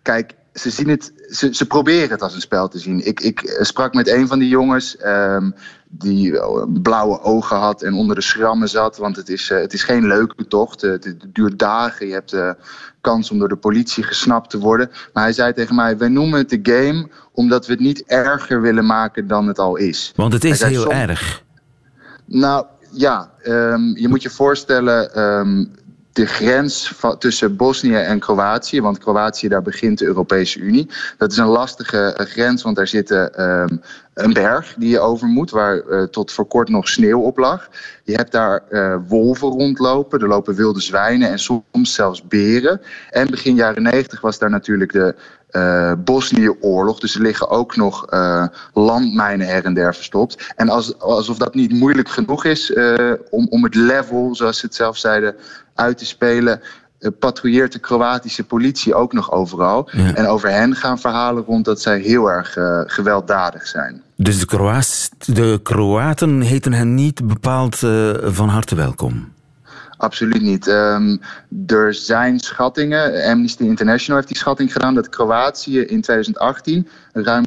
kijk, 0.01 0.33
ze, 0.53 0.69
zien 0.69 0.89
het, 0.89 1.13
ze, 1.29 1.55
ze 1.55 1.65
proberen 1.65 2.09
het 2.09 2.21
als 2.21 2.33
een 2.33 2.41
spel 2.41 2.67
te 2.67 2.79
zien. 2.79 3.05
Ik, 3.05 3.19
ik 3.19 3.57
sprak 3.61 3.93
met 3.93 4.07
een 4.07 4.27
van 4.27 4.39
die 4.39 4.49
jongens 4.49 4.97
um, 5.05 5.55
die 5.89 6.39
blauwe 6.81 7.21
ogen 7.21 7.57
had 7.57 7.81
en 7.81 7.93
onder 7.93 8.15
de 8.15 8.21
schrammen 8.21 8.69
zat. 8.69 8.97
Want 8.97 9.15
het 9.15 9.29
is, 9.29 9.49
uh, 9.49 9.59
het 9.59 9.73
is 9.73 9.83
geen 9.83 10.07
leuke 10.07 10.47
tocht. 10.47 10.81
Het, 10.81 11.03
het 11.03 11.25
duurt 11.33 11.59
dagen. 11.59 12.07
Je 12.07 12.13
hebt 12.13 12.33
uh, 12.33 12.51
kans 13.01 13.31
om 13.31 13.39
door 13.39 13.49
de 13.49 13.55
politie 13.55 14.03
gesnapt 14.03 14.49
te 14.49 14.59
worden. 14.59 14.91
Maar 15.13 15.23
hij 15.23 15.33
zei 15.33 15.53
tegen 15.53 15.75
mij: 15.75 15.97
Wij 15.97 16.09
noemen 16.09 16.39
het 16.39 16.49
de 16.49 16.59
game 16.63 17.09
omdat 17.31 17.65
we 17.65 17.71
het 17.71 17.81
niet 17.81 18.03
erger 18.05 18.61
willen 18.61 18.85
maken 18.85 19.27
dan 19.27 19.47
het 19.47 19.59
al 19.59 19.75
is. 19.75 20.11
Want 20.15 20.33
het 20.33 20.43
is 20.43 20.63
heel 20.63 20.91
erg. 20.91 21.43
Nou 22.25 22.65
ja, 22.91 23.31
um, 23.43 23.97
je 23.97 24.07
moet 24.07 24.21
je 24.21 24.29
voorstellen. 24.29 25.19
Um, 25.19 25.71
de 26.13 26.25
grens 26.25 26.93
tussen 27.19 27.55
Bosnië 27.55 27.95
en 27.95 28.19
Kroatië, 28.19 28.81
want 28.81 28.97
Kroatië, 28.97 29.47
daar 29.47 29.61
begint 29.61 29.97
de 29.97 30.05
Europese 30.05 30.59
Unie. 30.59 30.89
Dat 31.17 31.31
is 31.31 31.37
een 31.37 31.45
lastige 31.45 32.13
grens, 32.17 32.63
want 32.63 32.75
daar 32.75 32.87
zit 32.87 33.11
um, 33.11 33.81
een 34.13 34.33
berg 34.33 34.75
die 34.77 34.89
je 34.89 34.99
over 34.99 35.27
moet, 35.27 35.51
waar 35.51 35.83
uh, 35.83 36.03
tot 36.03 36.31
voor 36.31 36.45
kort 36.45 36.69
nog 36.69 36.89
sneeuw 36.89 37.19
op 37.19 37.37
lag. 37.37 37.69
Je 38.03 38.15
hebt 38.15 38.31
daar 38.31 38.63
uh, 38.69 38.95
wolven 39.07 39.47
rondlopen, 39.47 40.19
er 40.19 40.27
lopen 40.27 40.55
wilde 40.55 40.81
zwijnen 40.81 41.29
en 41.29 41.39
soms 41.39 41.93
zelfs 41.93 42.27
beren. 42.27 42.81
En 43.09 43.29
begin 43.29 43.55
jaren 43.55 43.83
negentig 43.83 44.21
was 44.21 44.39
daar 44.39 44.49
natuurlijk 44.49 44.91
de 44.91 45.15
uh, 45.51 45.93
Bosnië-oorlog. 45.97 46.99
Dus 46.99 47.15
er 47.15 47.21
liggen 47.21 47.49
ook 47.49 47.75
nog 47.75 48.05
landmijnen 48.73 49.47
her 49.47 49.65
en 49.65 49.73
der 49.73 49.95
verstopt. 49.95 50.51
En 50.55 50.69
als, 50.69 50.99
alsof 50.99 51.37
dat 51.37 51.55
niet 51.55 51.71
moeilijk 51.71 52.09
genoeg 52.09 52.45
is 52.45 52.73
om, 53.29 53.47
om 53.49 53.63
het 53.63 53.75
level, 53.75 54.35
zoals 54.35 54.59
ze 54.59 54.65
het 54.65 54.75
zelf 54.75 54.97
zeiden, 54.97 55.35
uit 55.75 55.97
te 55.97 56.05
spelen. 56.05 56.61
Patrouilleert 57.19 57.71
de 57.71 57.79
Kroatische 57.79 58.43
politie 58.43 58.95
ook 58.95 59.13
nog 59.13 59.31
overal. 59.31 59.89
Ja. 59.91 60.15
En 60.15 60.27
over 60.27 60.49
hen 60.49 60.75
gaan 60.75 60.99
verhalen 60.99 61.43
rond 61.43 61.65
dat 61.65 61.81
zij 61.81 61.99
heel 61.99 62.31
erg 62.31 62.57
gewelddadig 62.85 63.67
zijn. 63.67 64.01
Dus 64.15 64.39
de, 64.39 64.45
Kroaat, 64.45 65.09
de 65.25 65.59
Kroaten 65.63 66.41
heten 66.41 66.73
hen 66.73 66.95
niet 66.95 67.27
bepaald 67.27 67.75
van 68.23 68.49
harte 68.49 68.75
welkom? 68.75 69.31
Absoluut 70.01 70.41
niet. 70.41 70.67
Um, 70.67 71.21
er 71.67 71.93
zijn 71.93 72.39
schattingen. 72.39 73.23
Amnesty 73.23 73.63
International 73.63 74.15
heeft 74.15 74.27
die 74.27 74.37
schatting 74.37 74.71
gedaan 74.71 74.95
dat 74.95 75.09
Kroatië 75.09 75.79
in 75.79 76.01
2018 76.01 76.87
ruim 77.13 77.45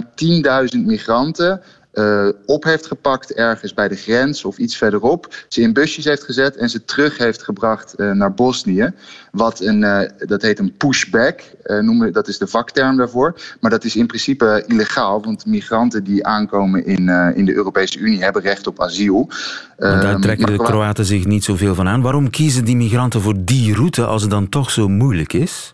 10.000 0.76 0.84
migranten 0.84 1.60
uh, 1.94 2.28
op 2.46 2.64
heeft 2.64 2.86
gepakt 2.86 3.32
ergens 3.32 3.74
bij 3.74 3.88
de 3.88 3.96
grens 3.96 4.44
of 4.44 4.58
iets 4.58 4.76
verderop. 4.76 5.34
Ze 5.48 5.60
in 5.60 5.72
busjes 5.72 6.04
heeft 6.04 6.22
gezet 6.22 6.56
en 6.56 6.70
ze 6.70 6.84
terug 6.84 7.18
heeft 7.18 7.42
gebracht 7.42 7.94
uh, 7.96 8.10
naar 8.10 8.34
Bosnië. 8.34 8.92
Wat 9.32 9.60
een, 9.60 9.82
uh, 9.82 10.00
dat 10.18 10.42
heet 10.42 10.58
een 10.58 10.76
pushback, 10.76 11.40
noemen, 11.64 12.12
dat 12.12 12.28
is 12.28 12.38
de 12.38 12.46
vakterm 12.46 12.96
daarvoor. 12.96 13.40
Maar 13.60 13.70
dat 13.70 13.84
is 13.84 13.96
in 13.96 14.06
principe 14.06 14.64
illegaal, 14.66 15.22
want 15.22 15.46
migranten 15.46 16.04
die 16.04 16.26
aankomen 16.26 16.86
in, 16.86 17.08
in 17.34 17.44
de 17.44 17.54
Europese 17.54 17.98
Unie 17.98 18.22
hebben 18.22 18.42
recht 18.42 18.66
op 18.66 18.80
asiel. 18.80 19.30
Daar 19.76 20.20
trekken 20.20 20.46
de 20.46 20.56
Kroaten 20.56 21.04
zich 21.04 21.24
niet 21.24 21.44
zoveel 21.44 21.74
van 21.74 21.88
aan. 21.88 22.02
Waarom 22.02 22.30
kiezen 22.30 22.64
die 22.64 22.76
migranten 22.76 23.20
voor 23.20 23.34
die 23.38 23.74
route 23.74 24.04
als 24.04 24.22
het 24.22 24.30
dan 24.30 24.48
toch 24.48 24.70
zo 24.70 24.88
moeilijk 24.88 25.32
is? 25.32 25.73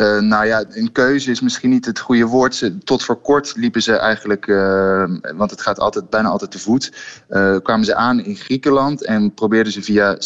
Uh, 0.00 0.20
nou 0.20 0.46
ja, 0.46 0.64
een 0.68 0.92
keuze 0.92 1.30
is 1.30 1.40
misschien 1.40 1.70
niet 1.70 1.84
het 1.84 1.98
goede 1.98 2.24
woord. 2.24 2.70
Tot 2.84 3.04
voor 3.04 3.20
kort 3.20 3.52
liepen 3.56 3.82
ze 3.82 3.96
eigenlijk, 3.96 4.46
uh, 4.46 5.04
want 5.36 5.50
het 5.50 5.60
gaat 5.60 5.78
altijd, 5.78 6.10
bijna 6.10 6.28
altijd 6.28 6.50
te 6.50 6.58
voet, 6.58 6.92
uh, 7.30 7.56
kwamen 7.62 7.84
ze 7.84 7.94
aan 7.94 8.20
in 8.20 8.36
Griekenland 8.36 9.04
en 9.04 9.34
probeerden 9.34 9.72
ze 9.72 9.82
via 9.82 10.16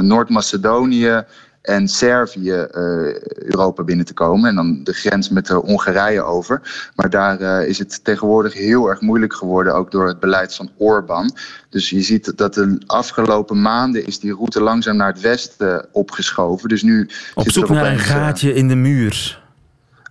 Noord-Macedonië 0.00 1.24
en 1.66 1.88
Servië 1.88 2.50
uh, 2.50 3.22
Europa 3.24 3.82
binnen 3.82 4.06
te 4.06 4.14
komen. 4.14 4.48
En 4.48 4.54
dan 4.54 4.80
de 4.84 4.92
grens 4.92 5.28
met 5.28 5.50
uh, 5.50 5.56
Hongarije 5.56 6.22
over. 6.22 6.90
Maar 6.94 7.10
daar 7.10 7.40
uh, 7.40 7.68
is 7.68 7.78
het 7.78 8.04
tegenwoordig 8.04 8.54
heel 8.54 8.88
erg 8.88 9.00
moeilijk 9.00 9.34
geworden, 9.34 9.74
ook 9.74 9.90
door 9.90 10.06
het 10.06 10.20
beleid 10.20 10.54
van 10.54 10.70
Orbán. 10.76 11.34
Dus 11.70 11.90
je 11.90 12.02
ziet 12.02 12.36
dat 12.36 12.54
de 12.54 12.78
afgelopen 12.86 13.62
maanden 13.62 14.06
is 14.06 14.18
die 14.18 14.34
route 14.34 14.60
langzaam 14.60 14.96
naar 14.96 15.12
het 15.12 15.20
westen 15.20 15.86
opgeschoven. 15.92 16.68
Dus 16.68 16.82
nu 16.82 17.08
Op 17.34 17.50
zoek 17.50 17.68
naar 17.68 17.92
een 17.92 17.98
gaatje 17.98 18.54
in 18.54 18.68
de 18.68 18.76
muur. 18.76 19.42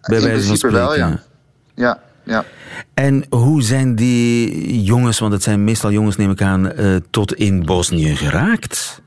Bij 0.01 0.21
wijze 0.21 0.47
van 0.47 0.57
spreken. 0.57 0.79
Wel, 0.79 0.95
ja. 0.95 1.19
ja. 1.75 2.03
Ja. 2.23 2.45
En 2.93 3.25
hoe 3.29 3.63
zijn 3.63 3.95
die 3.95 4.83
jongens, 4.83 5.19
want 5.19 5.33
het 5.33 5.43
zijn 5.43 5.63
meestal 5.63 5.91
jongens 5.91 6.15
neem 6.15 6.31
ik 6.31 6.41
aan, 6.41 6.71
tot 7.09 7.33
in 7.33 7.65
Bosnië 7.65 8.15
geraakt? 8.15 9.01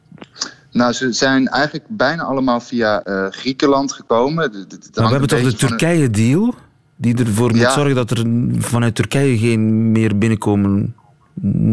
Nou, 0.78 0.92
ze 0.92 1.12
zijn 1.12 1.46
eigenlijk 1.46 1.84
bijna 1.88 2.22
allemaal 2.22 2.60
via 2.60 3.06
uh, 3.06 3.26
Griekenland 3.30 3.92
gekomen. 3.92 4.52
De, 4.52 4.66
de, 4.66 4.78
maar 4.94 5.04
we 5.04 5.10
hebben 5.10 5.28
toch 5.28 5.42
de 5.42 5.54
Turkije-deal? 5.54 6.54
Die 6.96 7.18
ervoor 7.18 7.56
moet 7.56 7.70
zorgen 7.72 7.94
dat 7.94 8.10
er 8.10 8.24
vanuit 8.58 8.94
Turkije 8.94 9.38
geen 9.38 9.92
meer 9.92 10.18
binnenkomen 10.18 10.94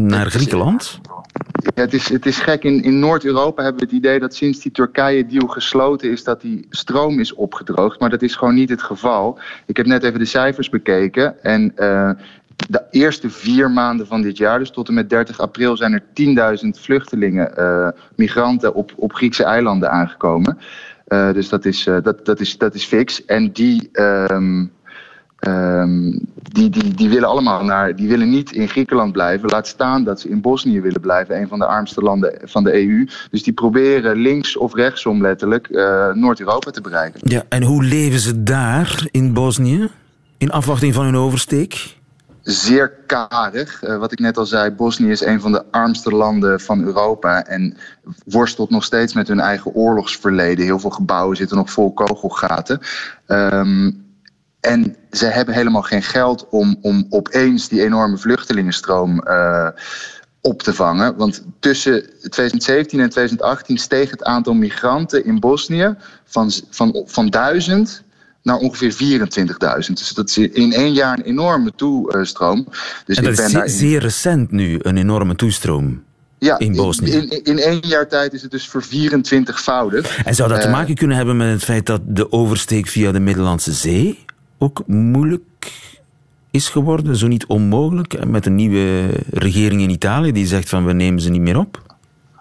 naar 0.08 0.30
Griekenland? 0.30 1.00
Ja, 1.74 1.82
het, 1.82 1.94
is, 1.94 2.08
het 2.08 2.26
is 2.26 2.38
gek. 2.38 2.62
In, 2.62 2.82
in 2.82 2.98
Noord-Europa 2.98 3.62
hebben 3.62 3.80
we 3.80 3.86
het 3.86 3.96
idee 3.96 4.18
dat 4.18 4.34
sinds 4.34 4.58
die 4.60 4.72
Turkije-deal 4.72 5.46
gesloten 5.46 6.10
is, 6.10 6.24
dat 6.24 6.40
die 6.40 6.66
stroom 6.70 7.20
is 7.20 7.34
opgedroogd. 7.34 8.00
Maar 8.00 8.10
dat 8.10 8.22
is 8.22 8.34
gewoon 8.34 8.54
niet 8.54 8.68
het 8.68 8.82
geval. 8.82 9.38
Ik 9.66 9.76
heb 9.76 9.86
net 9.86 10.02
even 10.02 10.18
de 10.18 10.24
cijfers 10.24 10.68
bekeken. 10.68 11.42
En 11.42 11.72
uh, 11.76 12.10
de 12.68 12.82
eerste 12.90 13.30
vier 13.30 13.70
maanden 13.70 14.06
van 14.06 14.22
dit 14.22 14.36
jaar, 14.36 14.58
dus 14.58 14.70
tot 14.70 14.88
en 14.88 14.94
met 14.94 15.10
30 15.10 15.40
april, 15.40 15.76
zijn 15.76 15.92
er 15.92 16.02
10.000 16.64 16.68
vluchtelingen, 16.80 17.52
uh, 17.58 17.88
migranten 18.16 18.74
op, 18.74 18.92
op 18.96 19.12
Griekse 19.12 19.44
eilanden 19.44 19.90
aangekomen. 19.90 20.58
Uh, 21.08 21.32
dus 21.32 21.48
dat 21.48 21.64
is, 21.64 21.86
uh, 21.86 21.96
dat, 22.02 22.24
dat, 22.24 22.40
is, 22.40 22.58
dat 22.58 22.74
is 22.74 22.84
fix. 22.84 23.24
En 23.24 23.52
die, 23.52 23.88
um, 23.92 24.72
um, 25.40 26.20
die, 26.42 26.70
die, 26.70 26.94
die 26.94 27.08
willen 27.08 27.28
allemaal 27.28 27.64
naar, 27.64 27.96
die 27.96 28.08
willen 28.08 28.30
niet 28.30 28.52
in 28.52 28.68
Griekenland 28.68 29.12
blijven. 29.12 29.48
Laat 29.48 29.66
staan 29.66 30.04
dat 30.04 30.20
ze 30.20 30.28
in 30.28 30.40
Bosnië 30.40 30.80
willen 30.80 31.00
blijven, 31.00 31.40
een 31.40 31.48
van 31.48 31.58
de 31.58 31.66
armste 31.66 32.00
landen 32.00 32.38
van 32.44 32.64
de 32.64 32.74
EU. 32.74 33.08
Dus 33.30 33.42
die 33.42 33.52
proberen 33.52 34.16
links 34.16 34.56
of 34.56 34.74
rechtsom 34.74 35.22
letterlijk 35.22 35.68
Noord-Europa 36.14 36.70
te 36.70 36.80
bereiken. 36.80 37.20
Ja, 37.24 37.42
en 37.48 37.62
hoe 37.62 37.84
leven 37.84 38.20
ze 38.20 38.42
daar 38.42 39.06
in 39.10 39.32
Bosnië? 39.32 39.88
In 40.38 40.50
afwachting 40.50 40.94
van 40.94 41.04
hun 41.04 41.16
oversteek? 41.16 41.95
Zeer 42.46 42.90
karig. 43.06 43.82
Uh, 43.82 43.96
wat 43.96 44.12
ik 44.12 44.18
net 44.18 44.38
al 44.38 44.46
zei, 44.46 44.70
Bosnië 44.70 45.10
is 45.10 45.20
een 45.24 45.40
van 45.40 45.52
de 45.52 45.64
armste 45.70 46.10
landen 46.10 46.60
van 46.60 46.82
Europa 46.82 47.44
en 47.44 47.76
worstelt 48.24 48.70
nog 48.70 48.84
steeds 48.84 49.14
met 49.14 49.28
hun 49.28 49.40
eigen 49.40 49.74
oorlogsverleden. 49.74 50.64
Heel 50.64 50.78
veel 50.78 50.90
gebouwen 50.90 51.36
zitten 51.36 51.56
nog 51.56 51.70
vol 51.70 51.92
kogelgaten. 51.92 52.80
Um, 53.26 54.04
en 54.60 54.96
ze 55.10 55.26
hebben 55.26 55.54
helemaal 55.54 55.82
geen 55.82 56.02
geld 56.02 56.48
om, 56.48 56.78
om 56.80 57.06
opeens 57.10 57.68
die 57.68 57.82
enorme 57.82 58.18
vluchtelingenstroom 58.18 59.22
uh, 59.28 59.68
op 60.40 60.62
te 60.62 60.74
vangen. 60.74 61.16
Want 61.16 61.42
tussen 61.60 62.02
2017 62.20 63.00
en 63.00 63.10
2018 63.10 63.78
steeg 63.78 64.10
het 64.10 64.24
aantal 64.24 64.54
migranten 64.54 65.24
in 65.24 65.40
Bosnië 65.40 65.94
van, 66.24 66.50
van, 66.70 67.02
van 67.06 67.26
duizend 67.26 68.04
naar 68.46 68.56
ongeveer 68.56 68.92
24.000. 69.88 69.92
Dus 69.92 70.12
dat 70.14 70.28
is 70.28 70.38
in 70.38 70.72
één 70.72 70.92
jaar 70.92 71.18
een 71.18 71.24
enorme 71.24 71.72
toestroom. 71.76 72.66
Dus 73.04 73.16
en 73.16 73.24
dat 73.24 73.38
ik 73.38 73.52
ben 73.52 73.64
is 73.64 73.78
zeer, 73.78 74.00
recent 74.00 74.50
nu, 74.50 74.78
een 74.82 74.96
enorme 74.96 75.34
toestroom. 75.34 76.02
ja, 76.38 76.58
in 76.58 76.76
Bosnië. 76.76 77.10
In, 77.10 77.30
in, 77.30 77.44
in 77.44 77.58
één 77.58 77.86
jaar 77.86 78.08
tijd 78.08 78.32
is 78.32 78.42
het 78.42 78.50
dus 78.50 78.68
voor 78.68 78.84
24voudig. 78.84 80.24
En 80.24 80.34
zou 80.34 80.48
dat 80.48 80.60
te 80.60 80.66
Eh, 80.66 80.72
maken 80.72 80.94
kunnen 80.94 81.16
hebben 81.16 81.36
met 81.36 81.52
het 81.52 81.64
feit 81.64 81.86
dat 81.86 82.00
de 82.04 82.32
oversteek 82.32 82.86
via 82.86 83.12
de 83.12 83.20
Middellandse 83.20 83.72
Zee 83.72 84.24
ook 84.58 84.82
moeilijk 84.86 85.72
is 86.50 86.68
geworden, 86.68 87.16
zo 87.16 87.26
niet 87.26 87.46
onmogelijk, 87.46 88.26
met 88.26 88.46
een 88.46 88.54
nieuwe 88.54 89.08
regering 89.30 89.80
in 89.80 89.90
Italië 89.90 90.32
die 90.32 90.46
zegt 90.46 90.68
van 90.68 90.84
we 90.84 90.92
nemen 90.92 91.20
ze 91.20 91.30
niet 91.30 91.40
meer 91.40 91.58
op? 91.58 91.85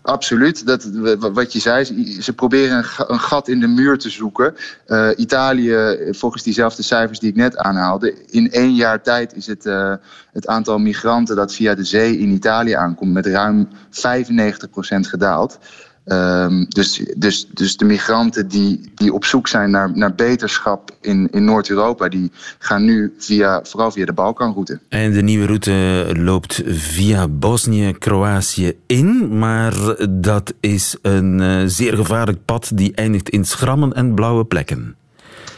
Absoluut. 0.05 0.65
Dat, 0.65 0.89
wat 1.19 1.53
je 1.53 1.59
zei, 1.59 1.83
ze- 2.21 2.33
proberen 2.33 2.77
een 2.97 3.19
gat 3.19 3.47
in 3.47 3.59
de 3.59 3.67
muur 3.67 3.97
te 3.97 4.09
zoeken. 4.09 4.55
Eh, 4.85 5.09
Italië, 5.15 5.97
volgens 6.11 6.43
diezelfde 6.43 6.83
cijfers 6.83 7.19
die 7.19 7.29
ik 7.29 7.35
net 7.35 7.57
aanhaalde, 7.57 8.15
in 8.29 8.51
één 8.51 8.75
jaar 8.75 9.01
tijd 9.01 9.35
is 9.35 9.47
het, 9.47 9.65
eh, 9.65 9.93
het 10.31 10.47
aantal 10.47 10.77
migranten 10.77 11.35
dat 11.35 11.53
via 11.53 11.75
de 11.75 11.83
zee 11.83 12.17
in 12.17 12.29
Italië 12.29 12.71
aankomt 12.73 13.13
met 13.13 13.25
ruim 13.25 13.67
95% 13.89 15.07
gedaald. 15.07 15.57
Ehm, 16.05 16.65
dus, 16.69 17.03
dus, 17.17 17.47
dus 17.53 17.77
de 17.77 17.85
migranten 17.85 18.47
die, 18.47 18.91
die 18.95 19.13
op 19.13 19.25
zoek 19.25 19.47
zijn 19.47 19.71
naar, 19.71 19.91
naar 19.97 20.15
beterschap 20.15 20.91
in, 21.01 21.27
in 21.31 21.45
Noord-Europa, 21.45 22.09
die 22.09 22.31
gaan 22.59 22.85
nu 22.85 23.13
via, 23.17 23.59
vooral 23.63 23.91
via 23.91 24.05
de 24.05 24.13
Balkanroute. 24.13 24.79
En 24.89 25.11
de 25.11 25.21
nieuwe 25.21 25.45
route 25.45 26.05
loopt 26.13 26.61
via 26.65 27.27
Bosnië, 27.27 27.93
Kroatië 27.93 28.73
in, 28.85 29.37
maar 29.37 29.73
dat 30.09 30.53
is 30.59 30.95
een 31.01 31.41
eh, 31.41 31.61
zeer 31.65 31.95
gevaarlijk 31.95 32.45
pad 32.45 32.71
die 32.73 32.95
eindigt 32.95 33.29
in 33.29 33.45
schrammen 33.45 33.93
en 33.93 34.13
blauwe 34.13 34.45
plekken. 34.45 34.95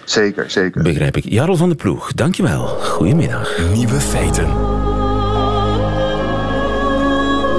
Zeker, 0.06 0.52
zeker. 0.52 0.84
Begrijp 0.84 1.18
ik. 1.18 1.24
Jarl 1.30 1.56
van 1.56 1.70
de 1.70 1.76
Ploeg, 1.76 2.14
dankjewel. 2.14 2.66
Goedemiddag. 2.68 3.58
Nieuwe 3.74 4.00
feiten. 4.00 4.48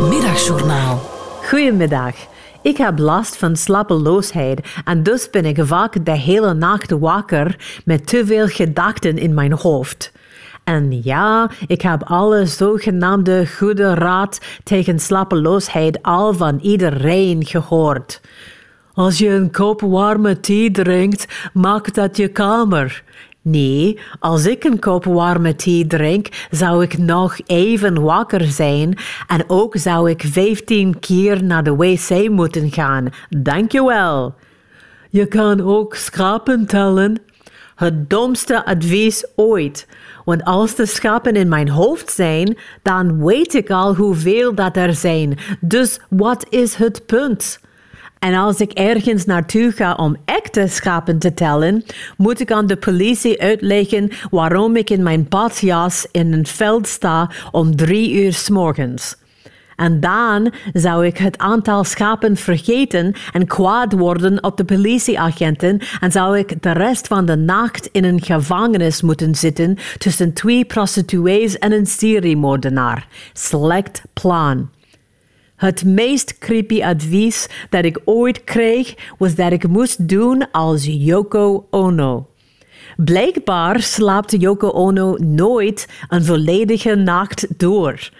Middagjournaal. 0.09 1.11
Goedemiddag. 1.49 2.15
Ik 2.63 2.77
heb 2.77 2.99
last 2.99 3.37
van 3.37 3.57
slapeloosheid 3.57 4.61
en 4.85 5.03
dus 5.03 5.31
ben 5.31 5.45
ik 5.45 5.59
vaak 5.61 6.05
de 6.05 6.17
hele 6.17 6.55
nacht 6.55 6.91
wakker 6.91 7.81
met 7.85 8.07
te 8.07 8.27
veel 8.27 8.47
gedachten 8.47 9.19
in 9.19 9.35
mijn 9.35 9.53
hoofd. 9.53 10.13
En 10.65 11.03
ja, 11.03 11.51
ik 11.67 11.83
heb 11.83 12.03
alle 12.03 12.47
zogenaamde 12.47 13.47
goede 13.47 13.95
raad 13.95 14.41
tegen 14.65 14.99
slapeloosheid 14.99 16.03
al 16.03 16.35
van 16.35 16.59
iedereen 16.63 17.47
gehoord. 17.47 18.21
Als 18.95 19.19
je 19.19 19.29
een 19.29 19.53
kop 19.53 19.81
warme 19.81 20.41
thee 20.41 20.71
drinkt, 20.71 21.51
maakt 21.53 21.95
dat 21.95 22.17
je 22.17 22.29
kalmer. 22.29 23.03
Nee, 23.51 23.99
als 24.21 24.47
ik 24.47 24.65
een 24.65 24.79
kop 24.79 25.05
warme 25.05 25.57
thee 25.57 25.87
drink, 25.87 26.29
zou 26.51 26.83
ik 26.83 26.99
nog 26.99 27.39
even 27.47 28.03
wakker 28.03 28.45
zijn 28.45 28.99
en 29.27 29.45
ook 29.47 29.77
zou 29.77 30.11
ik 30.11 30.23
15 30.23 30.99
keer 30.99 31.45
naar 31.45 31.63
de 31.63 31.77
wc 31.77 32.29
moeten 32.29 32.73
gaan. 32.73 33.09
Dankjewel. 33.29 34.35
Je 35.11 35.27
kan 35.27 35.61
ook 35.61 35.95
schapen 35.95 36.67
tellen. 36.67 37.21
Het 37.75 38.11
domste 38.11 38.65
advies 38.65 39.27
ooit. 39.37 39.87
Want 40.25 40.45
als 40.45 40.75
de 40.75 40.87
schapen 40.87 41.35
in 41.35 41.49
mijn 41.49 41.69
hoofd 41.69 42.11
zijn, 42.11 42.59
dan 42.83 43.25
weet 43.25 43.55
ik 43.55 43.71
al 43.71 43.95
hoeveel 43.95 44.55
dat 44.55 44.77
er 44.77 44.95
zijn. 44.95 45.39
Dus 45.61 46.01
wat 46.09 46.47
is 46.49 46.75
het 46.75 47.07
punt? 47.07 47.61
En 48.19 48.35
als 48.35 48.61
ik 48.61 48.73
ergens 48.73 49.25
naartoe 49.25 49.73
ga 49.73 49.95
om 49.95 50.17
echte 50.25 50.67
schapen 50.69 51.19
te 51.19 51.35
tellen, 51.35 51.85
moet 52.17 52.41
ik 52.41 52.53
aan 52.53 52.67
de 52.67 52.77
politie 52.77 53.41
uitleggen 53.41 54.11
waarom 54.31 54.77
ik 54.77 54.91
in 54.91 55.03
mijn 55.03 55.27
badjas 55.29 56.07
in 56.13 56.33
een 56.33 56.47
veld 56.47 56.87
sta 56.87 57.31
om 57.51 57.77
drie 57.77 58.23
uur 58.23 58.33
s 58.33 58.49
morgens. 58.49 59.17
En 59.77 60.01
dan 60.01 60.53
zou 60.73 61.07
ik 61.07 61.19
het 61.19 61.39
aantal 61.39 61.85
schapen 61.85 62.37
vergeten 62.37 63.15
en 63.33 63.47
kwaad 63.47 63.93
worden 63.93 64.45
op 64.45 64.57
de 64.57 64.65
politieagenten 64.65 65.81
en 66.01 66.13
zou 66.13 66.39
ik 66.39 66.63
de 66.63 66.73
rest 66.73 67.07
van 67.07 67.27
de 67.27 67.37
nacht 67.37 67.89
in 67.93 68.05
een 68.05 68.23
gevangenis 68.23 69.03
moeten 69.03 69.35
zitten 69.35 69.77
tussen 69.99 70.33
twee 70.33 70.65
prostituees 70.65 71.59
en 71.59 71.73
een 71.73 71.87
seriemoordenaar. 71.87 73.07
Slecht 73.33 74.03
plan. 74.13 74.69
Het 75.59 75.85
meest 75.85 76.39
creepy 76.39 76.83
advies 76.83 77.49
dat 77.71 77.85
ik 77.85 78.01
ooit 78.05 78.45
kreeg 78.45 78.95
was 79.19 79.35
dat 79.35 79.53
ik 79.53 79.69
moest 79.69 80.09
doen 80.09 80.51
als 80.51 80.85
Yoko 80.89 81.67
Ono. 81.71 82.27
Blijkbaar 82.97 83.81
slaapt 83.83 84.41
Yoko 84.41 84.69
Ono 84.69 85.17
nooit 85.17 85.89
een 86.09 86.25
volledige 86.25 86.95
nacht 86.95 87.59
door. 87.59 88.11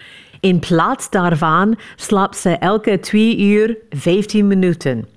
In 0.41 0.59
plaats 0.59 1.11
daarvan 1.11 1.79
slaapt 1.97 2.37
ze 2.37 2.51
elke 2.51 3.01
2 3.01 3.39
uur 3.39 3.77
15 3.91 4.47
minuten. 4.47 5.09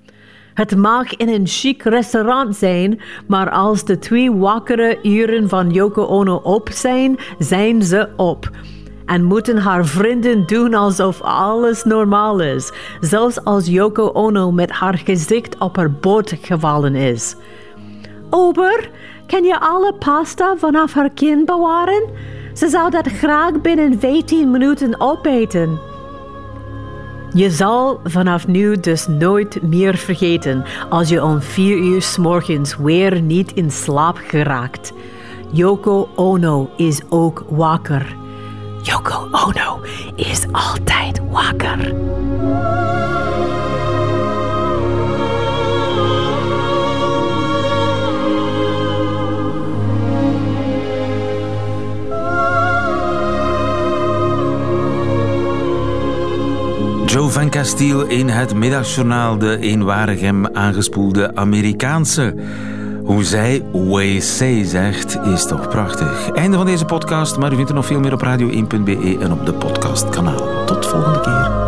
Het 0.54 0.76
mag 0.76 1.16
in 1.16 1.28
een 1.28 1.46
chic 1.46 1.82
restaurant 1.82 2.56
zijn, 2.56 3.00
maar 3.26 3.50
als 3.50 3.84
de 3.84 3.98
twee 3.98 4.32
wakkere 4.32 4.98
uren 5.02 5.48
van 5.48 5.70
Yoko 5.70 6.06
Ono 6.06 6.34
op 6.34 6.68
zijn, 6.72 7.18
zijn 7.38 7.82
ze 7.82 8.08
op. 8.16 8.50
En 9.06 9.24
moeten 9.24 9.58
haar 9.58 9.86
vrienden 9.86 10.46
doen 10.46 10.74
alsof 10.74 11.20
alles 11.20 11.84
normaal 11.84 12.40
is, 12.40 12.72
zelfs 13.00 13.44
als 13.44 13.66
Yoko 13.66 14.06
Ono 14.06 14.50
met 14.50 14.70
haar 14.70 14.98
gezicht 15.04 15.58
op 15.58 15.76
haar 15.76 15.92
boot 15.92 16.34
gevallen 16.40 16.94
is. 16.94 17.36
Ober, 18.30 18.90
kan 19.26 19.44
je 19.44 19.60
alle 19.60 19.94
pasta 19.98 20.56
vanaf 20.56 20.92
haar 20.92 21.10
kin 21.10 21.44
bewaren? 21.44 22.10
Ze 22.52 22.68
zou 22.68 22.90
dat 22.90 23.06
graag 23.06 23.60
binnen 23.60 24.00
15 24.00 24.50
minuten 24.50 25.00
opeten. 25.00 25.80
Je 27.34 27.50
zal 27.50 28.00
vanaf 28.04 28.46
nu 28.46 28.80
dus 28.80 29.06
nooit 29.06 29.62
meer 29.62 29.96
vergeten 29.96 30.64
als 30.88 31.08
je 31.08 31.24
om 31.24 31.40
4 31.40 31.76
uur 31.76 32.02
s 32.02 32.16
morgens 32.16 32.76
weer 32.76 33.20
niet 33.20 33.52
in 33.52 33.70
slaap 33.70 34.16
geraakt. 34.16 34.92
Yoko 35.50 36.08
Ono 36.14 36.70
is 36.76 37.00
ook 37.08 37.44
wakker. 37.48 38.21
Yoko 38.82 39.28
Ono 39.30 39.80
is 40.16 40.44
altijd 40.52 41.20
wakker. 41.30 41.94
Joe 57.06 57.28
van 57.28 57.50
Castiel 57.50 58.02
in 58.02 58.28
het 58.28 58.54
middagjournaal, 58.54 59.38
de 59.38 59.58
eenwarig 59.58 60.20
hem 60.20 60.46
aangespoelde 60.46 61.34
Amerikaanse. 61.34 62.34
Hoe 63.04 63.24
zij 63.24 63.62
WC 63.72 64.64
zegt, 64.64 65.18
is 65.24 65.46
toch 65.46 65.68
prachtig. 65.68 66.30
Einde 66.30 66.56
van 66.56 66.66
deze 66.66 66.84
podcast, 66.84 67.36
maar 67.36 67.52
u 67.52 67.54
vindt 67.54 67.70
er 67.70 67.76
nog 67.76 67.86
veel 67.86 68.00
meer 68.00 68.12
op 68.12 68.24
radio1.be 68.24 69.16
en 69.20 69.32
op 69.32 69.46
de 69.46 69.52
podcastkanaal. 69.52 70.64
Tot 70.66 70.86
volgende 70.86 71.20
keer. 71.20 71.61